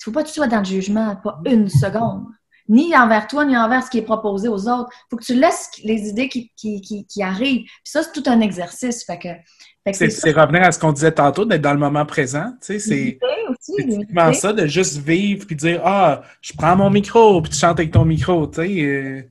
il 0.00 0.08
ne 0.08 0.12
faut 0.12 0.12
pas 0.12 0.22
que 0.22 0.28
tu 0.28 0.34
sois 0.34 0.46
dans 0.46 0.60
le 0.60 0.64
jugement, 0.64 1.14
pas 1.16 1.40
une 1.44 1.68
seconde 1.68 2.24
ni 2.68 2.96
envers 2.96 3.26
toi, 3.26 3.44
ni 3.44 3.56
envers 3.56 3.84
ce 3.84 3.90
qui 3.90 3.98
est 3.98 4.02
proposé 4.02 4.48
aux 4.48 4.68
autres. 4.68 4.90
Il 4.92 5.06
faut 5.10 5.16
que 5.16 5.24
tu 5.24 5.34
laisses 5.34 5.70
les 5.84 6.08
idées 6.08 6.28
qui, 6.28 6.52
qui, 6.56 7.06
qui, 7.06 7.22
arrivent. 7.22 7.64
Puis 7.64 7.80
ça, 7.84 8.02
c'est 8.02 8.12
tout 8.12 8.28
un 8.28 8.40
exercice. 8.40 9.04
Fait 9.04 9.18
que, 9.18 9.28
c'est 9.92 10.32
revenir 10.32 10.62
à 10.62 10.72
ce 10.72 10.78
qu'on 10.78 10.92
disait 10.92 11.12
tantôt, 11.12 11.44
d'être 11.44 11.62
dans 11.62 11.72
le 11.72 11.78
moment 11.78 12.04
présent. 12.06 12.52
Tu 12.60 12.78
sais, 12.78 12.78
c'est 12.78 13.18
typiquement 13.60 14.32
ça, 14.32 14.52
de 14.52 14.66
juste 14.66 14.98
vivre 14.98 15.46
puis 15.46 15.56
dire 15.56 15.80
Ah, 15.84 16.22
je 16.40 16.52
prends 16.52 16.76
mon 16.76 16.90
micro, 16.90 17.40
puis 17.42 17.50
tu 17.50 17.58
chantes 17.58 17.78
avec 17.78 17.92
ton 17.92 18.04
micro. 18.04 18.46
Tu 18.46 18.62
sais, 18.62 18.82
euh. 18.82 19.22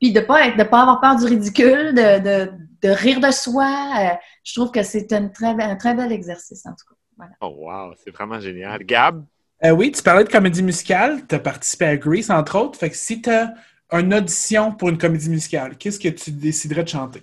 Puis 0.00 0.12
de 0.12 0.20
ne 0.20 0.24
pas, 0.24 0.50
pas 0.64 0.82
avoir 0.82 1.00
peur 1.00 1.16
du 1.16 1.24
ridicule, 1.24 1.94
de, 1.94 2.20
de, 2.22 2.52
de 2.82 2.88
rire 2.88 3.20
de 3.20 3.30
soi. 3.30 3.90
Euh, 3.98 4.16
je 4.44 4.54
trouve 4.54 4.70
que 4.70 4.82
c'est 4.82 5.12
un 5.12 5.28
très, 5.28 5.48
un 5.60 5.76
très 5.76 5.94
bel 5.94 6.12
exercice, 6.12 6.64
en 6.66 6.70
tout 6.70 6.86
cas. 6.88 6.96
Voilà. 7.16 7.32
Oh, 7.40 7.54
wow, 7.56 7.94
c'est 8.04 8.10
vraiment 8.10 8.38
génial. 8.38 8.84
Gab? 8.84 9.24
Euh, 9.64 9.70
oui, 9.70 9.90
tu 9.90 10.02
parlais 10.02 10.24
de 10.24 10.28
comédie 10.28 10.62
musicale, 10.62 11.26
tu 11.26 11.34
as 11.34 11.38
participé 11.38 11.86
à 11.86 11.96
Grease, 11.96 12.30
entre 12.30 12.58
autres. 12.58 12.78
Fait 12.78 12.90
que 12.90 12.96
si 12.96 13.22
tu 13.22 13.30
as 13.30 13.54
une 13.92 14.12
audition 14.12 14.72
pour 14.72 14.90
une 14.90 14.98
comédie 14.98 15.30
musicale, 15.30 15.76
qu'est-ce 15.78 15.98
que 15.98 16.08
tu 16.08 16.30
déciderais 16.30 16.84
de 16.84 16.88
chanter? 16.88 17.22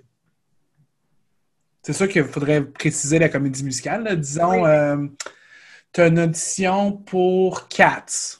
C'est 1.83 1.93
sûr 1.93 2.07
qu'il 2.07 2.23
faudrait 2.23 2.63
préciser 2.63 3.19
la 3.19 3.29
comédie 3.29 3.63
musicale. 3.63 4.19
Disons, 4.19 4.65
euh, 4.65 5.05
tu 5.91 6.01
as 6.01 6.07
une 6.07 6.19
audition 6.19 6.93
pour 6.93 7.67
Cats. 7.67 8.39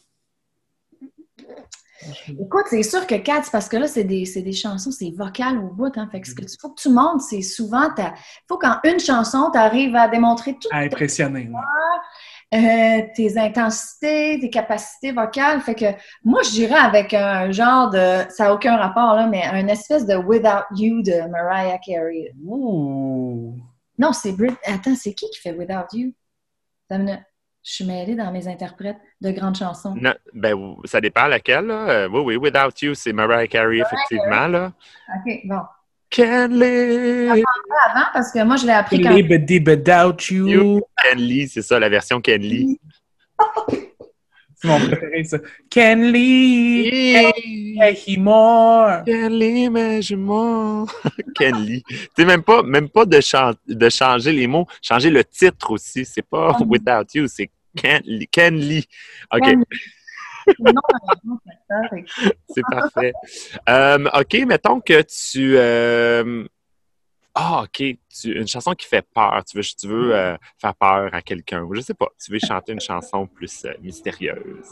Écoute, 2.28 2.66
c'est 2.70 2.84
sûr 2.84 3.06
que 3.06 3.16
Cats, 3.16 3.44
parce 3.52 3.70
que 3.70 3.78
là, 3.78 3.88
c'est 3.88 4.04
des, 4.04 4.54
chansons, 4.54 4.92
c'est 4.92 5.12
vocal 5.12 5.58
au 5.58 5.70
bout. 5.70 5.92
Hein, 5.98 6.08
fait 6.12 6.22
que 6.22 6.28
ce 6.28 6.36
que 6.36 6.44
faut 6.60 6.70
que 6.70 6.82
tu 6.82 6.90
montres, 6.90 7.24
c'est 7.24 7.42
souvent, 7.42 7.90
il 7.98 8.14
faut 8.48 8.58
qu'en 8.58 8.80
une 8.84 9.00
chanson, 9.00 9.50
tu 9.52 9.60
arrives 9.60 9.96
à 9.96 10.08
démontrer 10.08 10.54
tout. 10.54 10.70
À 10.72 10.80
impressionner. 10.80 11.50
Euh, 12.54 13.02
tes 13.16 13.38
intensités, 13.40 14.38
tes 14.40 14.50
capacités 14.50 15.12
vocales. 15.12 15.60
Fait 15.62 15.74
que 15.74 15.86
moi, 16.24 16.42
je 16.44 16.52
dirais 16.52 16.76
avec 16.76 17.14
un 17.14 17.52
genre 17.52 17.90
de. 17.90 18.30
Ça 18.30 18.46
n'a 18.46 18.54
aucun 18.54 18.78
rapport, 18.78 19.16
là, 19.16 19.26
mais 19.26 19.44
un 19.44 19.68
espèce 19.68 20.06
de 20.06 20.16
Without 20.16 20.66
You 20.76 21.02
de 21.02 21.28
Mariah 21.30 21.80
Carey. 21.80 22.32
Ouh! 22.46 23.58
Non, 23.98 24.14
c'est 24.14 24.34
Brit. 24.34 24.56
Attends, 24.66 24.96
c'est 24.96 25.14
qui 25.14 25.30
qui 25.32 25.40
fait 25.40 25.54
Without 25.54 25.88
You? 25.94 26.14
Je 26.92 27.18
suis 27.64 27.86
mêlée 27.86 28.16
dans 28.16 28.32
mes 28.32 28.48
interprètes 28.48 28.98
de 29.22 29.32
grandes 29.32 29.56
chansons. 29.56 29.96
Non, 30.00 30.14
ben, 30.34 30.76
ça 30.86 31.02
dépend 31.02 31.28
laquelle. 31.28 31.66
Là. 31.66 31.90
Euh, 31.90 32.10
oui, 32.10 32.22
oui, 32.22 32.36
Without 32.36 32.74
You, 32.82 32.94
c'est 32.94 33.14
Mariah 33.14 33.48
Carey, 33.48 33.80
effectivement. 33.80 34.48
Là. 34.48 34.74
OK, 35.16 35.40
bon. 35.46 35.62
Can 36.14 36.50
live. 36.50 37.32
avant 37.32 38.06
parce 38.14 38.32
que 38.32 38.44
moi, 38.44 38.56
je 38.58 38.66
l'ai 38.68 38.72
appris 38.72 39.02
quand... 39.02 39.10
Live 39.10 39.30
without 39.68 40.30
you. 40.30 40.82
Can 41.04 41.18
Lee, 41.18 41.48
c'est 41.48 41.64
ça, 41.64 41.80
la 41.80 41.90
version 41.90 42.22
Ken 42.22 42.40
Lee. 42.40 42.80
c'est 44.56 44.68
mon 44.68 44.78
préféré, 44.80 45.24
ça. 45.24 45.40
Ken 45.72 46.12
Lee. 46.12 46.88
Hey, 47.82 48.18
more. 48.20 49.04
Ken 49.06 49.34
Lee, 49.34 49.70
mais 49.72 50.04
je 50.04 50.16
mens. 50.16 50.86
Ken 51.34 51.56
Lee. 51.66 51.84
Tu 51.90 52.08
sais, 52.16 52.26
même 52.26 52.44
pas, 52.44 52.62
même 52.62 52.90
pas 52.90 53.06
de, 53.06 53.20
de 53.68 53.90
changer 53.90 54.32
les 54.32 54.46
mots, 54.46 54.68
changer 54.84 55.10
le 55.10 55.24
titre 55.24 55.72
aussi. 55.72 56.06
C'est 56.06 56.22
pas 56.22 56.56
ah. 56.56 56.64
Without 56.64 57.08
You, 57.16 57.28
c'est 57.28 57.50
Lee. 58.06 58.30
Lee. 58.38 58.86
OK. 59.34 59.56
C'est 62.50 62.62
parfait. 62.70 63.14
Euh, 63.70 64.10
OK, 64.14 64.34
mettons 64.48 64.80
que 64.82 65.02
tu. 65.02 65.56
euh, 65.58 66.46
Ah, 67.36 67.64
OK. 67.64 67.84
Tu... 68.10 68.38
Une 68.38 68.48
chanson 68.48 68.74
qui 68.74 68.88
fait 68.88 69.06
peur. 69.14 69.44
Tu 69.50 69.58
veux, 69.58 69.64
tu 69.64 69.88
veux 69.88 70.16
euh, 70.16 70.36
faire 70.60 70.76
peur 70.76 71.10
à 71.14 71.22
quelqu'un. 71.22 71.68
Je 71.74 71.82
sais 71.82 71.94
pas. 71.94 72.08
Tu 72.24 72.32
veux 72.32 72.40
chanter 72.40 72.74
une 72.74 72.82
chanson 72.82 73.28
plus 73.28 73.66
euh, 73.66 73.74
mystérieuse. 73.82 74.72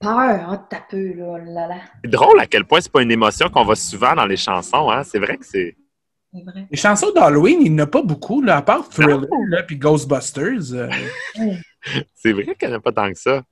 Peur, 0.00 0.48
oh, 0.52 0.56
t'as 0.70 0.82
peu, 0.88 1.12
là, 1.14 1.24
oh 1.26 1.36
là, 1.38 1.66
là. 1.66 1.80
C'est 2.04 2.10
drôle 2.10 2.38
à 2.38 2.46
quel 2.46 2.64
point 2.64 2.80
c'est 2.80 2.92
pas 2.92 3.02
une 3.02 3.10
émotion 3.10 3.48
qu'on 3.50 3.64
voit 3.64 3.74
souvent 3.74 4.14
dans 4.14 4.26
les 4.26 4.36
chansons. 4.36 4.88
Hein? 4.90 5.02
C'est 5.02 5.18
vrai 5.18 5.36
que 5.36 5.44
c'est. 5.44 5.76
C'est 6.32 6.42
vrai. 6.44 6.66
Les 6.70 6.76
chansons 6.76 7.10
d'Halloween, 7.12 7.62
il 7.62 7.72
n'y 7.74 7.80
en 7.80 7.84
a 7.84 7.86
pas 7.88 8.02
beaucoup, 8.02 8.40
là, 8.42 8.58
à 8.58 8.62
part 8.62 8.88
Thriller, 8.88 9.26
là, 9.48 9.62
puis 9.64 9.76
Ghostbusters. 9.76 10.72
euh, 10.74 10.88
C'est 12.14 12.32
vrai 12.32 12.54
qu'il 12.54 12.68
n'y 12.68 12.74
en 12.74 12.76
a 12.76 12.80
pas 12.80 12.92
tant 12.92 13.08
que 13.10 13.18
ça. 13.18 13.42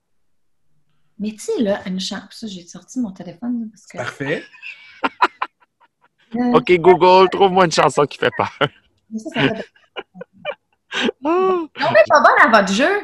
Mais 1.19 1.31
tu 1.33 1.39
sais, 1.39 1.63
là, 1.63 1.81
une 1.87 1.99
chanson. 2.01 2.27
Ça, 2.31 2.47
j'ai 2.47 2.67
sorti 2.67 3.01
mon 3.01 3.11
téléphone 3.13 3.69
parce 3.71 3.87
que. 3.87 3.97
parfait. 3.99 4.45
Euh, 6.35 6.53
OK, 6.55 6.71
Google, 6.79 7.29
trouve-moi 7.31 7.65
une 7.67 7.73
chanson 7.73 8.05
qui 8.05 8.19
fait 8.19 8.33
peur. 8.37 8.53
ça, 8.59 9.31
ça 9.35 9.41
fait- 9.55 9.67
Ah! 10.93 11.09
Non, 11.25 11.69
mais 11.93 12.03
pas 12.09 12.21
bonne 12.21 12.41
à 12.55 12.61
votre 12.61 12.73
jeu. 12.73 13.01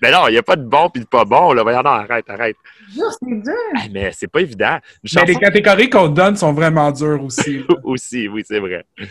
Mais 0.00 0.12
non, 0.12 0.28
il 0.28 0.32
n'y 0.32 0.38
a 0.38 0.42
pas 0.42 0.56
de 0.56 0.62
bon 0.64 0.88
puis 0.90 1.02
de 1.02 1.06
pas 1.06 1.24
bon. 1.24 1.52
Là. 1.52 1.62
Voyons, 1.62 1.82
non, 1.82 1.90
arrête, 1.90 2.28
arrête. 2.30 2.56
C'est 2.90 3.42
dur. 3.42 3.52
Ah, 3.76 3.82
mais 3.90 4.12
c'est 4.12 4.28
pas 4.28 4.40
évident. 4.40 4.78
Mais 5.14 5.24
les 5.24 5.34
catégories 5.36 5.90
qu'on 5.90 6.08
donne 6.08 6.36
sont 6.36 6.52
vraiment 6.52 6.90
dures 6.92 7.22
aussi. 7.22 7.64
aussi, 7.84 8.28
oui, 8.28 8.42
c'est 8.46 8.60
vrai. 8.60 8.86
Euh, 9.00 9.04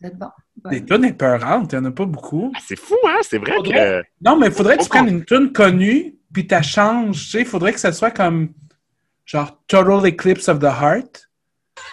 Vous 0.00 0.06
êtes 0.06 0.16
bon. 0.18 0.30
Des 0.68 0.84
tunes 0.84 1.04
épeurantes, 1.04 1.72
il 1.72 1.78
n'y 1.78 1.86
en 1.86 1.90
a 1.90 1.92
pas 1.92 2.04
beaucoup. 2.04 2.52
Ah, 2.54 2.58
c'est 2.66 2.78
fou, 2.78 2.96
hein? 3.06 3.18
C'est 3.22 3.38
vrai 3.38 3.56
que. 3.64 4.02
Non, 4.20 4.36
mais 4.36 4.46
il 4.48 4.52
faudrait 4.52 4.76
que 4.76 4.82
tu 4.82 4.88
prennes 4.88 5.08
une 5.08 5.24
tune 5.24 5.52
connue, 5.52 6.16
puis 6.32 6.46
tu 6.46 6.62
changes. 6.62 7.24
Tu 7.24 7.30
sais, 7.30 7.40
il 7.40 7.46
faudrait 7.46 7.72
que 7.72 7.80
ça 7.80 7.92
soit 7.92 8.10
comme 8.10 8.52
genre 9.24 9.58
Total 9.66 10.06
Eclipse 10.06 10.48
of 10.48 10.58
the 10.58 10.64
Heart. 10.64 11.28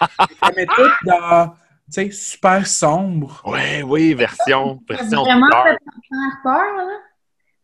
Ça 0.00 0.50
met 0.54 0.66
tout 0.66 0.82
dans, 1.06 1.48
tu 1.48 1.54
sais, 1.90 2.10
super 2.10 2.66
sombre. 2.66 3.42
Oui, 3.46 3.82
oui, 3.82 4.14
version, 4.14 4.80
version 4.88 5.22
vraiment 5.22 5.48
faire 5.50 6.38
peur, 6.42 6.76
là. 6.76 6.98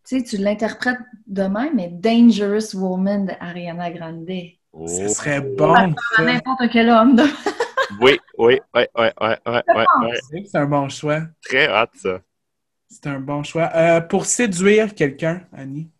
Tu 0.08 0.18
sais, 0.18 0.22
tu 0.24 0.36
l'interprètes 0.38 0.98
de 1.26 1.42
même, 1.42 1.74
mais 1.74 1.88
Dangerous 1.88 2.74
Woman 2.74 3.26
d'Ariana 3.26 3.90
Grande. 3.90 4.26
Oh. 4.72 4.86
Ça 4.86 5.08
serait 5.08 5.40
bon. 5.40 5.72
À 5.74 5.86
ça. 6.16 6.22
n'importe 6.24 6.62
quel 6.72 6.88
homme. 6.90 7.16
de- 7.16 7.22
Oui, 8.00 8.18
oui, 8.38 8.60
oui, 8.74 8.82
oui, 8.96 9.06
oui, 9.20 9.28
oui, 9.46 9.60
oui. 10.02 10.16
C'est 10.30 10.44
c'est 10.50 10.58
un 10.58 10.66
bon 10.66 10.88
choix. 10.88 11.22
Très 11.42 11.68
hot, 11.68 11.86
ça. 11.94 12.20
C'est 12.88 13.06
un 13.06 13.20
bon 13.20 13.42
choix. 13.42 13.70
Euh, 13.74 14.00
pour 14.00 14.26
séduire 14.26 14.94
quelqu'un, 14.94 15.42
Annie, 15.52 15.90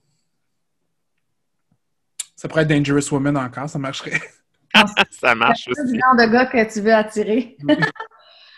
ça 2.36 2.48
pourrait 2.48 2.62
être 2.62 2.68
Dangerous 2.68 3.12
Woman 3.12 3.36
encore, 3.36 3.68
ça 3.68 3.78
marcherait. 3.78 4.20
Ça 5.10 5.36
marche 5.36 5.68
C'est 5.72 5.82
le 5.82 5.88
aussi. 5.90 6.00
genre 6.00 6.16
de 6.16 6.32
gars 6.32 6.46
que 6.46 6.72
tu 6.72 6.80
veux 6.80 6.92
attirer. 6.94 7.56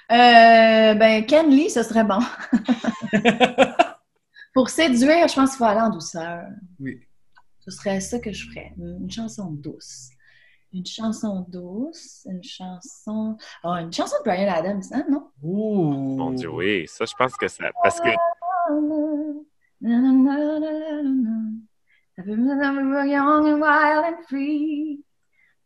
Euh, 0.09 0.95
ben, 0.95 1.27
Ken 1.27 1.51
Lee, 1.51 1.69
ce 1.69 1.83
serait 1.83 2.05
bon. 2.05 2.21
Pour 4.55 4.71
séduire, 4.71 5.27
je 5.27 5.35
pense 5.35 5.51
qu'il 5.51 5.59
faut 5.59 5.65
aller 5.65 5.81
en 5.81 5.91
douceur. 5.91 6.45
Oui. 6.79 7.01
Ce 7.59 7.73
serait 7.73 8.01
ça 8.01 8.21
que 8.21 8.33
je 8.33 8.49
ferais. 8.49 8.73
Une 8.79 9.11
chanson 9.11 9.51
douce. 9.51 10.11
Une 10.77 10.85
chanson 10.85 11.47
douce, 11.49 12.27
une 12.31 12.43
chanson. 12.43 13.39
Oh, 13.65 13.71
une 13.77 13.91
chanson 13.91 14.15
de 14.19 14.25
Brian 14.25 14.53
Adams, 14.53 14.83
hein, 14.93 15.05
non? 15.11 15.31
Ouh. 15.43 16.17
Mon 16.19 16.33
Dieu, 16.33 16.51
oui. 16.51 16.87
Ça, 16.87 17.07
je 17.07 17.15
pense 17.19 17.35
que 17.35 17.49
ça. 17.49 17.65
Parce 17.83 17.99
que. 17.99 18.11
Young 22.19 23.47
and 23.47 23.61
wild 23.61 24.05
and 24.05 24.23
free. 24.29 25.01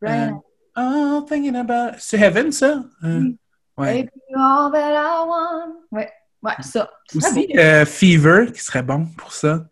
Brian 0.00 0.40
Oh, 0.76 1.26
thinking 1.28 1.56
about. 1.56 1.98
C'est 1.98 2.18
Heaven, 2.18 2.52
ça? 2.52 2.84
Euh, 3.02 3.20
Oui. 3.22 3.36
ouais. 3.78 4.02
Baby, 4.04 4.10
all 4.36 4.70
that 4.70 4.92
I 4.94 5.24
want. 5.26 5.74
Ouais, 5.90 6.08
ouais, 6.42 6.52
ça. 6.60 6.88
Aussi, 7.16 7.48
euh, 7.58 7.84
Fever, 7.84 8.52
qui 8.54 8.60
serait 8.60 8.84
bon 8.84 9.06
pour 9.16 9.32
ça. 9.32 9.66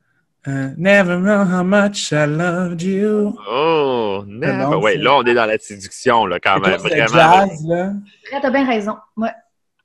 Euh, 0.47 0.71
Never 0.79 1.17
know 1.19 1.45
how 1.45 1.63
much 1.65 2.13
I 2.13 2.25
loved 2.27 2.81
you. 2.83 3.37
Oh, 3.47 4.23
non. 4.27 4.71
bon, 4.71 4.83
Oui, 4.83 4.93
c'est- 4.93 4.99
là, 4.99 5.17
on 5.17 5.25
est 5.25 5.35
dans 5.35 5.47
la 5.47 5.59
séduction, 5.59 6.27
là, 6.27 6.39
quand 6.41 6.61
même. 6.61 6.73
le 6.73 6.79
Vraiment. 6.79 7.07
jazz, 7.09 7.65
là. 7.67 7.93
Ouais, 8.33 8.41
T'as 8.41 8.51
bien 8.51 8.67
raison. 8.67 8.97
Ouais. 9.17 9.31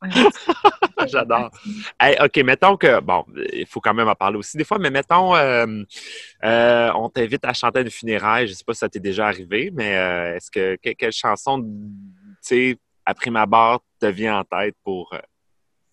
Ouais. 0.01 0.09
J'adore. 1.07 1.49
Hey, 1.99 2.15
OK, 2.23 2.37
mettons 2.45 2.77
que, 2.77 2.99
bon, 3.01 3.25
il 3.51 3.65
faut 3.65 3.79
quand 3.81 3.93
même 3.93 4.07
en 4.07 4.15
parler 4.15 4.37
aussi 4.37 4.55
des 4.57 4.63
fois, 4.63 4.77
mais 4.77 4.89
mettons, 4.91 5.35
euh, 5.35 5.65
euh, 6.43 6.91
on 6.95 7.09
t'invite 7.09 7.43
à 7.45 7.53
chanter 7.53 7.79
à 7.79 7.81
une 7.81 7.89
funéraille. 7.89 8.47
Je 8.47 8.51
ne 8.51 8.55
sais 8.57 8.63
pas 8.65 8.73
si 8.73 8.79
ça 8.79 8.89
t'est 8.89 8.99
déjà 8.99 9.27
arrivé, 9.27 9.71
mais 9.73 9.97
euh, 9.97 10.35
est-ce 10.35 10.51
que, 10.51 10.75
que- 10.81 10.91
quelle 10.93 11.11
chanson, 11.11 11.61
tu 11.61 11.67
sais, 12.41 12.77
après 13.05 13.31
ma 13.31 13.45
barre, 13.45 13.79
te 13.99 14.05
vient 14.05 14.39
en 14.39 14.43
tête 14.43 14.75
pour. 14.83 15.09
euh, 15.13 15.19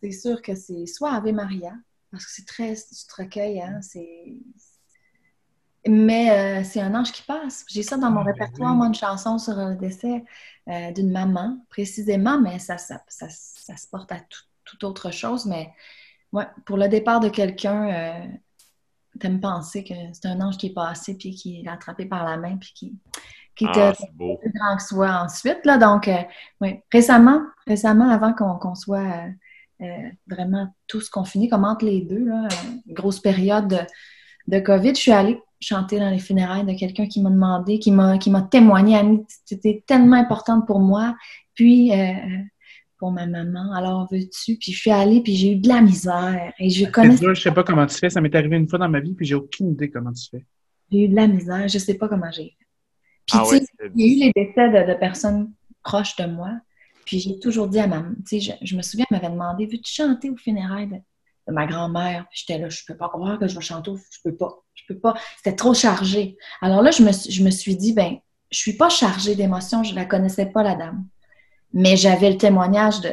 C'est 0.03 0.13
sûr 0.13 0.41
que 0.43 0.55
c'est 0.55 0.87
soit 0.87 1.13
Ave 1.13 1.33
Maria, 1.33 1.73
parce 2.11 2.27
que 2.27 2.33
c'est 2.33 2.47
très 2.47 2.73
du 2.75 3.15
recueil, 3.17 3.61
hein, 3.63 3.81
c'est... 3.83 4.37
Mais 5.87 6.61
euh, 6.61 6.65
c'est 6.65 6.81
un 6.81 6.95
ange 6.95 7.11
qui 7.11 7.23
passe. 7.23 7.65
J'ai 7.69 7.83
ça 7.83 7.97
dans 7.97 8.11
mon 8.11 8.21
Ah, 8.21 8.25
ben 8.25 8.33
répertoire, 8.33 8.75
moi, 8.75 8.87
une 8.87 8.95
chanson 8.95 9.39
sur 9.39 9.55
le 9.55 9.77
décès 9.77 10.25
euh, 10.69 10.93
d'une 10.93 11.11
maman, 11.11 11.65
précisément, 11.71 12.39
mais 12.39 12.59
ça, 12.59 12.77
ça, 12.77 13.03
ça, 13.09 13.29
ça 13.31 13.77
se 13.79 13.87
porte 13.89 14.13
à 14.13 14.21
tout, 14.21 14.43
toute 14.65 14.85
autre 14.85 15.11
chose. 15.11 15.47
Mais 15.47 15.73
ouais, 16.33 16.47
pour 16.67 16.77
le 16.77 16.87
départ 16.89 17.21
de 17.21 17.31
quelqu'un, 17.31 17.89
euh, 17.89 18.27
t'aimes 19.19 19.41
penser 19.41 19.83
que 19.83 19.95
c'est 20.13 20.27
un 20.27 20.41
ange 20.43 20.59
qui 20.59 20.67
est 20.67 20.75
passé, 20.75 21.17
puis 21.17 21.35
qui 21.35 21.63
l'a 21.63 21.73
attrapé 21.73 22.05
par 22.05 22.25
la 22.25 22.37
main, 22.37 22.59
puis 22.59 22.73
qui, 22.75 22.99
qui 23.57 23.71
te, 23.71 23.79
Ah, 23.79 23.95
beau. 24.13 24.37
plus 24.37 24.53
grand 24.53 24.77
que 24.77 24.83
soi 24.83 25.23
ensuite. 25.23 25.65
Là, 25.65 25.79
donc, 25.79 26.09
euh, 26.09 26.23
oui, 26.61 26.81
récemment, 26.93 27.41
récemment, 27.67 28.11
avant 28.11 28.35
qu'on 28.35 28.75
soit 28.75 29.25
vraiment 30.27 30.69
tous 30.87 31.09
confinés, 31.09 31.49
comme 31.49 31.65
entre 31.65 31.85
les 31.85 32.03
deux, 32.03 32.25
là, 32.25 32.47
euh, 32.47 32.93
grosse 32.93 33.21
période 33.21 33.69
de, 33.69 33.79
de 34.57 34.61
COVID, 34.61 34.91
je 34.95 35.01
suis 35.01 35.13
allée 35.13 35.39
chanter 35.61 35.99
dans 35.99 36.11
les 36.11 36.19
funérailles 36.19 36.65
de 36.65 36.79
quelqu'un 36.79 37.07
qui 37.07 37.21
m'a 37.21 37.31
demandé, 37.31 37.79
qui 37.79 37.91
m'a 37.91 38.19
qui 38.19 38.31
m'a 38.31 38.43
témoigné, 38.43 38.97
Annie, 38.97 39.25
c'était 39.45 39.83
tellement 39.87 40.17
importante 40.17 40.67
pour 40.67 40.81
moi, 40.81 41.15
puis 41.55 41.93
euh, 41.93 42.13
pour 42.99 43.11
ma 43.13 43.27
maman, 43.27 43.73
alors 43.75 44.09
veux-tu? 44.11 44.57
Puis 44.57 44.73
je 44.73 44.79
suis 44.79 44.91
allée, 44.91 45.23
puis 45.23 45.35
j'ai 45.35 45.53
eu 45.53 45.57
de 45.57 45.69
la 45.69 45.81
misère, 45.81 46.53
et 46.59 46.71
je 46.71 46.87
connais 46.87 47.17
dur, 47.17 47.35
je 47.35 47.43
sais 47.43 47.53
pas 47.53 47.65
comment 47.65 47.87
tu 47.87 47.97
fais. 47.97 48.11
Ça 48.11 48.21
m'est 48.21 48.35
arrivé 48.35 48.57
une 48.57 48.69
fois 48.69 48.79
dans 48.79 48.89
ma 48.89 49.01
vie, 49.01 49.15
puis 49.15 49.27
j'ai 49.27 49.35
aucune 49.35 49.73
idée 49.73 49.91
comment 49.91 50.13
tu 50.13 50.29
fais. 50.31 50.45
j'ai 50.91 51.05
eu 51.05 51.09
de 51.09 51.17
la 51.17 51.27
misère, 51.27 51.69
je 51.69 51.79
sais 51.79 51.95
pas 51.95 52.09
comment 52.09 52.31
j'ai 52.31 52.45
fait. 52.45 52.67
Puis 53.27 53.39
Ah 53.39 53.43
tu 53.47 53.53
ouais, 53.55 53.61
sais, 53.61 53.67
y 53.95 54.03
a 54.03 54.07
eu 54.07 54.19
les 54.19 54.33
décès 54.35 54.69
de, 54.71 54.93
de 54.93 54.99
personnes 54.99 55.53
proches 55.83 56.17
de 56.17 56.27
moi. 56.27 56.53
Puis 57.11 57.19
j'ai 57.19 57.41
toujours 57.41 57.67
dit 57.67 57.81
à 57.81 57.89
ma 57.89 58.05
tu 58.25 58.41
sais, 58.41 58.57
je, 58.63 58.77
me 58.77 58.83
souviens, 58.83 59.05
elle 59.11 59.17
m'avait 59.17 59.33
demandé 59.33 59.67
Veux-tu 59.67 59.93
chanter 59.93 60.31
au 60.31 60.37
funérailles 60.37 60.87
de, 60.87 61.53
ma 61.53 61.67
grand-mère? 61.67 62.27
Puis 62.31 62.45
j'étais 62.47 62.61
là, 62.61 62.69
je 62.69 62.85
peux 62.87 62.97
pas 62.97 63.09
croire 63.09 63.37
que 63.37 63.49
je 63.49 63.57
vais 63.57 63.61
chanter, 63.61 63.91
je 64.13 64.19
peux 64.23 64.37
pas, 64.37 64.63
je 64.75 64.85
peux 64.87 64.97
pas. 64.97 65.15
C'était 65.37 65.57
trop 65.57 65.75
chargé. 65.75 66.37
Alors 66.61 66.83
là, 66.83 66.93
je 66.93 67.03
me, 67.03 67.51
suis- 67.51 67.75
dit 67.75 67.95
Ben, 67.95 68.19
je 68.53 68.59
suis 68.59 68.75
pas 68.75 68.89
chargée 68.89 69.35
d'émotions, 69.35 69.83
je 69.83 69.93
la 69.93 70.05
connaissais 70.05 70.47
pas, 70.47 70.63
la 70.63 70.77
dame. 70.77 71.05
Mais 71.73 71.97
j'avais 71.97 72.31
le 72.31 72.37
témoignage 72.37 73.01
de, 73.01 73.11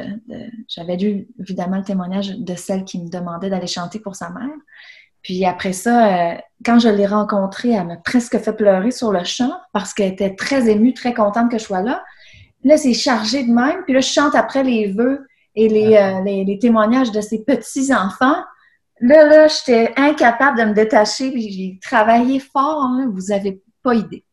j'avais 0.68 0.96
lu 0.96 1.26
évidemment 1.40 1.78
le 1.78 1.84
témoignage 1.84 2.38
de 2.38 2.54
celle 2.54 2.84
qui 2.84 3.02
me 3.02 3.08
demandait 3.08 3.50
d'aller 3.50 3.66
chanter 3.66 3.98
pour 3.98 4.14
sa 4.14 4.30
mère. 4.30 4.54
Puis 5.22 5.44
après 5.44 5.72
ça, 5.72 6.34
euh, 6.34 6.34
quand 6.64 6.78
je 6.78 6.88
l'ai 6.88 7.06
rencontrée, 7.06 7.70
elle 7.70 7.88
m'a 7.88 7.96
presque 7.96 8.38
fait 8.38 8.52
pleurer 8.52 8.92
sur 8.92 9.10
le 9.10 9.24
chant 9.24 9.58
parce 9.72 9.92
qu'elle 9.92 10.12
était 10.12 10.36
très 10.36 10.68
émue, 10.68 10.94
très 10.94 11.14
contente 11.14 11.50
que 11.50 11.58
je 11.58 11.64
sois 11.64 11.82
là. 11.82 12.04
Là, 12.68 12.76
c'est 12.76 12.92
chargé 12.94 13.42
de 13.44 13.50
même. 13.52 13.82
Puis 13.84 13.94
là, 13.94 14.00
je 14.00 14.08
chante 14.08 14.34
après 14.34 14.62
les 14.62 14.92
vœux 14.92 15.26
et 15.54 15.68
les, 15.68 15.96
euh, 15.96 16.22
les, 16.24 16.44
les 16.44 16.58
témoignages 16.58 17.10
de 17.10 17.20
ses 17.20 17.42
petits-enfants. 17.42 18.42
Là, 19.00 19.24
là, 19.26 19.46
j'étais 19.48 19.92
incapable 19.96 20.58
de 20.58 20.64
me 20.64 20.74
détacher. 20.74 21.30
Puis 21.30 21.50
j'ai 21.50 21.78
travaillé 21.80 22.40
fort. 22.40 22.82
hein, 22.82 23.10
vous 23.12 23.32
avez 23.32 23.60
pas 23.82 23.94
idée. 23.94 24.24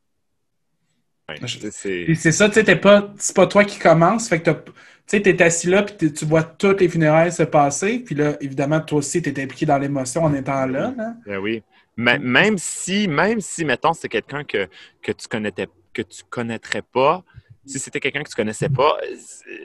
ouais, 1.30 1.36
c'est- 1.48 1.72
c'est- 1.72 2.04
Puis 2.06 2.16
c'est 2.16 2.32
ça, 2.32 2.48
tu 2.50 2.56
sais, 2.56 2.64
t'es 2.64 2.76
pas, 2.76 3.14
c'est 3.18 3.36
pas 3.36 3.48
toi 3.48 3.64
qui 3.64 3.80
commence, 3.80 4.28
fait 4.30 4.42
que 4.42 4.52
tu 4.52 4.72
sais, 5.08 5.22
t'es 5.22 5.42
assis 5.42 5.68
là, 5.68 5.84
puis 5.84 6.12
tu 6.14 6.26
vois 6.26 6.44
toutes 6.44 6.82
les 6.82 6.90
funérailles 6.90 7.32
se 7.32 7.44
passer, 7.44 8.00
puis 8.00 8.16
là, 8.16 8.36
évidemment, 8.42 8.80
toi 8.80 9.00
aussi, 9.00 9.22
t'es 9.22 9.42
impliqué 9.42 9.66
dans 9.66 9.78
l'émotion 9.78 10.24
en 10.24 10.34
étant 10.34 10.66
là, 10.66 10.94
là. 10.96 11.14
Ben 11.26 11.38
oui. 11.38 11.64
Mais- 11.98 12.20
même 12.20 12.58
si, 12.58 13.08
même 13.08 13.40
si, 13.40 13.64
mettons, 13.66 13.94
c'est 13.94 14.10
quelqu'un 14.10 14.44
que, 14.44 14.68
que 15.02 15.12
tu 15.14 15.28
connaîtais, 15.28 15.68
que 15.94 16.02
tu 16.02 16.24
connaîtrais 16.30 16.82
pas, 16.82 17.24
si 17.66 17.80
c'était 17.80 18.00
quelqu'un 18.00 18.24
que 18.24 18.30
tu 18.30 18.36
connaissais 18.36 18.70
pas, 18.70 18.98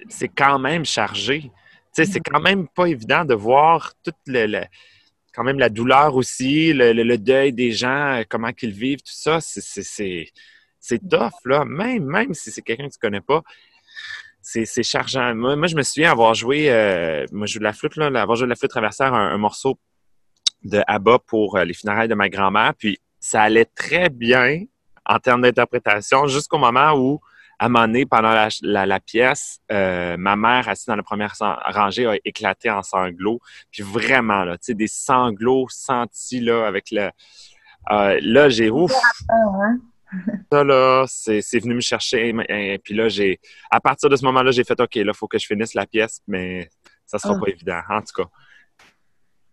c'est- 0.09 0.28
quand 0.28 0.59
même 0.59 0.84
chargé. 0.84 1.42
Tu 1.42 1.51
sais, 1.92 2.05
c'est 2.05 2.20
quand 2.20 2.40
même 2.40 2.68
pas 2.68 2.86
évident 2.86 3.24
de 3.24 3.34
voir 3.34 3.92
toute 4.03 4.14
le, 4.26 4.62
quand 5.34 5.44
même 5.44 5.59
la 5.59 5.68
douleur 5.68 6.14
aussi, 6.16 6.72
le, 6.72 6.92
le- 6.92 7.18
deuil 7.18 7.53
des 7.53 7.72
gens, 7.72 8.22
comment 8.28 8.53
qu'ils 8.53 8.72
vivent, 8.72 8.98
tout 9.03 9.12
ça, 9.12 9.40
c'est- 9.40 9.61
c'est- 9.61 9.82
c'est 9.82 10.26
c'est 10.82 10.98
tough, 11.09 11.32
là. 11.44 11.64
Même, 11.66 12.05
même 12.05 12.32
si 12.32 12.51
c'est 12.51 12.62
quelqu'un 12.62 12.88
que 12.88 12.92
tu 12.94 12.98
connais 12.98 13.20
pas, 13.20 13.42
c'est 14.40 14.64
c'est 14.64 14.82
chargeant. 14.82 15.34
Moi, 15.34 15.66
je 15.66 15.76
me 15.76 15.82
souviens 15.82 16.11
avoir 16.12 16.34
joué, 16.34 16.70
euh, 16.70 17.26
moi, 17.32 17.46
je 17.46 17.55
joue 17.55 17.59
de 17.59 17.64
la 17.64 17.72
flûte, 17.74 17.96
là, 17.96 18.07
avoir 18.07 18.36
joué 18.36 18.46
de 18.46 18.51
la 18.51 18.57
flûte 18.57 18.70
traversière, 18.70 19.12
un, 19.12 19.28
un 19.34 19.38
morceau 19.38 19.78
de 20.62 20.82
ABBA 20.86 21.18
pour 21.26 21.57
euh, 21.57 21.64
les 21.64 21.74
funérailles 21.74 22.09
de 22.09 22.14
ma 22.14 22.28
grand-mère. 22.30 22.72
Puis 22.78 22.98
ça 23.18 23.42
allait 23.42 23.66
très 23.66 24.09
bien 24.09 24.64
en 25.05 25.18
termes 25.18 25.42
d'interprétation 25.42 26.26
jusqu'au 26.26 26.59
moment 26.59 26.92
où, 26.94 27.20
à 27.61 27.67
un 27.67 27.69
moment 27.69 27.87
donné, 27.87 28.07
pendant 28.07 28.49
la, 28.63 29.01
pièce, 29.01 29.61
euh, 29.71 30.17
ma 30.17 30.35
mère, 30.35 30.67
assise 30.67 30.87
dans 30.87 30.97
la 30.97 31.03
première 31.03 31.35
rangée, 31.39 32.07
a 32.07 32.17
éclaté 32.25 32.71
en 32.71 32.83
sanglots. 32.83 33.39
Puis 33.71 33.83
vraiment, 33.83 34.45
là, 34.45 34.57
tu 34.57 34.65
sais, 34.67 34.75
des 34.75 34.87
sanglots 34.87 35.67
sentis, 35.69 36.41
là, 36.41 36.67
avec 36.67 36.91
le... 36.91 37.11
Euh, 37.91 38.19
là, 38.23 38.49
j'ai 38.49 38.71
ouf! 38.71 38.93
Ça, 40.51 40.65
là, 40.65 41.05
c'est 41.07 41.61
venu 41.61 41.75
me 41.75 41.81
chercher. 41.81 42.35
Et 42.49 42.79
puis 42.83 42.95
là, 42.95 43.09
j'ai... 43.09 43.39
À 43.71 43.79
partir 43.79 44.09
de 44.09 44.17
ce 44.17 44.25
moment-là, 44.25 44.51
j'ai 44.53 44.65
fait, 44.65 44.81
OK, 44.81 44.95
là, 44.97 45.03
il 45.07 45.15
faut 45.15 45.29
que 45.29 45.39
je 45.39 45.47
finisse 45.47 45.75
la 45.75 45.87
pièce, 45.87 46.21
mais 46.27 46.69
ça 47.07 47.19
sera 47.19 47.35
ah. 47.37 47.41
pas 47.45 47.51
évident, 47.51 47.81
en 47.91 48.01
tout 48.01 48.25
cas 48.25 48.31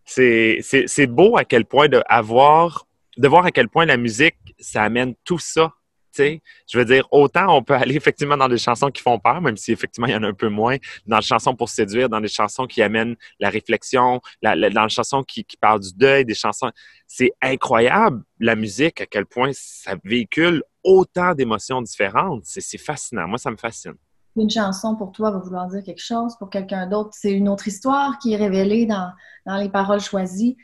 c'est 0.08 1.08
beau 1.08 1.38
à 1.38 1.44
quel 1.44 1.66
point 1.66 1.90
de 1.90 2.02
avoir, 2.08 2.88
de 3.18 3.28
voir 3.28 3.46
à 3.46 3.52
quel 3.52 3.68
point 3.68 3.86
la 3.86 3.98
musique, 3.98 4.38
ça 4.60 4.84
amène 4.84 5.16
tout 5.24 5.40
ça. 5.40 5.74
Je 6.18 6.78
veux 6.78 6.86
dire, 6.86 7.08
autant 7.12 7.56
on 7.56 7.64
peut 7.64 7.74
aller 7.74 7.96
effectivement 7.96 8.38
dans 8.38 8.48
des 8.48 8.58
chansons 8.58 8.90
qui 8.90 9.02
font 9.02 9.20
peur, 9.20 9.42
même 9.42 9.58
si 9.58 9.72
effectivement 9.72 10.08
il 10.08 10.14
y 10.14 10.16
en 10.16 10.24
a 10.24 10.28
un 10.28 10.34
peu 10.34 10.50
moins, 10.50 10.78
dans 11.06 11.18
les 11.18 11.26
chansons 11.26 11.56
pour 11.56 11.70
séduire, 11.70 12.10
dans 12.10 12.22
des 12.22 12.28
chansons 12.28 12.66
qui 12.66 12.82
amènent 12.82 13.16
la 13.40 13.50
réflexion, 13.50 14.22
dans 14.42 14.54
les 14.54 14.90
chansons 14.90 15.24
qui, 15.24 15.44
qui 15.44 15.58
parlent 15.58 15.82
du 15.82 15.94
deuil, 15.94 16.26
des 16.26 16.36
chansons. 16.36 16.72
C'est 17.08 17.32
incroyable 17.42 18.24
la 18.40 18.56
musique, 18.56 19.02
à 19.02 19.06
quel 19.06 19.26
point 19.26 19.52
ça 19.54 19.96
véhicule 20.04 20.64
autant 20.84 21.34
d'émotions 21.34 21.82
différentes. 21.82 22.44
C'est 22.46 22.78
fascinant. 22.78 23.28
Moi, 23.28 23.38
ça 23.38 23.52
me 23.52 23.58
fascine 23.58 23.96
une 24.38 24.50
chanson 24.50 24.96
pour 24.96 25.12
toi 25.12 25.32
va 25.32 25.40
vouloir 25.40 25.68
dire 25.68 25.84
quelque 25.84 26.02
chose, 26.02 26.36
pour 26.38 26.50
quelqu'un 26.50 26.88
d'autre, 26.88 27.12
c'est 27.14 27.32
une 27.32 27.50
autre 27.50 27.68
histoire 27.68 28.20
qui 28.20 28.34
est 28.34 28.38
révélée 28.38 28.86
dans, 28.86 29.12
les 29.60 29.70
paroles 29.70 30.02
choisies. 30.02 30.58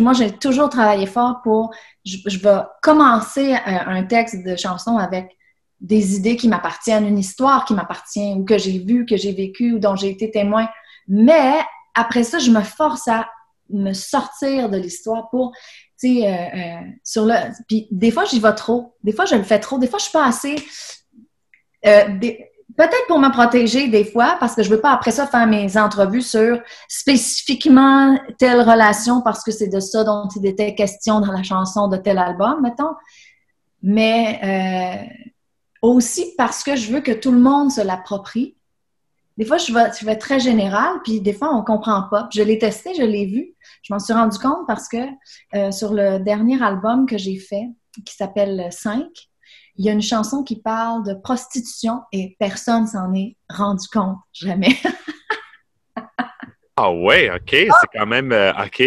moi, 0.00 0.12
j'ai 0.12 0.32
toujours 0.32 0.68
travaillé 0.68 1.06
fort 1.06 1.40
pour, 1.42 1.72
je, 2.04 2.38
vais 2.38 2.62
commencer 2.82 3.54
un, 3.64 4.02
texte 4.04 4.44
de 4.44 4.56
chanson 4.56 4.96
avec 4.98 5.36
des 5.80 6.16
idées 6.16 6.36
qui 6.36 6.48
m'appartiennent, 6.48 7.06
une 7.06 7.18
histoire 7.18 7.64
qui 7.64 7.74
m'appartient, 7.74 8.34
ou 8.34 8.44
que 8.44 8.58
j'ai 8.58 8.78
vue, 8.78 9.06
que 9.06 9.16
j'ai 9.16 9.32
vécue, 9.32 9.74
ou 9.74 9.78
dont 9.78 9.94
j'ai 9.94 10.10
été 10.10 10.30
témoin. 10.30 10.68
Mais 11.06 11.60
après 11.94 12.24
ça, 12.24 12.38
je 12.38 12.50
me 12.50 12.62
force 12.62 13.06
à 13.06 13.28
me 13.70 13.92
sortir 13.92 14.68
de 14.68 14.78
l'histoire 14.78 15.30
pour, 15.30 15.52
tu 15.98 16.20
sais, 16.20 16.28
euh, 16.28 16.56
euh, 16.56 16.80
sur 17.02 17.24
le... 17.24 17.34
Puis 17.68 17.88
des 17.90 18.10
fois, 18.10 18.24
j'y 18.24 18.40
vais 18.40 18.54
trop. 18.54 18.94
Des 19.02 19.12
fois, 19.12 19.24
je 19.24 19.36
le 19.36 19.42
fais 19.42 19.58
trop. 19.58 19.78
Des 19.78 19.86
fois, 19.86 19.98
je 19.98 20.04
suis 20.04 20.12
pas 20.12 20.26
assez... 20.26 20.56
Euh, 21.86 22.18
Peut-être 22.76 23.06
pour 23.06 23.20
me 23.20 23.30
protéger 23.30 23.88
des 23.88 24.04
fois, 24.04 24.36
parce 24.40 24.56
que 24.56 24.62
je 24.62 24.70
veux 24.70 24.80
pas 24.80 24.90
après 24.90 25.12
ça 25.12 25.26
faire 25.28 25.46
mes 25.46 25.76
entrevues 25.76 26.22
sur 26.22 26.60
spécifiquement 26.88 28.18
telle 28.38 28.60
relation 28.60 29.22
parce 29.22 29.44
que 29.44 29.52
c'est 29.52 29.68
de 29.68 29.78
ça 29.78 30.02
dont 30.02 30.26
il 30.34 30.44
était 30.46 30.74
question 30.74 31.20
dans 31.20 31.30
la 31.30 31.44
chanson 31.44 31.86
de 31.86 31.96
tel 31.96 32.18
album, 32.18 32.62
mettons. 32.62 32.94
Mais 33.82 34.40
euh, 34.42 35.26
aussi 35.82 36.34
parce 36.36 36.64
que 36.64 36.74
je 36.74 36.90
veux 36.90 37.00
que 37.00 37.12
tout 37.12 37.30
le 37.30 37.38
monde 37.38 37.70
se 37.70 37.80
l'approprie. 37.80 38.56
Des 39.36 39.44
fois, 39.44 39.58
je 39.58 39.72
vais, 39.72 39.90
je 39.98 40.04
vais 40.04 40.16
très 40.16 40.40
général, 40.40 41.00
puis 41.04 41.20
des 41.20 41.32
fois, 41.32 41.54
on 41.54 41.62
comprend 41.62 42.04
pas. 42.10 42.28
Je 42.32 42.42
l'ai 42.42 42.58
testé, 42.58 42.94
je 42.94 43.02
l'ai 43.02 43.26
vu. 43.26 43.54
Je 43.82 43.92
m'en 43.92 43.98
suis 43.98 44.14
rendu 44.14 44.38
compte 44.38 44.66
parce 44.66 44.88
que 44.88 44.96
euh, 45.54 45.70
sur 45.70 45.92
le 45.92 46.18
dernier 46.18 46.62
album 46.62 47.06
que 47.06 47.18
j'ai 47.18 47.38
fait, 47.38 47.68
qui 48.04 48.14
s'appelle 48.14 48.68
5, 48.70 49.06
il 49.76 49.84
y 49.84 49.88
a 49.88 49.92
une 49.92 50.02
chanson 50.02 50.42
qui 50.42 50.60
parle 50.60 51.04
de 51.04 51.14
prostitution 51.14 52.02
et 52.12 52.36
personne 52.38 52.86
s'en 52.86 53.12
est 53.14 53.36
rendu 53.48 53.88
compte, 53.88 54.18
jamais. 54.32 54.76
ah 56.76 56.92
ouais, 56.92 57.28
OK, 57.30 57.50
c'est 57.50 57.98
quand 57.98 58.06
même 58.06 58.30
euh, 58.30 58.52
OK. 58.52 58.82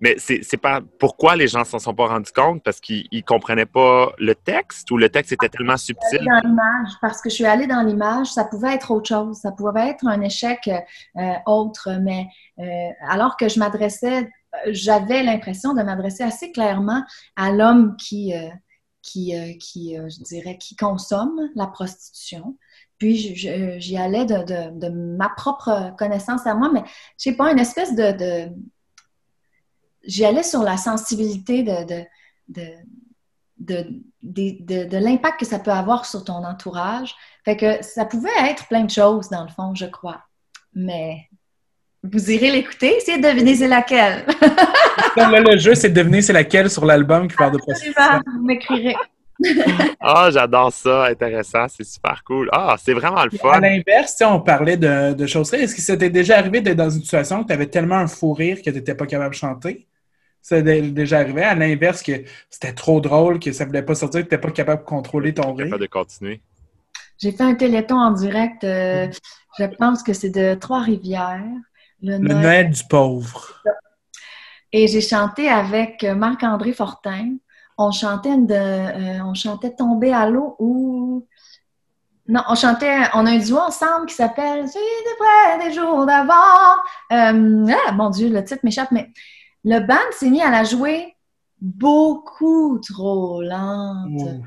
Mais 0.00 0.16
c'est 0.18 0.56
pas 0.56 0.80
pourquoi 1.00 1.34
les 1.34 1.48
gens 1.48 1.64
s'en 1.64 1.80
sont 1.80 1.94
pas 1.94 2.06
rendus 2.06 2.30
compte? 2.32 2.62
Parce 2.62 2.80
qu'ils 2.80 3.24
comprenaient 3.24 3.66
pas 3.66 4.12
le 4.18 4.34
texte 4.36 4.90
ou 4.92 4.96
le 4.96 5.08
texte 5.08 5.32
était 5.32 5.48
tellement 5.48 5.76
subtil? 5.76 6.24
Dans 6.24 6.48
l'image, 6.48 6.92
parce 7.02 7.20
que 7.20 7.30
je 7.30 7.34
suis 7.34 7.46
allée 7.46 7.66
dans 7.66 7.82
l'image, 7.82 8.28
ça 8.28 8.44
pouvait 8.44 8.74
être 8.74 8.92
autre 8.92 9.08
chose, 9.08 9.38
ça 9.38 9.50
pouvait 9.50 9.88
être 9.88 10.06
un 10.06 10.20
échec 10.20 10.70
euh, 11.16 11.32
autre, 11.46 11.98
mais 12.00 12.28
euh, 12.60 12.90
alors 13.08 13.36
que 13.36 13.48
je 13.48 13.58
m'adressais, 13.58 14.30
j'avais 14.68 15.24
l'impression 15.24 15.74
de 15.74 15.82
m'adresser 15.82 16.22
assez 16.22 16.52
clairement 16.52 17.02
à 17.36 17.50
l'homme 17.50 17.96
qui 17.96 18.32
qui, 19.08 19.36
euh, 19.36 19.54
qui 19.58 19.98
euh, 19.98 20.08
je 20.08 20.22
dirais, 20.22 20.58
qui 20.58 20.76
consomme 20.76 21.40
la 21.54 21.66
prostitution. 21.66 22.56
Puis 22.98 23.34
j'y 23.36 23.96
allais 23.96 24.24
de, 24.24 24.88
ma 24.88 25.28
propre 25.28 25.94
connaissance 25.96 26.46
à 26.46 26.54
moi, 26.54 26.70
mais 26.72 26.82
je 27.18 27.30
sais 27.30 27.36
pas, 27.36 27.52
une 27.52 27.58
espèce 27.58 27.94
de... 27.94 28.48
J'y 30.04 30.24
allais 30.24 30.42
sur 30.42 30.62
la 30.62 30.76
sensibilité 30.76 31.62
de, 31.62 32.04
de, 32.48 34.02
de, 34.22 34.96
l'impact 34.96 35.40
que 35.40 35.46
ça 35.46 35.58
peut 35.60 35.70
avoir 35.70 36.06
sur 36.06 36.24
ton 36.24 36.44
entourage. 36.44 37.14
Fait 37.44 37.56
que 37.56 37.82
ça 37.84 38.04
pouvait 38.04 38.30
être 38.48 38.66
plein 38.66 38.84
de 38.84 38.90
choses, 38.90 39.28
dans 39.28 39.42
le 39.42 39.50
fond, 39.50 39.74
je 39.74 39.86
crois. 39.86 40.22
Mais 40.74 41.28
vous 42.04 42.30
irez 42.30 42.50
l'écouter, 42.50 42.96
essayez 42.96 43.18
de 43.18 43.22
deviner 43.22 43.56
c'est 43.56 43.68
laquelle. 43.68 44.24
le 45.16 45.58
jeu, 45.58 45.74
c'est 45.74 45.88
de 45.88 45.94
deviner 45.94 46.22
c'est 46.22 46.32
laquelle 46.32 46.70
sur 46.70 46.84
l'album 46.84 47.28
qui 47.28 47.36
parle 47.36 47.52
de 47.52 47.58
prostitution. 47.58 48.02
Vous 48.26 48.44
m'écrirez. 48.44 48.94
ah, 50.00 50.30
j'adore 50.32 50.72
ça, 50.72 51.06
intéressant, 51.06 51.66
c'est 51.68 51.84
super 51.84 52.22
cool. 52.24 52.48
Ah, 52.52 52.76
c'est 52.78 52.92
vraiment 52.92 53.24
le 53.24 53.30
fun. 53.30 53.50
À 53.50 53.60
l'inverse, 53.60 54.16
on 54.22 54.40
parlait 54.40 54.76
de, 54.76 55.12
de 55.12 55.26
choses 55.26 55.52
Est-ce 55.54 55.74
que 55.74 55.80
c'était 55.80 56.10
déjà 56.10 56.38
arrivé 56.38 56.60
d'être 56.60 56.76
dans 56.76 56.90
une 56.90 57.02
situation 57.02 57.40
où 57.40 57.44
tu 57.44 57.52
avais 57.52 57.66
tellement 57.66 57.96
un 57.96 58.08
fou 58.08 58.32
rire 58.32 58.58
que 58.58 58.70
tu 58.70 58.72
n'étais 58.72 58.94
pas 58.94 59.06
capable 59.06 59.34
de 59.34 59.38
chanter? 59.38 59.86
Ça 60.40 60.62
déjà 60.62 61.18
arrivé? 61.18 61.42
À 61.42 61.54
l'inverse 61.54 62.02
que 62.02 62.12
c'était 62.48 62.72
trop 62.72 63.00
drôle, 63.00 63.38
que 63.38 63.52
ça 63.52 63.64
ne 63.64 63.68
voulait 63.68 63.82
pas 63.82 63.94
sortir, 63.94 64.22
que 64.22 64.28
tu 64.28 64.34
n'étais 64.34 64.46
pas 64.46 64.52
capable 64.52 64.82
de 64.82 64.86
contrôler 64.86 65.34
ton 65.34 65.52
rire? 65.52 65.70
Pas 65.70 65.78
de 65.78 65.86
continuer. 65.86 66.40
J'ai 67.18 67.32
fait 67.32 67.42
un 67.42 67.54
téléthon 67.54 67.96
en 67.96 68.12
direct, 68.12 68.62
euh, 68.62 69.08
je 69.58 69.64
pense 69.64 70.02
que 70.02 70.12
c'est 70.12 70.30
de 70.30 70.54
Trois-Rivières. 70.54 71.42
Le, 72.02 72.18
Noël... 72.18 72.70
du 72.70 72.82
pauvre. 72.84 73.62
Et 74.72 74.86
j'ai 74.86 75.00
chanté 75.00 75.48
avec 75.48 76.04
Marc-André 76.04 76.72
Fortin. 76.72 77.36
On 77.78 77.90
chantait 77.90 78.36
de, 78.36 78.54
euh, 78.54 79.24
on 79.24 79.34
chantait 79.34 79.74
Tomber 79.74 80.12
à 80.12 80.28
l'eau 80.28 80.56
ou 80.58 81.26
non, 82.30 82.42
on 82.46 82.54
chantait, 82.54 82.94
on 83.14 83.24
a 83.24 83.30
un 83.30 83.38
duo 83.38 83.56
ensemble 83.56 84.04
qui 84.04 84.14
s'appelle 84.14 84.66
J'ai 84.66 84.78
de 84.78 85.16
près 85.16 85.66
des 85.66 85.74
jours 85.74 86.04
d'avant. 86.04 86.74
Euh, 87.10 87.74
ah, 87.86 87.92
mon 87.92 88.10
Dieu, 88.10 88.28
le 88.28 88.44
titre 88.44 88.60
m'échappe, 88.64 88.90
mais 88.92 89.10
le 89.64 89.80
band 89.80 89.96
s'est 90.12 90.28
mis 90.28 90.42
à 90.42 90.50
la 90.50 90.62
jouer 90.62 91.16
beaucoup 91.60 92.78
trop 92.86 93.40
lente. 93.42 94.42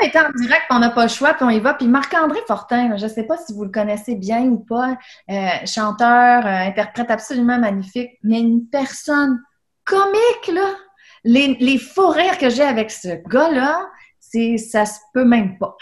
On 0.00 0.18
en 0.18 0.30
direct, 0.40 0.64
on 0.70 0.78
n'a 0.78 0.90
pas 0.90 1.04
le 1.04 1.08
choix, 1.08 1.34
puis 1.34 1.44
on 1.44 1.50
y 1.50 1.60
va. 1.60 1.74
Puis 1.74 1.86
Marc-André 1.86 2.40
Fortin, 2.46 2.96
je 2.96 3.04
ne 3.04 3.10
sais 3.10 3.24
pas 3.24 3.36
si 3.36 3.52
vous 3.52 3.64
le 3.64 3.70
connaissez 3.70 4.14
bien 4.14 4.42
ou 4.42 4.58
pas, 4.58 4.96
euh, 5.30 5.48
chanteur, 5.66 6.46
euh, 6.46 6.68
interprète 6.68 7.10
absolument 7.10 7.58
magnifique, 7.58 8.12
mais 8.22 8.40
une 8.40 8.68
personne 8.68 9.40
comique, 9.84 10.48
là. 10.52 10.74
Les, 11.24 11.56
les 11.60 11.78
faux 11.78 12.08
rires 12.08 12.38
que 12.38 12.48
j'ai 12.48 12.62
avec 12.62 12.90
ce 12.90 13.08
gars-là, 13.28 13.90
c'est 14.20 14.56
ça 14.56 14.86
se 14.86 14.98
peut 15.12 15.24
même 15.24 15.58
pas. 15.58 15.76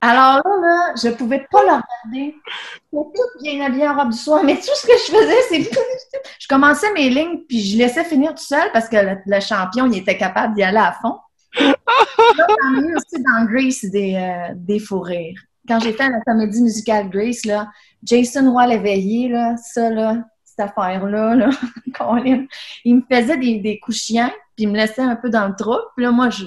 Alors 0.00 0.36
là, 0.44 0.56
là 0.60 0.94
je 0.96 1.08
pouvais 1.10 1.46
pas 1.50 1.60
le 1.62 1.72
regarder. 1.72 2.36
J'étais 2.92 3.04
toute 3.14 3.42
bien 3.42 3.66
habillée 3.66 3.88
en 3.88 3.96
robe 3.96 4.12
du 4.12 4.18
soir, 4.18 4.42
mais 4.44 4.56
tout 4.56 4.74
ce 4.74 4.86
que 4.86 4.92
je 4.92 5.12
faisais, 5.12 5.42
c'est 5.48 5.70
je 6.38 6.48
commençais 6.48 6.92
mes 6.92 7.10
lignes, 7.10 7.40
puis 7.48 7.60
je 7.60 7.78
laissais 7.78 8.04
finir 8.04 8.34
tout 8.34 8.42
seul 8.42 8.70
parce 8.72 8.88
que 8.88 8.96
le 9.24 9.40
champion, 9.40 9.86
il 9.86 9.98
était 9.98 10.16
capable 10.16 10.54
d'y 10.54 10.62
aller 10.62 10.78
à 10.78 10.92
fond. 10.92 11.18
J'en 11.58 12.82
ai 12.82 12.86
eu 12.86 12.96
aussi 12.96 13.22
dans 13.22 13.44
Grace 13.46 13.84
des, 13.84 14.14
euh, 14.14 14.54
des. 14.54 14.82
Quand 15.68 15.80
j'ai 15.80 15.92
fait 15.92 16.08
la 16.08 16.20
comédie 16.20 16.62
musicale 16.62 17.10
Grace, 17.10 17.44
là, 17.44 17.68
Jason 18.02 18.50
Roy 18.52 18.66
l'éveillé, 18.68 19.28
là, 19.28 19.56
ça, 19.56 19.90
là, 19.90 20.24
cette 20.44 20.60
affaire-là, 20.60 21.34
là, 21.34 21.50
il 22.84 22.96
me 22.96 23.02
faisait 23.10 23.36
des, 23.36 23.58
des 23.58 23.78
coups 23.78 23.98
chiens, 23.98 24.32
puis 24.54 24.64
il 24.64 24.68
me 24.68 24.76
laissait 24.76 25.02
un 25.02 25.16
peu 25.16 25.28
dans 25.28 25.48
le 25.48 25.54
trou. 25.54 25.76
Puis 25.96 26.04
là, 26.04 26.12
moi, 26.12 26.30
je, 26.30 26.44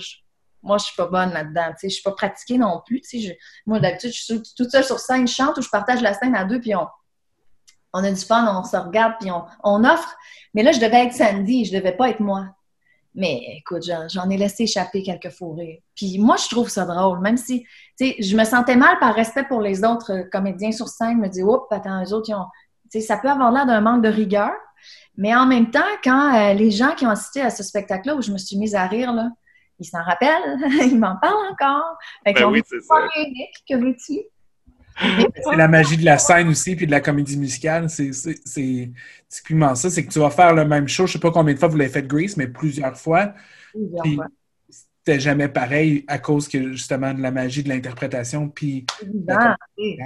moi, 0.64 0.80
suis 0.80 0.96
pas 0.96 1.08
bonne 1.08 1.32
là-dedans. 1.32 1.74
Je 1.82 1.90
suis 1.90 2.04
pas 2.04 2.12
pratiquée 2.12 2.58
non 2.58 2.82
plus. 2.86 3.02
Moi, 3.66 3.80
d'habitude, 3.80 4.12
je 4.12 4.22
suis 4.22 4.42
toute 4.56 4.72
seule 4.72 4.84
sur 4.84 5.00
scène, 5.00 5.28
je 5.28 5.34
chante 5.34 5.58
ou 5.58 5.62
je 5.62 5.70
partage 5.70 6.02
la 6.02 6.14
scène 6.14 6.36
à 6.36 6.46
deux, 6.46 6.60
puis 6.60 6.76
on, 6.76 6.88
on 7.94 8.04
a 8.04 8.12
du 8.12 8.22
fun, 8.22 8.46
on 8.58 8.64
se 8.64 8.78
regarde, 8.78 9.14
puis 9.20 9.32
on, 9.32 9.44
on 9.64 9.84
offre. 9.84 10.16
Mais 10.54 10.64
là, 10.64 10.72
je 10.72 10.80
devais 10.80 11.06
être 11.06 11.14
Sandy, 11.14 11.66
je 11.66 11.76
devais 11.76 11.94
pas 11.94 12.10
être 12.10 12.20
moi. 12.20 12.48
Mais 13.20 13.58
écoute, 13.58 13.84
j'en 13.84 14.30
ai 14.30 14.38
laissé 14.38 14.64
échapper 14.64 15.04
quelques 15.04 15.30
fourrés. 15.30 15.84
Puis 15.94 16.20
moi, 16.20 16.38
je 16.38 16.48
trouve 16.48 16.70
ça 16.70 16.86
drôle, 16.86 17.20
même 17.20 17.36
si, 17.36 17.64
tu 18.00 18.08
sais, 18.08 18.16
je 18.18 18.38
me 18.38 18.46
sentais 18.46 18.78
mal 18.78 18.98
par 19.00 19.14
respect 19.14 19.44
pour 19.44 19.60
les 19.60 19.84
autres 19.84 20.14
euh, 20.14 20.24
comédiens 20.32 20.72
sur 20.72 20.88
scène. 20.88 21.18
Je 21.18 21.22
me 21.24 21.28
dis, 21.28 21.44
oups, 21.44 21.66
attends, 21.70 22.02
eux 22.02 22.14
autres, 22.14 22.30
ils 22.30 22.36
ont. 22.36 22.46
Tu 22.90 23.02
sais, 23.02 23.06
ça 23.06 23.18
peut 23.18 23.30
avoir 23.30 23.52
l'air 23.52 23.66
d'un 23.66 23.82
manque 23.82 24.04
de 24.04 24.08
rigueur. 24.08 24.54
Mais 25.18 25.36
en 25.36 25.46
même 25.46 25.70
temps, 25.70 25.82
quand 26.02 26.34
euh, 26.34 26.54
les 26.54 26.72
gens 26.72 26.96
qui 26.96 27.06
ont 27.06 27.10
assisté 27.10 27.42
à 27.42 27.50
ce 27.50 27.62
spectacle-là 27.62 28.16
où 28.16 28.22
je 28.22 28.32
me 28.32 28.38
suis 28.38 28.58
mise 28.58 28.74
à 28.74 28.88
rire, 28.88 29.12
là, 29.12 29.30
ils 29.80 29.86
s'en 29.86 30.02
rappellent, 30.02 30.58
ils 30.90 30.98
m'en 30.98 31.18
parlent 31.18 31.52
encore. 31.52 31.98
Fait 32.24 32.32
ben 32.32 32.46
oui, 32.46 32.62
c'est 32.66 32.80
ça. 32.80 32.96
unique, 33.18 33.66
que 33.68 33.76
veux-tu? 33.76 34.22
c'est 35.50 35.56
la 35.56 35.68
magie 35.68 35.98
de 35.98 36.06
la 36.06 36.18
scène 36.18 36.50
aussi, 36.50 36.76
puis 36.76 36.86
de 36.86 36.92
la 36.92 37.02
comédie 37.02 37.38
musicale. 37.38 37.90
C'est 37.90 38.92
typiquement 39.30 39.76
ça. 39.76 39.90
C'est 39.90 40.06
que 40.06 40.12
tu 40.12 40.20
vas 40.20 40.30
faire 40.30 40.54
le 40.54 40.66
même 40.66 40.88
show. 40.88 41.08
Je 41.08 41.14
sais 41.14 41.20
pas 41.20 41.32
combien 41.32 41.54
de 41.54 41.60
fois 41.60 41.68
vous 41.70 41.78
l'avez 41.78 41.92
fait 41.92 42.06
Grease, 42.06 42.38
mais 42.38 42.48
plusieurs 42.48 42.98
fois. 42.98 43.34
Plusieurs 43.74 44.14
fois 44.14 44.26
c'était 45.10 45.22
jamais 45.22 45.48
pareil 45.48 46.06
à 46.08 46.20
cause 46.20 46.48
que 46.48 46.74
justement 46.74 47.14
de 47.14 47.22
la 47.22 47.32
magie 47.32 47.64
de 47.64 47.70
l'interprétation. 47.70 48.48
Puis 48.48 48.86
c'est 49.00 49.08
vivant. 49.08 49.56
Oui, 49.78 49.98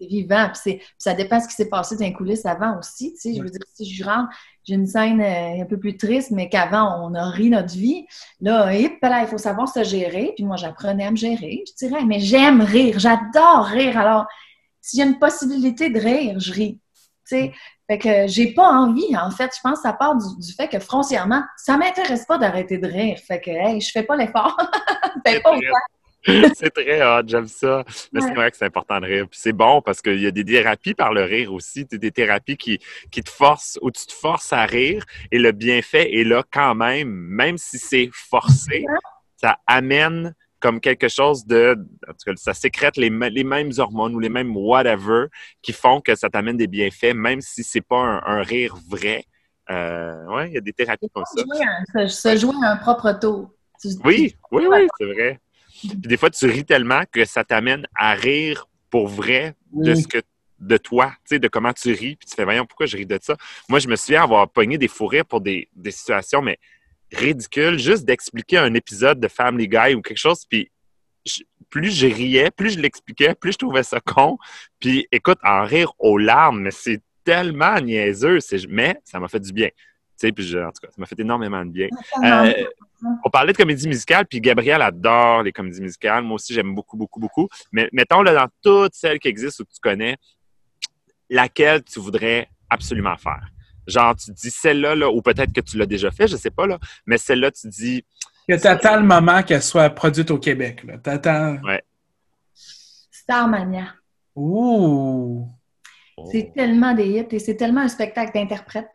c'est 0.00 0.06
vivant. 0.06 0.50
Puis, 0.52 0.80
ça 0.98 1.14
dépend 1.14 1.38
de 1.38 1.42
ce 1.42 1.48
qui 1.48 1.54
s'est 1.54 1.68
passé 1.68 1.96
dans 1.96 2.04
les 2.04 2.12
coulisses 2.12 2.46
avant 2.46 2.78
aussi. 2.78 3.12
Tu 3.14 3.20
sais, 3.20 3.34
Je 3.34 3.42
veux 3.42 3.50
dire, 3.50 3.60
si 3.74 3.92
je 3.92 4.04
rentre, 4.04 4.28
j'ai 4.62 4.74
une 4.74 4.86
scène 4.86 5.20
euh, 5.20 5.62
un 5.62 5.64
peu 5.64 5.78
plus 5.78 5.96
triste, 5.96 6.30
mais 6.30 6.48
qu'avant, 6.48 7.08
on 7.08 7.14
a 7.14 7.28
ri 7.28 7.50
notre 7.50 7.74
vie. 7.74 8.06
Là, 8.40 8.72
hip, 8.72 8.98
là, 9.02 9.22
il 9.22 9.26
faut 9.26 9.38
savoir 9.38 9.68
se 9.68 9.82
gérer. 9.82 10.32
Puis 10.36 10.44
moi, 10.44 10.56
j'apprenais 10.56 11.06
à 11.06 11.10
me 11.10 11.16
gérer. 11.16 11.64
Je 11.66 11.86
dirais, 11.86 12.04
mais 12.04 12.20
j'aime 12.20 12.60
rire. 12.60 13.00
J'adore 13.00 13.64
rire. 13.64 13.98
Alors, 13.98 14.26
s'il 14.80 15.00
y 15.00 15.02
a 15.02 15.06
une 15.06 15.18
possibilité 15.18 15.90
de 15.90 15.98
rire, 15.98 16.38
je 16.38 16.52
ris. 16.52 16.80
Tu 17.28 17.36
sais, 17.36 17.52
fait 17.88 17.98
que 17.98 18.26
j'ai 18.26 18.52
pas 18.52 18.68
envie, 18.68 19.16
en 19.16 19.30
fait. 19.30 19.52
Je 19.54 19.60
pense 19.62 19.78
que 19.78 19.82
ça 19.82 19.92
part 19.92 20.16
du, 20.16 20.52
fait 20.52 20.68
que 20.68 20.80
foncièrement, 20.80 21.42
ça 21.56 21.76
m'intéresse 21.76 22.26
pas 22.26 22.36
d'arrêter 22.36 22.78
de 22.78 22.86
rire. 22.86 23.18
Fait 23.24 23.40
que, 23.40 23.50
hey, 23.50 23.80
je 23.80 23.90
fais 23.90 24.02
pas 24.02 24.16
l'effort. 24.16 24.56
c'est 25.26 25.40
pas 25.40 25.56
C'est 26.56 26.70
très 26.70 27.02
hot, 27.02 27.22
j'aime 27.26 27.46
ça. 27.46 27.84
Mais 28.12 28.20
c'est 28.20 28.34
vrai 28.34 28.50
que 28.50 28.56
c'est 28.56 28.64
important 28.64 29.00
de 29.00 29.06
rire. 29.06 29.26
Puis 29.30 29.38
c'est 29.40 29.52
bon 29.52 29.80
parce 29.80 30.02
qu'il 30.02 30.20
y 30.20 30.26
a 30.26 30.32
des 30.32 30.44
thérapies 30.44 30.94
par 30.94 31.12
le 31.12 31.22
rire 31.22 31.52
aussi. 31.52 31.84
Des 31.84 32.10
thérapies 32.10 32.56
qui, 32.56 32.80
qui 33.10 33.22
te 33.22 33.30
forcent 33.30 33.78
ou 33.82 33.92
tu 33.92 34.06
te 34.06 34.12
forces 34.12 34.52
à 34.52 34.64
rire 34.66 35.04
et 35.30 35.38
le 35.38 35.52
bienfait 35.52 36.12
est 36.12 36.24
là 36.24 36.42
quand 36.50 36.74
même, 36.74 37.08
même 37.08 37.58
si 37.58 37.78
c'est 37.78 38.10
forcé. 38.12 38.84
Ça 39.36 39.58
amène 39.66 40.34
comme 40.60 40.80
quelque 40.80 41.08
chose 41.08 41.46
de. 41.46 41.76
En 42.08 42.12
tout 42.12 42.18
cas, 42.26 42.32
ça 42.36 42.54
sécrète 42.54 42.96
les, 42.96 43.10
les, 43.10 43.44
mêmes 43.44 43.72
hormones 43.78 44.14
ou 44.14 44.20
les 44.20 44.28
mêmes 44.28 44.56
whatever 44.56 45.26
qui 45.62 45.72
font 45.72 46.00
que 46.00 46.14
ça 46.14 46.28
t'amène 46.28 46.56
des 46.56 46.66
bienfaits, 46.66 47.14
même 47.14 47.40
si 47.40 47.62
c'est 47.62 47.80
pas 47.80 48.22
un, 48.26 48.42
rire 48.42 48.76
vrai. 48.88 49.24
Euh, 49.70 50.24
oui, 50.28 50.48
il 50.48 50.54
y 50.54 50.58
a 50.58 50.60
des 50.60 50.72
thérapies 50.72 51.08
comme 51.12 51.24
ça. 51.24 52.06
se, 52.08 52.36
jouer 52.36 52.54
un 52.62 52.76
propre 52.76 53.12
tour. 53.12 53.50
Oui, 54.04 54.36
oui, 54.52 54.66
oui, 54.70 54.88
c'est 54.98 55.12
vrai. 55.12 55.40
Puis 55.80 55.90
des 55.96 56.16
fois, 56.16 56.30
tu 56.30 56.46
ris 56.46 56.64
tellement 56.64 57.02
que 57.10 57.24
ça 57.24 57.44
t'amène 57.44 57.86
à 57.94 58.14
rire 58.14 58.66
pour 58.90 59.08
vrai 59.08 59.54
de 59.72 59.94
ce 59.94 60.06
que 60.06 60.22
de 60.58 60.78
toi, 60.78 61.08
tu 61.08 61.34
sais, 61.34 61.38
de 61.38 61.48
comment 61.48 61.72
tu 61.74 61.92
ris, 61.92 62.16
puis 62.16 62.26
tu 62.26 62.34
fais, 62.34 62.44
voyons, 62.44 62.64
pourquoi 62.64 62.86
je 62.86 62.96
ris 62.96 63.04
de 63.04 63.18
ça? 63.20 63.36
Moi, 63.68 63.78
je 63.78 63.88
me 63.88 63.96
souviens 63.96 64.22
avoir 64.22 64.48
pogné 64.48 64.78
des 64.78 64.88
fous 64.88 65.06
rires 65.06 65.26
pour 65.26 65.42
des, 65.42 65.68
des 65.74 65.90
situations, 65.90 66.40
mais 66.40 66.58
ridicule 67.12 67.78
juste 67.78 68.04
d'expliquer 68.04 68.58
un 68.58 68.74
épisode 68.74 69.20
de 69.20 69.28
Family 69.28 69.68
Guy 69.68 69.94
ou 69.94 70.02
quelque 70.02 70.18
chose, 70.18 70.44
puis 70.48 70.70
plus 71.70 71.90
je 71.90 72.06
riais, 72.06 72.50
plus 72.50 72.70
je 72.70 72.80
l'expliquais, 72.80 73.34
plus 73.34 73.52
je 73.52 73.58
trouvais 73.58 73.82
ça 73.82 74.00
con. 74.00 74.38
Puis 74.80 75.06
écoute, 75.12 75.38
en 75.42 75.64
rire 75.64 75.92
aux 75.98 76.18
larmes, 76.18 76.60
mais 76.60 76.70
c'est 76.70 77.02
tellement 77.24 77.80
niaiseux, 77.80 78.38
mais 78.68 78.98
ça 79.04 79.18
m'a 79.18 79.28
fait 79.28 79.40
du 79.40 79.52
bien. 79.52 79.68
Tu 79.68 80.28
sais, 80.28 80.32
puis 80.32 80.56
en 80.56 80.70
tout 80.70 80.80
cas, 80.80 80.88
ça 80.88 80.94
m'a 80.96 81.06
fait 81.06 81.18
énormément 81.20 81.64
de 81.64 81.70
bien. 81.70 81.88
Euh, 82.24 82.64
on 83.24 83.28
parlait 83.28 83.52
de 83.52 83.58
comédie 83.58 83.86
musicale, 83.88 84.26
puis 84.26 84.40
Gabriel 84.40 84.80
adore 84.80 85.42
les 85.42 85.52
comédies 85.52 85.82
musicales. 85.82 86.24
Moi 86.24 86.36
aussi, 86.36 86.54
j'aime 86.54 86.74
beaucoup, 86.74 86.96
beaucoup, 86.96 87.20
beaucoup. 87.20 87.48
Mais 87.72 87.88
mettons-le 87.92 88.32
dans 88.32 88.48
toutes 88.62 88.94
celles 88.94 89.18
qui 89.18 89.28
existent 89.28 89.62
ou 89.62 89.66
que 89.66 89.72
tu 89.74 89.80
connais, 89.80 90.16
laquelle 91.28 91.82
tu 91.82 92.00
voudrais 92.00 92.48
absolument 92.70 93.16
faire? 93.16 93.46
Genre, 93.86 94.16
tu 94.16 94.32
dis 94.32 94.50
celle-là, 94.50 94.94
là, 94.94 95.10
ou 95.10 95.22
peut-être 95.22 95.52
que 95.52 95.60
tu 95.60 95.78
l'as 95.78 95.86
déjà 95.86 96.10
fait, 96.10 96.26
je 96.26 96.36
sais 96.36 96.50
pas, 96.50 96.66
là, 96.66 96.78
mais 97.06 97.18
celle-là, 97.18 97.50
tu 97.50 97.68
dis. 97.68 98.04
Que 98.48 98.54
tu 98.60 98.66
attends 98.66 98.96
le 98.96 99.06
moment 99.06 99.42
qu'elle 99.42 99.62
soit 99.62 99.90
produite 99.90 100.30
au 100.30 100.38
Québec. 100.38 100.84
Là. 100.84 100.98
T'attends. 100.98 101.56
Ouais. 101.62 101.82
Starmania. 103.10 103.94
Ouh! 104.36 105.48
C'est 106.30 106.52
tellement 106.54 106.94
des 106.94 107.08
hits 107.08 107.26
et 107.30 107.38
c'est 107.38 107.56
tellement 107.56 107.82
un 107.82 107.88
spectacle 107.88 108.32
d'interprète. 108.32 108.90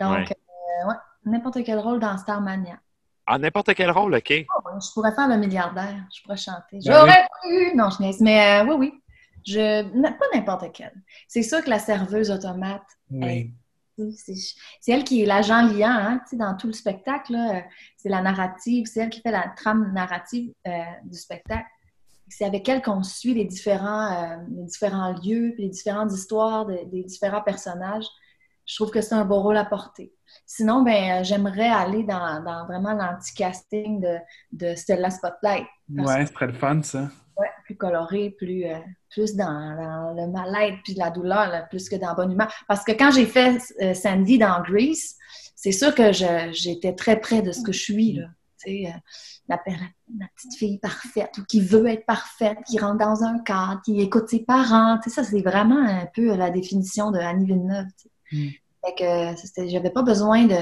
Donc, 0.00 0.30
euh, 0.30 0.88
ouais. 0.88 0.94
n'importe 1.24 1.62
quel 1.64 1.78
rôle 1.78 2.00
dans 2.00 2.16
Starmania. 2.18 2.78
Ah, 3.26 3.38
n'importe 3.38 3.74
quel 3.74 3.90
rôle, 3.90 4.16
OK. 4.16 4.32
Oh, 4.32 4.70
je 4.80 4.92
pourrais 4.92 5.14
faire 5.14 5.28
le 5.28 5.36
milliardaire. 5.36 6.04
Je 6.12 6.22
pourrais 6.22 6.36
chanter. 6.36 6.78
Ben 6.78 6.82
J'aurais 6.84 7.26
pu! 7.42 7.76
Non, 7.76 7.88
je 7.90 8.02
niaise. 8.02 8.20
Mais 8.20 8.60
euh, 8.60 8.64
oui, 8.64 8.74
oui. 8.78 9.02
Je... 9.46 9.82
Pas 10.02 10.26
n'importe 10.34 10.72
quel. 10.74 10.92
C'est 11.28 11.42
sûr 11.42 11.62
que 11.62 11.70
la 11.70 11.78
serveuse 11.78 12.30
automate, 12.30 12.82
oui. 13.10 13.54
C'est 14.16 14.92
elle 14.92 15.04
qui 15.04 15.22
est 15.22 15.26
l'agent 15.26 15.62
liant 15.62 15.88
hein, 15.90 16.20
dans 16.32 16.56
tout 16.56 16.66
le 16.66 16.72
spectacle. 16.72 17.36
C'est 17.96 18.08
la 18.08 18.22
narrative, 18.22 18.86
c'est 18.86 19.00
elle 19.00 19.10
qui 19.10 19.20
fait 19.20 19.30
la 19.30 19.52
trame 19.56 19.92
narrative 19.92 20.52
euh, 20.66 20.70
du 21.04 21.18
spectacle. 21.18 21.68
C'est 22.28 22.44
avec 22.44 22.68
elle 22.68 22.80
qu'on 22.80 23.02
suit 23.02 23.34
les 23.34 23.44
différents, 23.44 24.12
euh, 24.12 24.36
les 24.56 24.64
différents 24.64 25.12
lieux, 25.12 25.54
les 25.58 25.68
différentes 25.68 26.12
histoires 26.12 26.66
des 26.66 27.02
différents 27.04 27.42
personnages. 27.42 28.06
Je 28.66 28.76
trouve 28.76 28.90
que 28.90 29.00
c'est 29.00 29.16
un 29.16 29.24
beau 29.24 29.40
rôle 29.40 29.56
à 29.56 29.64
porter. 29.64 30.12
Sinon, 30.46 30.82
ben, 30.82 31.20
euh, 31.20 31.24
j'aimerais 31.24 31.68
aller 31.68 32.04
dans, 32.04 32.42
vraiment 32.66 32.92
l'anti-casting 32.92 34.00
de, 34.00 34.16
de 34.52 34.74
Stella 34.76 35.10
Spotlight. 35.10 35.66
Ouais, 35.88 36.26
c'est 36.26 36.32
très 36.32 36.46
le 36.46 36.52
fun, 36.52 36.80
ça. 36.82 37.10
Ouais, 37.36 37.48
plus 37.64 37.76
coloré, 37.76 38.30
plus, 38.30 38.64
plus 39.10 39.34
dans, 39.34 40.14
le 40.16 40.26
mal-être 40.28 40.78
puis 40.84 40.94
la 40.94 41.10
douleur, 41.10 41.68
plus 41.68 41.88
que 41.88 41.96
dans 41.96 42.08
la 42.08 42.14
bonne 42.14 42.32
humeur. 42.32 42.52
Parce 42.68 42.84
que 42.84 42.92
quand 42.92 43.10
j'ai 43.10 43.26
fait 43.26 43.60
euh, 43.82 43.94
Sandy 43.94 44.38
dans 44.38 44.62
Greece, 44.62 45.16
c'est 45.54 45.72
sûr 45.72 45.94
que 45.94 46.12
j'étais 46.52 46.94
très 46.94 47.20
près 47.20 47.42
de 47.42 47.52
ce 47.52 47.62
que 47.62 47.72
je 47.72 47.80
suis. 47.80 48.12
Là. 48.12 48.26
Tu 48.62 48.70
sais, 48.70 48.86
euh, 48.86 48.98
la, 49.48 49.58
petite 49.58 50.56
fille 50.56 50.78
parfaite 50.78 51.36
ou 51.38 51.44
qui 51.44 51.60
veut 51.60 51.86
être 51.88 52.06
parfaite, 52.06 52.58
qui 52.66 52.78
rentre 52.78 52.98
dans 52.98 53.24
un 53.24 53.38
cadre, 53.40 53.80
qui 53.84 54.00
écoute 54.00 54.28
ses 54.28 54.40
parents. 54.40 54.98
Tu 55.02 55.10
sais, 55.10 55.22
ça, 55.22 55.24
c'est 55.28 55.42
vraiment 55.42 55.78
un 55.78 56.06
peu 56.14 56.36
la 56.36 56.50
définition 56.50 57.10
de 57.10 57.18
Annie 57.18 57.46
Villeneuve. 57.46 57.86
Tu 58.00 58.08
sais. 58.30 58.36
Mm. 58.36 58.94
que 58.96 59.68
j'avais 59.68 59.90
pas 59.90 60.02
besoin 60.02 60.44
de... 60.44 60.56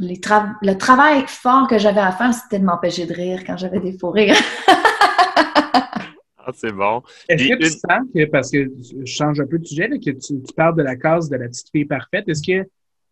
Les 0.00 0.20
le 0.62 0.74
travail 0.74 1.24
fort 1.26 1.66
que 1.66 1.76
j'avais 1.76 2.00
à 2.00 2.12
faire, 2.12 2.32
c'était 2.32 2.60
de 2.60 2.64
m'empêcher 2.64 3.04
de 3.04 3.12
rire 3.12 3.42
quand 3.44 3.56
j'avais 3.56 3.80
des 3.80 3.98
faux 3.98 4.10
rires. 4.10 4.36
C'est 6.54 6.72
bon. 6.72 7.02
Est-ce 7.28 7.48
que 7.48 7.56
tu 7.56 7.70
sens 7.70 8.06
que, 8.14 8.24
parce 8.26 8.50
que 8.50 8.70
je 8.80 9.04
change 9.04 9.40
un 9.40 9.46
peu 9.46 9.58
de 9.58 9.66
sujet, 9.66 9.88
que 9.88 10.10
tu, 10.10 10.40
parles 10.54 10.76
de 10.76 10.82
la 10.82 10.96
case 10.96 11.28
de 11.28 11.36
la 11.36 11.48
petite 11.48 11.70
fille 11.70 11.84
parfaite, 11.84 12.28
est-ce 12.28 12.42
que 12.42 12.62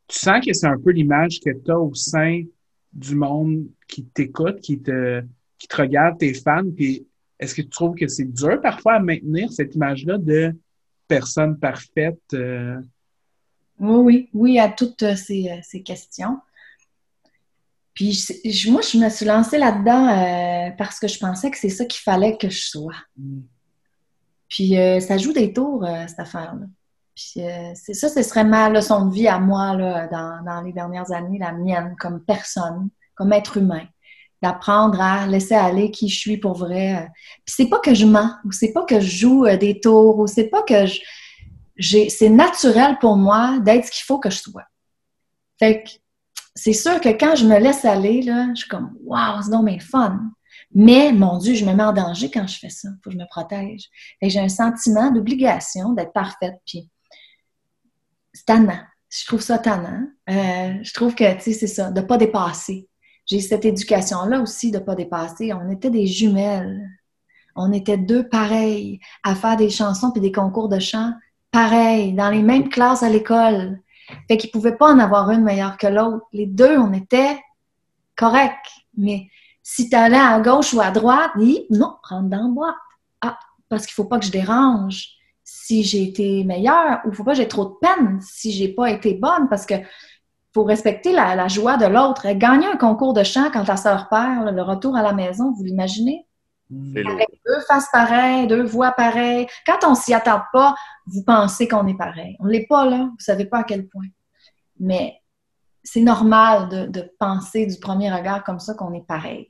tu 0.08 0.18
sens 0.18 0.44
que 0.44 0.52
c'est 0.52 0.66
un 0.66 0.78
peu 0.78 0.90
l'image 0.90 1.40
que 1.40 1.50
tu 1.50 1.70
as 1.70 1.78
au 1.78 1.94
sein 1.94 2.42
du 2.92 3.14
monde 3.14 3.66
qui 3.88 4.04
t'écoute, 4.04 4.60
qui 4.60 4.80
te, 4.80 5.22
qui 5.58 5.68
te 5.68 5.76
regarde, 5.76 6.18
tes 6.18 6.34
fans, 6.34 6.70
puis 6.74 7.06
est-ce 7.38 7.54
que 7.54 7.62
tu 7.62 7.68
trouves 7.68 7.94
que 7.94 8.08
c'est 8.08 8.32
dur 8.32 8.60
parfois 8.60 8.94
à 8.94 9.00
maintenir 9.00 9.52
cette 9.52 9.74
image-là 9.74 10.18
de 10.18 10.54
personne 11.06 11.58
parfaite? 11.58 12.20
Euh? 12.32 12.80
Oui, 13.78 13.98
oui, 13.98 14.28
oui, 14.32 14.58
à 14.58 14.70
toutes 14.70 15.14
ces, 15.16 15.60
ces 15.62 15.82
questions. 15.82 16.38
Puis 17.96 18.26
moi, 18.68 18.82
je 18.82 18.98
me 18.98 19.08
suis 19.08 19.24
lancée 19.24 19.56
là-dedans 19.56 20.06
euh, 20.08 20.70
parce 20.76 21.00
que 21.00 21.08
je 21.08 21.18
pensais 21.18 21.50
que 21.50 21.56
c'est 21.56 21.70
ça 21.70 21.86
qu'il 21.86 22.02
fallait 22.02 22.36
que 22.36 22.50
je 22.50 22.60
sois. 22.60 22.94
Mm. 23.16 23.40
Puis 24.50 24.78
euh, 24.78 25.00
ça 25.00 25.16
joue 25.16 25.32
des 25.32 25.52
tours, 25.54 25.82
euh, 25.82 26.04
cette 26.06 26.20
affaire-là. 26.20 26.66
Puis 27.14 27.42
c'est 27.74 27.94
ça, 27.94 28.10
ce 28.10 28.22
serait 28.22 28.44
ma 28.44 28.68
leçon 28.68 29.06
de 29.06 29.14
vie 29.14 29.26
à 29.26 29.38
moi 29.38 29.74
là, 29.74 30.06
dans, 30.08 30.60
les 30.60 30.74
dernières 30.74 31.10
années, 31.12 31.38
la 31.38 31.52
mienne, 31.52 31.96
comme 31.98 32.22
personne, 32.22 32.90
comme 33.14 33.32
être 33.32 33.56
humain. 33.56 33.86
D'apprendre 34.42 35.00
à 35.00 35.26
laisser 35.26 35.54
aller 35.54 35.90
qui 35.90 36.10
je 36.10 36.18
suis 36.18 36.36
pour 36.36 36.52
vrai. 36.52 37.08
Puis 37.46 37.54
c'est 37.56 37.68
pas 37.70 37.78
que 37.78 37.94
je 37.94 38.04
mens, 38.04 38.32
ou 38.44 38.52
c'est 38.52 38.74
pas 38.74 38.84
que 38.84 39.00
je 39.00 39.08
joue 39.08 39.46
des 39.56 39.80
tours, 39.80 40.18
ou 40.18 40.26
c'est 40.26 40.48
pas 40.50 40.62
que 40.62 40.84
je. 40.84 41.00
C'est 42.10 42.28
naturel 42.28 42.98
pour 43.00 43.16
moi 43.16 43.60
d'être 43.60 43.86
ce 43.86 43.90
qu'il 43.90 44.04
faut 44.04 44.18
que 44.18 44.28
je 44.28 44.36
sois. 44.36 44.64
Fait 45.58 45.84
que 45.84 45.88
c'est 46.56 46.72
sûr 46.72 47.00
que 47.00 47.10
quand 47.10 47.36
je 47.36 47.46
me 47.46 47.58
laisse 47.58 47.84
aller, 47.84 48.22
là, 48.22 48.48
je 48.54 48.60
suis 48.60 48.68
comme 48.68 48.96
Waouh, 49.04 49.42
c'est 49.42 49.50
donc 49.50 49.80
fun. 49.82 50.20
Mais 50.74 51.12
mon 51.12 51.38
Dieu, 51.38 51.54
je 51.54 51.64
me 51.64 51.74
mets 51.74 51.84
en 51.84 51.92
danger 51.92 52.30
quand 52.30 52.46
je 52.46 52.58
fais 52.58 52.70
ça. 52.70 52.88
Il 52.88 52.98
faut 53.04 53.10
que 53.10 53.12
je 53.12 53.18
me 53.18 53.28
protège. 53.28 53.88
Et 54.20 54.30
j'ai 54.30 54.40
un 54.40 54.48
sentiment 54.48 55.10
d'obligation 55.10 55.92
d'être 55.92 56.12
parfaite. 56.12 56.56
Puis 56.66 56.88
c'est 58.32 58.46
tannant. 58.46 58.80
Je 59.10 59.26
trouve 59.26 59.40
ça 59.40 59.58
tannant. 59.58 60.06
Euh, 60.28 60.74
je 60.82 60.92
trouve 60.92 61.14
que, 61.14 61.34
tu 61.34 61.42
sais, 61.42 61.52
c'est 61.52 61.66
ça, 61.66 61.90
de 61.90 62.00
ne 62.00 62.06
pas 62.06 62.16
dépasser. 62.16 62.88
J'ai 63.26 63.40
cette 63.40 63.64
éducation-là 63.64 64.40
aussi 64.40 64.70
de 64.70 64.78
ne 64.78 64.82
pas 64.82 64.94
dépasser. 64.94 65.52
On 65.52 65.70
était 65.70 65.90
des 65.90 66.06
jumelles. 66.06 66.88
On 67.54 67.72
était 67.72 67.98
deux 67.98 68.28
pareils 68.28 69.00
à 69.22 69.34
faire 69.34 69.56
des 69.56 69.70
chansons 69.70 70.10
puis 70.10 70.20
des 70.20 70.32
concours 70.32 70.68
de 70.68 70.78
chant 70.78 71.12
pareils, 71.50 72.12
dans 72.12 72.28
les 72.28 72.42
mêmes 72.42 72.68
classes 72.68 73.02
à 73.02 73.08
l'école. 73.08 73.80
Fait 74.28 74.36
qu'il 74.36 74.50
pouvait 74.50 74.76
pas 74.76 74.92
en 74.92 74.98
avoir 74.98 75.30
une 75.30 75.42
meilleure 75.42 75.76
que 75.76 75.86
l'autre. 75.86 76.26
Les 76.32 76.46
deux, 76.46 76.78
on 76.78 76.92
était 76.92 77.38
corrects. 78.16 78.72
Mais 78.96 79.28
si 79.62 79.88
tu 79.88 79.96
allais 79.96 80.16
à 80.16 80.40
gauche 80.40 80.72
ou 80.74 80.80
à 80.80 80.90
droite, 80.90 81.30
dit 81.36 81.66
non, 81.70 81.96
rentre 82.02 82.28
dans 82.28 82.42
la 82.42 82.48
boîte. 82.48 82.74
Ah, 83.20 83.38
parce 83.68 83.86
qu'il 83.86 83.94
faut 83.94 84.04
pas 84.04 84.18
que 84.18 84.26
je 84.26 84.30
dérange 84.30 85.08
si 85.44 85.84
j'ai 85.84 86.02
été 86.02 86.44
meilleure 86.44 87.00
ou 87.04 87.12
faut 87.12 87.24
pas 87.24 87.32
que 87.32 87.38
j'ai 87.38 87.48
trop 87.48 87.66
de 87.66 87.74
peine 87.80 88.20
si 88.20 88.50
j'ai 88.50 88.68
pas 88.68 88.90
été 88.90 89.14
bonne 89.14 89.48
parce 89.48 89.64
que 89.64 89.74
faut 90.52 90.64
respecter 90.64 91.12
la, 91.12 91.34
la 91.34 91.48
joie 91.48 91.76
de 91.76 91.86
l'autre. 91.86 92.26
Gagner 92.32 92.66
un 92.66 92.76
concours 92.76 93.12
de 93.12 93.22
chant 93.22 93.50
quand 93.52 93.64
ta 93.64 93.76
soeur 93.76 94.08
perd, 94.08 94.54
le 94.54 94.62
retour 94.62 94.96
à 94.96 95.02
la 95.02 95.12
maison, 95.12 95.52
vous 95.52 95.64
l'imaginez? 95.64 96.26
Avec 96.70 97.28
deux 97.46 97.60
faces 97.68 97.88
pareilles, 97.92 98.46
deux 98.46 98.64
voix 98.64 98.92
pareilles. 98.92 99.46
Quand 99.64 99.78
on 99.84 99.94
s'y 99.94 100.12
attarde 100.12 100.44
pas, 100.52 100.74
vous 101.06 101.22
pensez 101.22 101.68
qu'on 101.68 101.86
est 101.86 101.96
pareil. 101.96 102.36
On 102.40 102.46
l'est 102.46 102.66
pas 102.66 102.84
là, 102.84 103.04
vous 103.04 103.20
savez 103.20 103.44
pas 103.44 103.58
à 103.58 103.64
quel 103.64 103.86
point. 103.88 104.06
Mais 104.80 105.20
c'est 105.84 106.00
normal 106.00 106.68
de, 106.68 106.86
de, 106.86 107.12
penser 107.20 107.66
du 107.66 107.78
premier 107.78 108.12
regard 108.12 108.42
comme 108.42 108.58
ça 108.58 108.74
qu'on 108.74 108.92
est 108.92 109.06
pareil. 109.06 109.48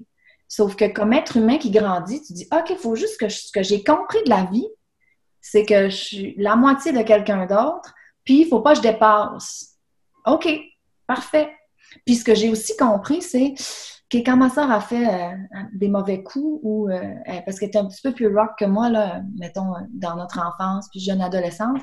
Sauf 0.48 0.76
que 0.76 0.84
comme 0.86 1.12
être 1.14 1.38
humain 1.38 1.58
qui 1.58 1.70
grandit, 1.70 2.22
tu 2.22 2.34
dis, 2.34 2.46
OK, 2.52 2.70
il 2.70 2.76
faut 2.76 2.94
juste 2.94 3.18
que 3.18 3.28
ce 3.28 3.50
que 3.50 3.62
j'ai 3.62 3.82
compris 3.82 4.22
de 4.24 4.30
la 4.30 4.44
vie, 4.44 4.68
c'est 5.40 5.64
que 5.64 5.88
je 5.88 5.96
suis 5.96 6.34
la 6.36 6.54
moitié 6.56 6.92
de 6.92 7.02
quelqu'un 7.02 7.46
d'autre, 7.46 7.94
puis 8.24 8.42
il 8.42 8.48
faut 8.48 8.60
pas 8.60 8.72
que 8.72 8.78
je 8.78 8.82
dépasse. 8.82 9.78
OK, 10.26 10.48
parfait. 11.06 11.52
Puis 12.04 12.16
ce 12.16 12.24
que 12.24 12.34
j'ai 12.34 12.50
aussi 12.50 12.76
compris, 12.76 13.22
c'est 13.22 13.54
que 14.08 14.18
quand 14.18 14.36
ma 14.36 14.48
soeur 14.50 14.70
a 14.70 14.80
fait 14.80 15.06
euh, 15.06 15.34
des 15.72 15.88
mauvais 15.88 16.22
coups, 16.22 16.60
ou 16.62 16.88
euh, 16.88 17.14
parce 17.44 17.58
qu'elle 17.58 17.68
était 17.68 17.78
un 17.78 17.86
petit 17.86 18.02
peu 18.02 18.12
plus 18.12 18.34
rock 18.34 18.50
que 18.58 18.64
moi, 18.64 18.88
là, 18.88 19.22
mettons, 19.38 19.72
dans 19.90 20.16
notre 20.16 20.38
enfance, 20.38 20.88
puis 20.90 21.00
jeune 21.00 21.20
adolescente, 21.20 21.80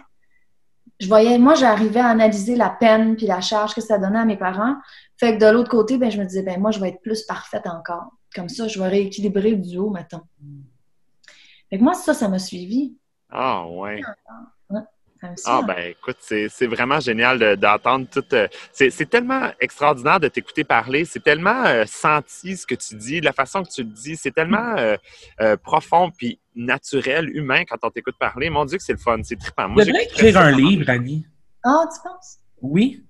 je 0.99 1.07
voyais, 1.07 1.37
moi, 1.37 1.55
j'arrivais 1.55 1.99
à 1.99 2.07
analyser 2.07 2.55
la 2.55 2.69
peine 2.69 3.15
puis 3.15 3.25
la 3.25 3.41
charge 3.41 3.73
que 3.73 3.81
ça 3.81 3.97
donnait 3.97 4.19
à 4.19 4.25
mes 4.25 4.37
parents. 4.37 4.75
Fait 5.17 5.37
que 5.37 5.45
de 5.45 5.51
l'autre 5.51 5.69
côté, 5.69 5.97
ben, 5.97 6.09
je 6.09 6.19
me 6.19 6.25
disais, 6.25 6.43
ben, 6.43 6.59
moi, 6.59 6.71
je 6.71 6.79
vais 6.79 6.89
être 6.89 7.01
plus 7.01 7.23
parfaite 7.23 7.67
encore. 7.67 8.11
Comme 8.33 8.49
ça, 8.49 8.67
je 8.67 8.79
vais 8.79 8.87
rééquilibrer 8.87 9.51
le 9.51 9.57
duo, 9.57 9.89
mettons. 9.89 10.21
Fait 11.69 11.77
que 11.77 11.83
moi, 11.83 11.93
ça, 11.93 12.13
ça 12.13 12.29
m'a 12.29 12.39
suivi. 12.39 12.95
Ah, 13.29 13.67
ouais. 13.67 14.01
Ah, 15.45 15.61
ben 15.65 15.91
écoute, 15.91 16.17
c'est 16.19 16.67
vraiment 16.67 16.99
génial 16.99 17.57
d'entendre 17.57 18.07
tout. 18.11 18.23
Euh, 18.33 18.47
c'est 18.71 19.09
tellement 19.09 19.51
extraordinaire 19.59 20.19
de 20.19 20.27
t'écouter 20.27 20.63
parler. 20.63 21.05
C'est 21.05 21.23
tellement 21.23 21.65
euh, 21.65 21.85
senti 21.87 22.57
ce 22.57 22.65
que 22.65 22.75
tu 22.75 22.95
dis, 22.95 23.21
la 23.21 23.33
façon 23.33 23.63
que 23.63 23.69
tu 23.69 23.83
le 23.83 23.89
dis. 23.89 24.17
C'est 24.17 24.31
tellement 24.31 24.75
euh, 24.77 25.57
profond 25.57 26.11
puis 26.11 26.39
naturel, 26.55 27.29
humain 27.29 27.63
quand 27.65 27.77
on 27.83 27.89
t'écoute 27.89 28.15
parler. 28.19 28.49
Mon 28.49 28.65
Dieu, 28.65 28.77
que 28.77 28.83
c'est 28.83 28.93
le 28.93 28.99
fun. 28.99 29.19
C'est 29.23 29.37
trippant. 29.37 29.69
Moi, 29.69 29.85
devrais 29.85 30.03
écrire 30.03 30.37
un 30.37 30.51
livre, 30.51 30.89
Annie. 30.89 31.25
Ah, 31.63 31.85
tu 31.93 32.01
penses? 32.03 32.39
Oui. 32.61 33.03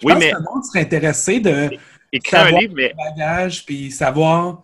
Je 0.00 0.06
oui, 0.06 0.12
pense 0.12 0.22
mais. 0.22 0.30
Que 0.32 0.36
le 0.36 0.42
monde 0.42 0.64
serait 0.64 0.80
intéressé 0.80 1.40
de. 1.40 1.70
Écrire 2.12 2.40
un 2.40 2.50
livre, 2.50 2.74
mais. 2.76 2.94
bagage 2.96 3.64
puis 3.64 3.90
savoir. 3.90 4.62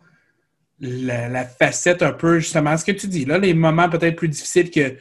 La, 0.83 1.29
la, 1.29 1.45
facette 1.45 2.03
un 2.03 2.15
peu, 2.15 2.39
justement, 2.39 2.75
ce 2.75 2.87
que 2.87 2.93
tu 2.93 3.07
dis, 3.07 3.27
là, 3.27 3.37
les 3.37 3.53
moments 3.53 3.91
peut-être 3.91 4.17
plus 4.17 4.29
difficiles 4.29 4.71
que 4.71 4.97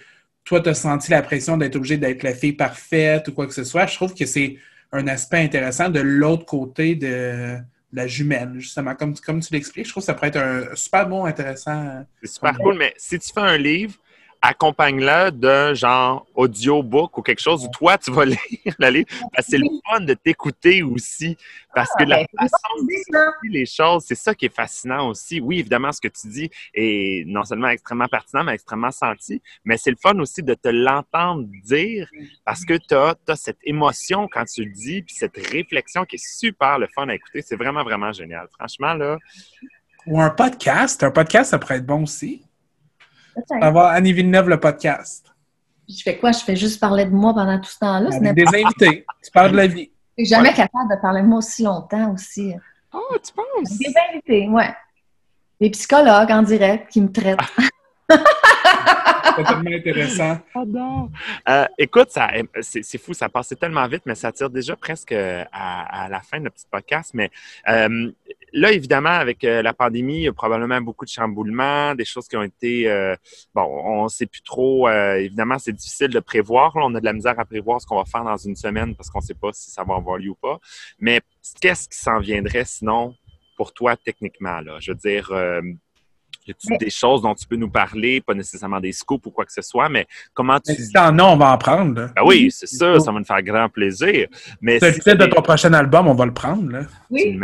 toi, 0.50 0.62
tu 0.62 0.70
as 0.70 0.74
senti 0.74 1.12
la 1.12 1.22
pression 1.22 1.58
d'être 1.58 1.76
obligé 1.76 1.97
d'être 1.97 2.24
la 2.24 2.34
fille 2.34 2.54
parfaite 2.54 3.28
ou 3.28 3.34
quoi 3.34 3.45
que 3.45 3.54
ce 3.54 3.64
soit. 3.64 3.86
Je 3.86 3.93
trouve 3.93 4.16
que 4.16 4.26
c'est 4.26 4.58
un 4.91 5.08
aspect 5.08 5.38
intéressant 5.38 5.89
de 5.89 6.00
l'autre 6.00 6.45
côté 6.45 6.95
de 6.95 7.56
la 7.93 8.08
jumelle, 8.08 8.54
justement. 8.56 8.95
Comme, 8.95 9.14
comme 9.16 9.41
tu 9.41 9.54
l'expliques, 9.54 9.86
je 9.86 9.91
trouve 9.91 10.02
que 10.02 10.08
ça 10.08 10.16
pourrait 10.16 10.30
être 10.30 10.38
un 10.38 10.76
super 10.76 11.08
bon, 11.08 11.26
intéressant. 11.26 12.04
C'est 12.24 12.32
super 12.32 12.58
cool, 12.58 12.80
mais 12.80 12.95
si 12.97 13.20
tu 13.20 13.32
fais 13.32 13.41
un 13.41 13.58
livre, 13.58 13.93
accompagne-le 14.41 15.31
d'un 15.31 15.73
genre 15.73 16.25
audiobook 16.33 17.17
ou 17.17 17.21
quelque 17.21 17.41
chose 17.41 17.65
où 17.65 17.69
toi, 17.69 17.97
tu 17.97 18.11
vas 18.11 18.25
lire 18.25 18.37
le 18.77 18.89
livre. 18.89 19.07
Parce 19.33 19.45
que 19.45 19.51
c'est 19.51 19.57
le 19.57 19.67
fun 19.87 20.01
de 20.01 20.13
t'écouter 20.13 20.81
aussi. 20.81 21.37
Parce 21.73 21.89
que 21.89 22.03
ah, 22.03 22.05
la 22.05 22.17
ben, 22.17 22.27
façon 22.39 22.85
de 22.85 23.49
les 23.51 23.65
choses, 23.65 24.05
c'est 24.07 24.15
ça 24.15 24.33
qui 24.33 24.45
est 24.45 24.55
fascinant 24.55 25.09
aussi. 25.09 25.41
Oui, 25.41 25.59
évidemment, 25.59 25.91
ce 25.91 26.01
que 26.01 26.07
tu 26.07 26.27
dis 26.27 26.49
est 26.73 27.25
non 27.27 27.43
seulement 27.43 27.67
extrêmement 27.67 28.07
pertinent, 28.07 28.43
mais 28.43 28.53
extrêmement 28.53 28.91
senti. 28.91 29.41
Mais 29.65 29.77
c'est 29.77 29.91
le 29.91 29.97
fun 30.01 30.17
aussi 30.19 30.41
de 30.41 30.53
te 30.53 30.69
l'entendre 30.69 31.45
dire 31.63 32.09
parce 32.45 32.63
que 32.63 32.77
tu 32.77 32.95
as, 32.95 33.15
as, 33.27 33.35
cette 33.35 33.59
émotion 33.63 34.27
quand 34.31 34.45
tu 34.45 34.63
le 34.63 34.71
dis, 34.71 35.01
puis 35.01 35.15
cette 35.15 35.37
réflexion 35.37 36.05
qui 36.05 36.15
est 36.15 36.25
super 36.25 36.79
le 36.79 36.87
fun 36.87 37.07
à 37.09 37.15
écouter. 37.15 37.41
C'est 37.41 37.57
vraiment, 37.57 37.83
vraiment 37.83 38.11
génial. 38.13 38.47
Franchement, 38.57 38.93
là. 38.93 39.17
Ou 40.07 40.19
un 40.21 40.29
podcast. 40.29 41.03
Un 41.03 41.11
podcast, 41.11 41.51
ça 41.51 41.59
pourrait 41.59 41.77
être 41.77 41.85
bon 41.85 42.03
aussi. 42.03 42.49
Avoir 43.61 43.91
Annie 43.91 44.13
Villeneuve, 44.13 44.49
le 44.49 44.59
podcast. 44.59 45.25
Je 45.87 46.01
fais 46.03 46.17
quoi? 46.17 46.31
Je 46.31 46.39
fais 46.39 46.55
juste 46.55 46.79
parler 46.79 47.05
de 47.05 47.11
moi 47.11 47.33
pendant 47.33 47.59
tout 47.59 47.69
ce 47.69 47.79
temps-là? 47.79 48.15
Avec 48.15 48.35
des 48.35 48.47
invités. 48.47 49.05
tu 49.23 49.31
parles 49.31 49.51
de 49.51 49.57
la 49.57 49.67
vie. 49.67 49.89
Je 50.17 50.25
suis 50.25 50.35
jamais 50.35 50.53
capable 50.53 50.89
de 50.89 51.01
parler 51.01 51.21
de 51.21 51.27
moi 51.27 51.39
aussi 51.39 51.63
longtemps 51.63 52.13
aussi. 52.13 52.53
Oh, 52.93 53.15
tu 53.23 53.33
penses? 53.33 53.77
Des 53.77 53.93
invités, 54.11 54.49
ouais. 54.49 54.73
Des 55.59 55.69
psychologues 55.71 56.31
en 56.31 56.41
direct 56.43 56.91
qui 56.91 57.01
me 57.01 57.11
traitent. 57.11 57.39
c'est 59.39 59.53
tellement 59.53 59.71
intéressant. 59.71 60.37
Euh, 61.47 61.65
écoute, 61.77 62.09
c'est, 62.61 62.97
fou, 62.97 63.13
ça 63.13 63.29
passait 63.29 63.55
tellement 63.55 63.87
vite, 63.87 64.03
mais 64.05 64.15
ça 64.15 64.31
tire 64.31 64.49
déjà 64.49 64.75
presque 64.75 65.11
à, 65.11 66.07
la 66.09 66.19
fin 66.21 66.37
de 66.37 66.43
notre 66.43 66.55
petit 66.55 66.67
podcast. 66.69 67.11
Mais 67.13 67.31
euh, 67.67 68.11
là, 68.53 68.71
évidemment, 68.71 69.09
avec 69.09 69.43
euh, 69.43 69.61
la 69.61 69.73
pandémie, 69.73 70.17
il 70.17 70.23
y 70.23 70.27
a 70.27 70.33
probablement 70.33 70.79
beaucoup 70.81 71.05
de 71.05 71.09
chamboulements, 71.09 71.95
des 71.95 72.05
choses 72.05 72.27
qui 72.27 72.35
ont 72.37 72.43
été... 72.43 72.85
bon, 73.53 73.63
on 73.63 74.03
ne 74.03 74.09
sait 74.09 74.25
plus 74.25 74.41
trop. 74.41 74.89
évidemment, 74.89 75.57
c'est 75.59 75.73
difficile 75.73 76.09
de 76.09 76.19
prévoir. 76.19 76.75
on 76.75 76.93
a 76.95 76.99
de 76.99 77.05
la 77.05 77.13
misère 77.13 77.39
à 77.39 77.45
prévoir 77.45 77.81
ce 77.81 77.87
qu'on 77.87 77.97
va 77.97 78.05
faire 78.05 78.23
dans 78.23 78.37
une 78.37 78.55
semaine 78.55 78.95
parce 78.95 79.09
qu'on 79.09 79.19
ne 79.19 79.25
sait 79.25 79.33
pas 79.33 79.51
si 79.53 79.71
ça 79.71 79.83
va 79.83 79.95
avoir 79.95 80.17
lieu 80.17 80.29
ou 80.29 80.35
pas. 80.35 80.59
Mais 80.99 81.21
qu'est-ce 81.61 81.87
qui 81.87 81.97
s'en 81.97 82.19
viendrait 82.19 82.65
sinon 82.65 83.15
pour 83.57 83.73
toi 83.73 83.95
techniquement? 83.95 84.59
Là? 84.61 84.77
Je 84.79 84.91
veux 84.91 84.97
dire 84.97 85.31
y 86.50 86.52
a-t-il 86.52 86.78
des 86.80 86.89
choses 86.89 87.22
dont 87.22 87.36
tu 87.36 87.45
peux 87.47 87.56
nous 87.56 87.70
parler, 87.70 88.22
pas 88.22 88.34
nécessairement 88.34 88.80
des 88.80 88.91
scoops 88.91 89.26
ou 89.28 89.30
quoi 89.30 89.45
que 89.45 89.54
ce 89.54 89.62
soit, 89.62 89.88
mais 89.88 90.08
comment 90.34 90.60
tu. 90.60 90.74
Si 90.74 90.91
t'en 90.91 91.18
as, 91.18 91.24
on 91.24 91.38
va 91.38 91.54
en 91.54 91.58
prendre. 91.58 91.93
Ben 91.93 92.24
oui, 92.26 92.50
c'est 92.52 92.68
ça, 92.68 93.00
ça 93.00 93.12
va 93.12 93.20
nous 93.20 93.26
faire 93.26 93.41
grand 93.43 93.70
plaisir. 93.70 94.28
Mais 94.62 94.80
le 94.82 94.93
titre 94.93 95.14
de 95.14 95.26
ton 95.28 95.41
prochain 95.41 95.74
album, 95.74 96.08
on 96.08 96.16
va 96.16 96.26
le 96.26 96.34
prendre. 96.34 96.72
Là. 96.72 96.82
Oui. 97.10 97.39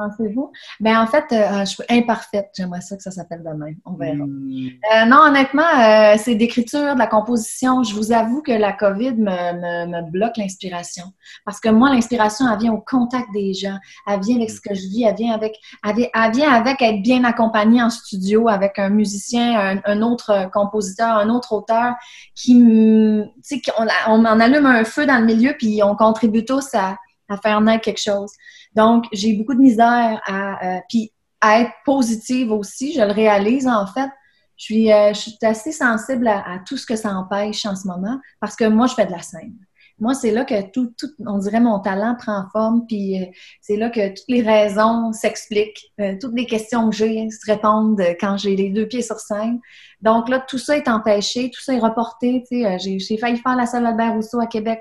Pensez-vous? 0.00 0.50
Ben, 0.80 0.98
en 0.98 1.06
fait, 1.06 1.24
euh, 1.32 1.60
je 1.60 1.66
suis 1.66 1.84
imparfaite. 1.90 2.48
J'aimerais 2.56 2.80
ça 2.80 2.96
que 2.96 3.02
ça 3.02 3.10
s'appelle 3.10 3.42
demain. 3.44 3.72
On 3.84 3.92
verra. 3.92 4.24
Hmm. 4.24 4.68
Euh, 4.94 5.04
non, 5.04 5.18
honnêtement, 5.26 5.62
euh, 5.62 6.14
c'est 6.16 6.36
d'écriture, 6.36 6.94
de 6.94 6.98
la 6.98 7.06
composition. 7.06 7.82
Je 7.82 7.94
vous 7.94 8.10
avoue 8.10 8.40
que 8.40 8.52
la 8.52 8.72
COVID 8.72 9.12
me, 9.12 9.86
me, 9.86 10.10
bloque 10.10 10.38
l'inspiration. 10.38 11.04
Parce 11.44 11.60
que 11.60 11.68
moi, 11.68 11.90
l'inspiration, 11.90 12.46
elle 12.50 12.58
vient 12.60 12.72
au 12.72 12.80
contact 12.80 13.28
des 13.34 13.52
gens. 13.52 13.76
Elle 14.06 14.20
vient 14.20 14.36
avec 14.36 14.48
ce 14.48 14.62
que 14.62 14.74
je 14.74 14.80
vis. 14.80 15.04
Elle 15.04 15.16
vient 15.16 15.34
avec, 15.34 15.54
elle 15.84 16.32
vient 16.32 16.50
avec 16.50 16.80
être 16.80 17.02
bien 17.02 17.24
accompagnée 17.24 17.82
en 17.82 17.90
studio 17.90 18.48
avec 18.48 18.78
un 18.78 18.88
musicien, 18.88 19.80
un, 19.84 20.02
autre 20.02 20.50
compositeur, 20.50 21.16
un 21.16 21.28
autre 21.28 21.52
auteur 21.52 21.94
qui, 22.34 22.54
tu 22.54 23.30
sais, 23.42 23.60
on, 23.78 23.86
on 24.08 24.24
en 24.24 24.40
allume 24.40 24.64
un 24.64 24.84
feu 24.84 25.04
dans 25.04 25.18
le 25.18 25.26
milieu 25.26 25.52
puis 25.58 25.82
on 25.82 25.94
contribue 25.94 26.46
tous 26.46 26.74
à, 26.74 26.96
à 27.30 27.36
faire 27.38 27.60
naître 27.60 27.84
quelque 27.84 28.02
chose. 28.02 28.32
Donc, 28.74 29.06
j'ai 29.12 29.32
beaucoup 29.34 29.54
de 29.54 29.60
misère 29.60 30.20
à, 30.26 30.76
euh, 30.76 30.80
puis 30.88 31.12
à 31.40 31.60
être 31.60 31.72
positive 31.84 32.52
aussi. 32.52 32.92
Je 32.92 33.00
le 33.00 33.12
réalise 33.12 33.66
en 33.66 33.86
fait. 33.86 34.10
Je 34.56 34.64
suis, 34.64 34.92
euh, 34.92 35.12
assez 35.42 35.72
sensible 35.72 36.28
à, 36.28 36.60
tout 36.66 36.76
ce 36.76 36.84
que 36.84 36.96
ça 36.96 37.14
empêche 37.14 37.64
en 37.64 37.74
ce 37.74 37.86
moment 37.86 38.18
parce 38.40 38.56
que 38.56 38.66
moi, 38.66 38.86
je 38.86 38.94
fais 38.94 39.06
de 39.06 39.12
la 39.12 39.22
scène. 39.22 39.56
Moi, 39.98 40.14
c'est 40.14 40.30
là 40.30 40.44
que 40.46 40.70
tout, 40.70 40.92
tout, 40.98 41.08
on 41.26 41.38
dirait, 41.38 41.60
mon 41.60 41.78
talent 41.78 42.16
prend 42.18 42.44
forme, 42.52 42.86
puis 42.86 43.22
euh, 43.22 43.26
c'est 43.60 43.76
là 43.76 43.90
que 43.90 44.08
toutes 44.08 44.28
les 44.28 44.40
raisons 44.40 45.12
s'expliquent, 45.12 45.92
toutes 46.20 46.34
les 46.34 46.46
questions 46.46 46.88
que 46.88 46.96
j'ai 46.96 47.28
se 47.30 47.50
répondent 47.50 48.00
quand 48.18 48.38
j'ai 48.38 48.56
les 48.56 48.70
deux 48.70 48.88
pieds 48.88 49.02
sur 49.02 49.20
scène. 49.20 49.60
Donc 50.00 50.30
là, 50.30 50.40
tout 50.40 50.56
ça 50.56 50.76
est 50.76 50.88
empêché, 50.88 51.50
tout 51.50 51.60
ça 51.60 51.74
est 51.74 51.78
reporté. 51.78 52.44
J'ai 52.50 53.18
failli 53.18 53.36
faire 53.36 53.56
la 53.56 53.66
salle 53.66 53.84
Albert 53.84 54.14
Rousseau 54.14 54.40
à 54.40 54.46
Québec, 54.46 54.80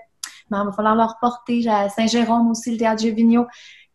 il 0.52 0.66
va 0.66 0.72
falloir 0.72 0.96
le 0.96 1.04
reporter. 1.04 1.68
À 1.68 1.90
Saint-Jérôme 1.90 2.52
aussi, 2.52 2.72
le 2.72 2.78
théâtre 2.78 3.02
Gévigno 3.02 3.46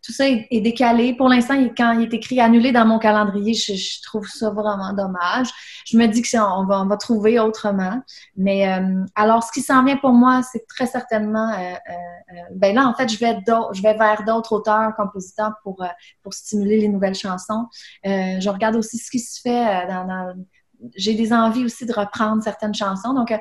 tout 0.05 0.13
ça 0.13 0.29
est, 0.29 0.61
décalé. 0.61 1.15
Pour 1.15 1.29
l'instant, 1.29 1.55
quand 1.77 1.93
il 1.93 2.03
est 2.03 2.15
écrit 2.15 2.39
annulé 2.39 2.73
dans 2.73 2.85
mon 2.85 2.99
calendrier, 2.99 3.55
je, 3.55 4.03
trouve 4.03 4.27
ça 4.29 4.51
vraiment 4.51 4.93
dommage. 4.93 5.49
Je 5.87 5.97
me 5.97 6.07
dis 6.07 6.21
que 6.21 6.37
on 6.37 6.67
va, 6.67 6.83
on 6.83 6.87
va 6.87 6.97
trouver 6.99 7.41
autrement. 7.41 8.03
Mais 8.37 8.69
euh, 8.69 9.03
alors, 9.15 9.43
ce 9.43 9.51
qui 9.51 9.63
s'en 9.63 9.83
vient 9.83 9.97
pour 9.97 10.13
moi, 10.13 10.43
c'est 10.43 10.67
très 10.67 10.87
certainement. 10.87 11.51
Euh, 11.53 11.73
euh, 11.73 12.35
ben 12.55 12.75
là, 12.75 12.87
en 12.87 12.93
fait, 12.93 13.09
je 13.09 13.19
vais, 13.19 13.95
vers 13.95 14.25
d'autres 14.27 14.53
auteurs, 14.53 14.95
compositeurs 14.95 15.55
pour, 15.63 15.83
stimuler 16.31 16.81
les 16.81 16.89
nouvelles 16.89 17.15
chansons. 17.15 17.67
je 18.05 18.49
regarde 18.49 18.77
aussi 18.77 18.99
ce 18.99 19.11
qui 19.11 19.21
se 19.21 19.41
fait 19.41 19.87
j'ai 20.97 21.15
des 21.15 21.33
envies 21.33 21.65
aussi 21.65 21.87
de 21.87 21.93
reprendre 21.93 22.43
certaines 22.43 22.75
chansons. 22.75 23.15
Donc, 23.15 23.33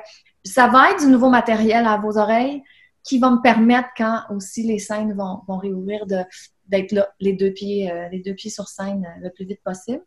ça 0.44 0.68
va 0.68 0.92
être 0.92 1.00
du 1.00 1.08
nouveau 1.08 1.28
matériel 1.28 1.86
à 1.86 1.98
vos 1.98 2.16
oreilles 2.16 2.62
qui 3.04 3.18
va 3.18 3.30
me 3.30 3.40
permettre, 3.40 3.90
quand 3.96 4.22
aussi 4.30 4.62
les 4.62 4.78
scènes 4.78 5.12
vont, 5.12 5.42
vont 5.46 5.58
réouvrir, 5.58 6.06
de, 6.06 6.24
d'être 6.68 6.92
là, 6.92 7.08
les 7.20 7.34
deux 7.34 7.52
pieds, 7.52 7.90
euh, 7.90 8.08
les 8.08 8.20
deux 8.20 8.34
pieds 8.34 8.50
sur 8.50 8.68
scène 8.68 9.04
euh, 9.04 9.20
le 9.22 9.30
plus 9.30 9.44
vite 9.44 9.62
possible. 9.62 10.02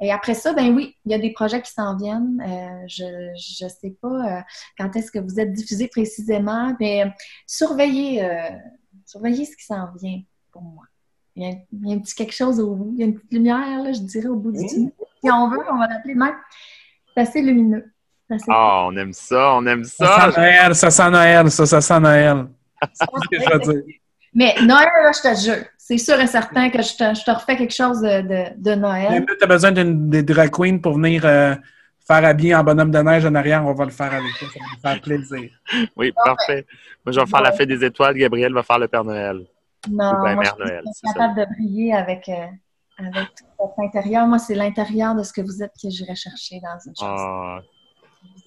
Et 0.00 0.10
après 0.10 0.34
ça, 0.34 0.52
ben 0.54 0.74
oui, 0.74 0.94
il 1.04 1.12
y 1.12 1.14
a 1.14 1.18
des 1.18 1.32
projets 1.32 1.60
qui 1.60 1.72
s'en 1.72 1.96
viennent. 1.96 2.40
Euh, 2.40 2.86
je 2.88 3.64
ne 3.64 3.68
sais 3.68 3.96
pas 4.00 4.44
quand 4.78 4.94
est-ce 4.94 5.10
que 5.10 5.18
vous 5.18 5.40
êtes 5.40 5.52
diffusé 5.52 5.88
précisément, 5.88 6.74
mais 6.78 7.12
surveillez, 7.48 8.24
surveillez 9.04 9.44
ce 9.44 9.56
qui 9.56 9.64
s'en 9.64 9.92
vient 10.00 10.22
pour 10.52 10.62
moi. 10.62 10.84
Il 11.34 11.42
y, 11.42 11.90
a, 11.92 11.94
un 11.94 11.98
petit 11.98 12.14
quelque 12.14 12.32
chose 12.32 12.60
au 12.60 12.76
bout, 12.76 12.92
il 12.94 13.00
y 13.00 13.02
a 13.02 13.06
une 13.06 13.14
petite 13.14 13.32
lumière, 13.32 13.82
là, 13.82 13.92
je 13.92 14.00
dirais, 14.00 14.28
au 14.28 14.36
bout 14.36 14.52
du 14.52 14.64
tunnel. 14.66 14.92
Si 15.20 15.30
on 15.30 15.50
veut, 15.50 15.58
on 15.68 15.78
va 15.78 15.88
l'appeler 15.88 16.14
même. 16.14 16.36
C'est 17.14 17.20
assez 17.22 17.42
lumineux. 17.42 17.92
Ah, 18.50 18.84
on 18.86 18.96
aime 18.96 19.12
ça, 19.12 19.54
on 19.54 19.66
aime 19.66 19.84
ça. 19.84 20.06
Ça 20.06 20.30
sent 20.32 20.40
Noël, 20.40 20.74
ça 20.74 20.90
sent 20.90 21.10
Noël, 21.10 21.50
ça, 21.50 21.66
ça 21.66 21.80
sent 21.80 22.00
Noël. 22.00 22.46
C'est 22.92 23.04
ce 23.04 23.28
que 23.28 23.44
je 23.44 23.52
veux 23.52 23.72
dire. 23.72 23.94
Mais 24.34 24.54
Noël, 24.62 24.88
là, 25.02 25.10
je 25.12 25.22
te 25.22 25.40
jure, 25.40 25.64
c'est 25.78 25.98
sûr 25.98 26.20
et 26.20 26.26
certain 26.26 26.68
que 26.70 26.82
je 26.82 26.94
te, 26.94 27.14
je 27.18 27.24
te 27.24 27.30
refais 27.30 27.56
quelque 27.56 27.74
chose 27.74 28.00
de, 28.00 28.20
de, 28.20 28.44
de 28.56 28.74
Noël. 28.74 29.24
Tu 29.26 29.44
as 29.44 29.46
besoin 29.46 29.72
d'une 29.72 30.10
des 30.10 30.22
drag 30.22 30.50
queens 30.50 30.78
pour 30.78 30.94
venir 30.94 31.24
euh, 31.24 31.54
faire 32.06 32.24
habiller 32.24 32.54
en 32.54 32.64
bonhomme 32.64 32.90
de 32.90 32.98
neige 32.98 33.24
en 33.26 33.34
arrière, 33.34 33.64
on 33.66 33.72
va 33.74 33.84
le 33.84 33.90
faire 33.90 34.12
avec 34.12 34.32
toi. 34.38 34.48
Ça 34.52 34.58
va 34.60 34.76
me 34.76 34.94
faire 34.94 35.02
plaisir. 35.02 35.50
Oui, 35.96 36.12
parfait. 36.24 36.66
Moi, 37.04 37.12
je 37.12 37.20
vais 37.20 37.26
faire 37.26 37.42
la 37.42 37.52
fête 37.52 37.68
des 37.68 37.84
étoiles. 37.84 38.16
Gabriel 38.16 38.52
va 38.52 38.62
faire 38.62 38.78
le 38.78 38.88
Père 38.88 39.04
Noël. 39.04 39.46
Non, 39.90 40.12
ben, 40.12 40.34
moi, 40.34 40.34
Mère 40.34 40.42
je 40.42 40.48
suis 40.48 40.58
Noël, 40.58 40.82
pas 40.84 40.90
c'est 40.92 41.12
capable 41.12 41.40
de 41.40 41.46
briller 41.54 41.94
avec, 41.94 42.28
euh, 42.28 42.46
avec 42.98 43.28
tout 43.36 43.44
votre 43.58 43.78
intérieur. 43.80 44.26
Moi, 44.26 44.38
c'est 44.38 44.54
l'intérieur 44.54 45.14
de 45.14 45.22
ce 45.22 45.32
que 45.32 45.40
vous 45.40 45.62
êtes 45.62 45.72
que 45.82 45.88
j'irai 45.88 46.14
chercher 46.14 46.60
dans 46.60 46.78
une 46.84 46.94
chanson. 46.96 47.14
Ah, 47.16 47.60
Je 47.62 47.77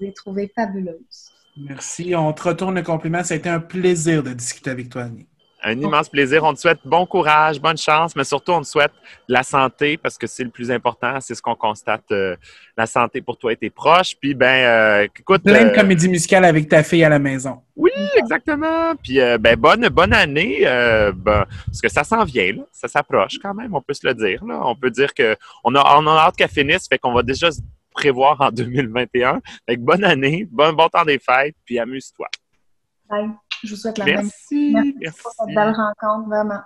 vous 0.02 0.08
ai 0.10 0.14
trouvé 0.14 0.52
fabuleuse. 0.56 1.32
Merci. 1.58 2.14
On 2.16 2.32
te 2.34 2.43
retourne 2.43 2.76
le 2.76 2.82
compliment. 2.82 3.24
Ça 3.24 3.34
a 3.34 3.38
été 3.38 3.49
un 3.49 3.60
plaisir 3.60 4.24
de 4.24 4.32
discuter 4.34 4.70
avec 4.70 4.89
toi, 4.89 5.04
Annie. 5.04 5.28
un 5.64 5.80
immense 5.80 6.10
plaisir. 6.10 6.43
On 6.43 6.54
te 6.56 6.60
souhaite 6.60 6.80
bon 6.86 7.06
courage, 7.06 7.60
bonne 7.62 7.78
chance, 7.78 8.16
mais 8.16 8.24
surtout, 8.24 8.52
on 8.54 8.62
te 8.62 8.68
souhaite 8.68 8.93
de 9.30 9.34
la 9.34 9.43
santé 9.43 9.95
parce 9.97 10.18
que 10.18 10.26
c'est 10.26 10.43
le 10.43 10.49
plus 10.49 10.72
important. 10.72 11.20
C'est 11.20 11.36
ce 11.36 11.41
qu'on 11.41 11.54
constate. 11.56 12.04
euh, 12.12 12.36
la 12.78 12.86
santé 12.88 13.22
pour 13.22 13.38
toi 13.38 13.52
et 13.54 13.58
tes 13.58 13.70
proches. 13.70 14.16
Puis, 14.20 14.34
ben, 14.34 14.47
euh, 14.47 15.08
écoute. 15.16 15.43
Plein 15.43 15.66
de 15.66 15.70
euh, 15.70 15.76
comédies 15.76 16.10
musicales 16.10 16.45
avec 16.45 16.68
ta 16.68 16.82
fille 16.84 17.04
à 17.04 17.10
la 17.10 17.20
maison. 17.20 17.62
Oui, 17.76 17.91
exactement. 18.18 18.95
Puis, 19.04 19.20
euh, 19.20 19.38
ben, 19.38 19.56
bonne, 19.56 19.88
bonne 19.89 20.14
année. 20.14 20.62
euh, 20.66 21.12
ben, 21.16 21.45
parce 21.68 21.82
que 21.82 21.89
ça 21.89 22.04
s'en 22.04 22.24
vient, 22.24 22.54
là. 22.54 22.64
Ça 22.72 22.88
s'approche 22.88 23.38
quand 23.39 23.54
même, 23.54 23.76
on 23.76 23.82
peut 23.82 23.93
se 23.93 24.08
le 24.08 24.16
dire. 24.16 24.43
Là. 24.45 24.62
On 24.64 24.76
peut 24.76 24.89
dire 24.89 25.14
que 25.14 25.36
on 25.64 25.76
a, 25.76 25.82
on 25.99 26.08
a 26.08 26.12
hâte 26.22 26.38
qu'elle 26.38 26.49
finisse, 26.49 26.88
fait 26.88 26.97
qu'on 26.97 27.14
va 27.14 27.22
déjà 27.24 27.52
se 27.52 27.60
prévoir 27.92 28.39
en 28.42 28.52
2021. 28.52 29.42
Fait 29.68 29.76
que 29.76 29.82
bonne 29.82 30.04
année, 30.04 30.48
bon, 30.52 30.74
bon 30.74 30.88
temps 30.89 31.06
des 31.06 31.20
fêtes, 31.20 31.56
puis 31.66 31.80
amuse-toi. 31.80 32.28
Bye. 33.10 33.32
Je 33.64 33.70
vous 33.70 33.76
souhaite 33.76 33.98
la 33.98 34.06
même 34.06 34.16
Merci. 34.16 34.72
Merci 34.74 34.96
Merci. 35.00 35.22
pour 35.22 35.32
cette 35.34 35.56
belle 35.56 35.74
rencontre, 35.76 36.30
vraiment. 36.30 36.62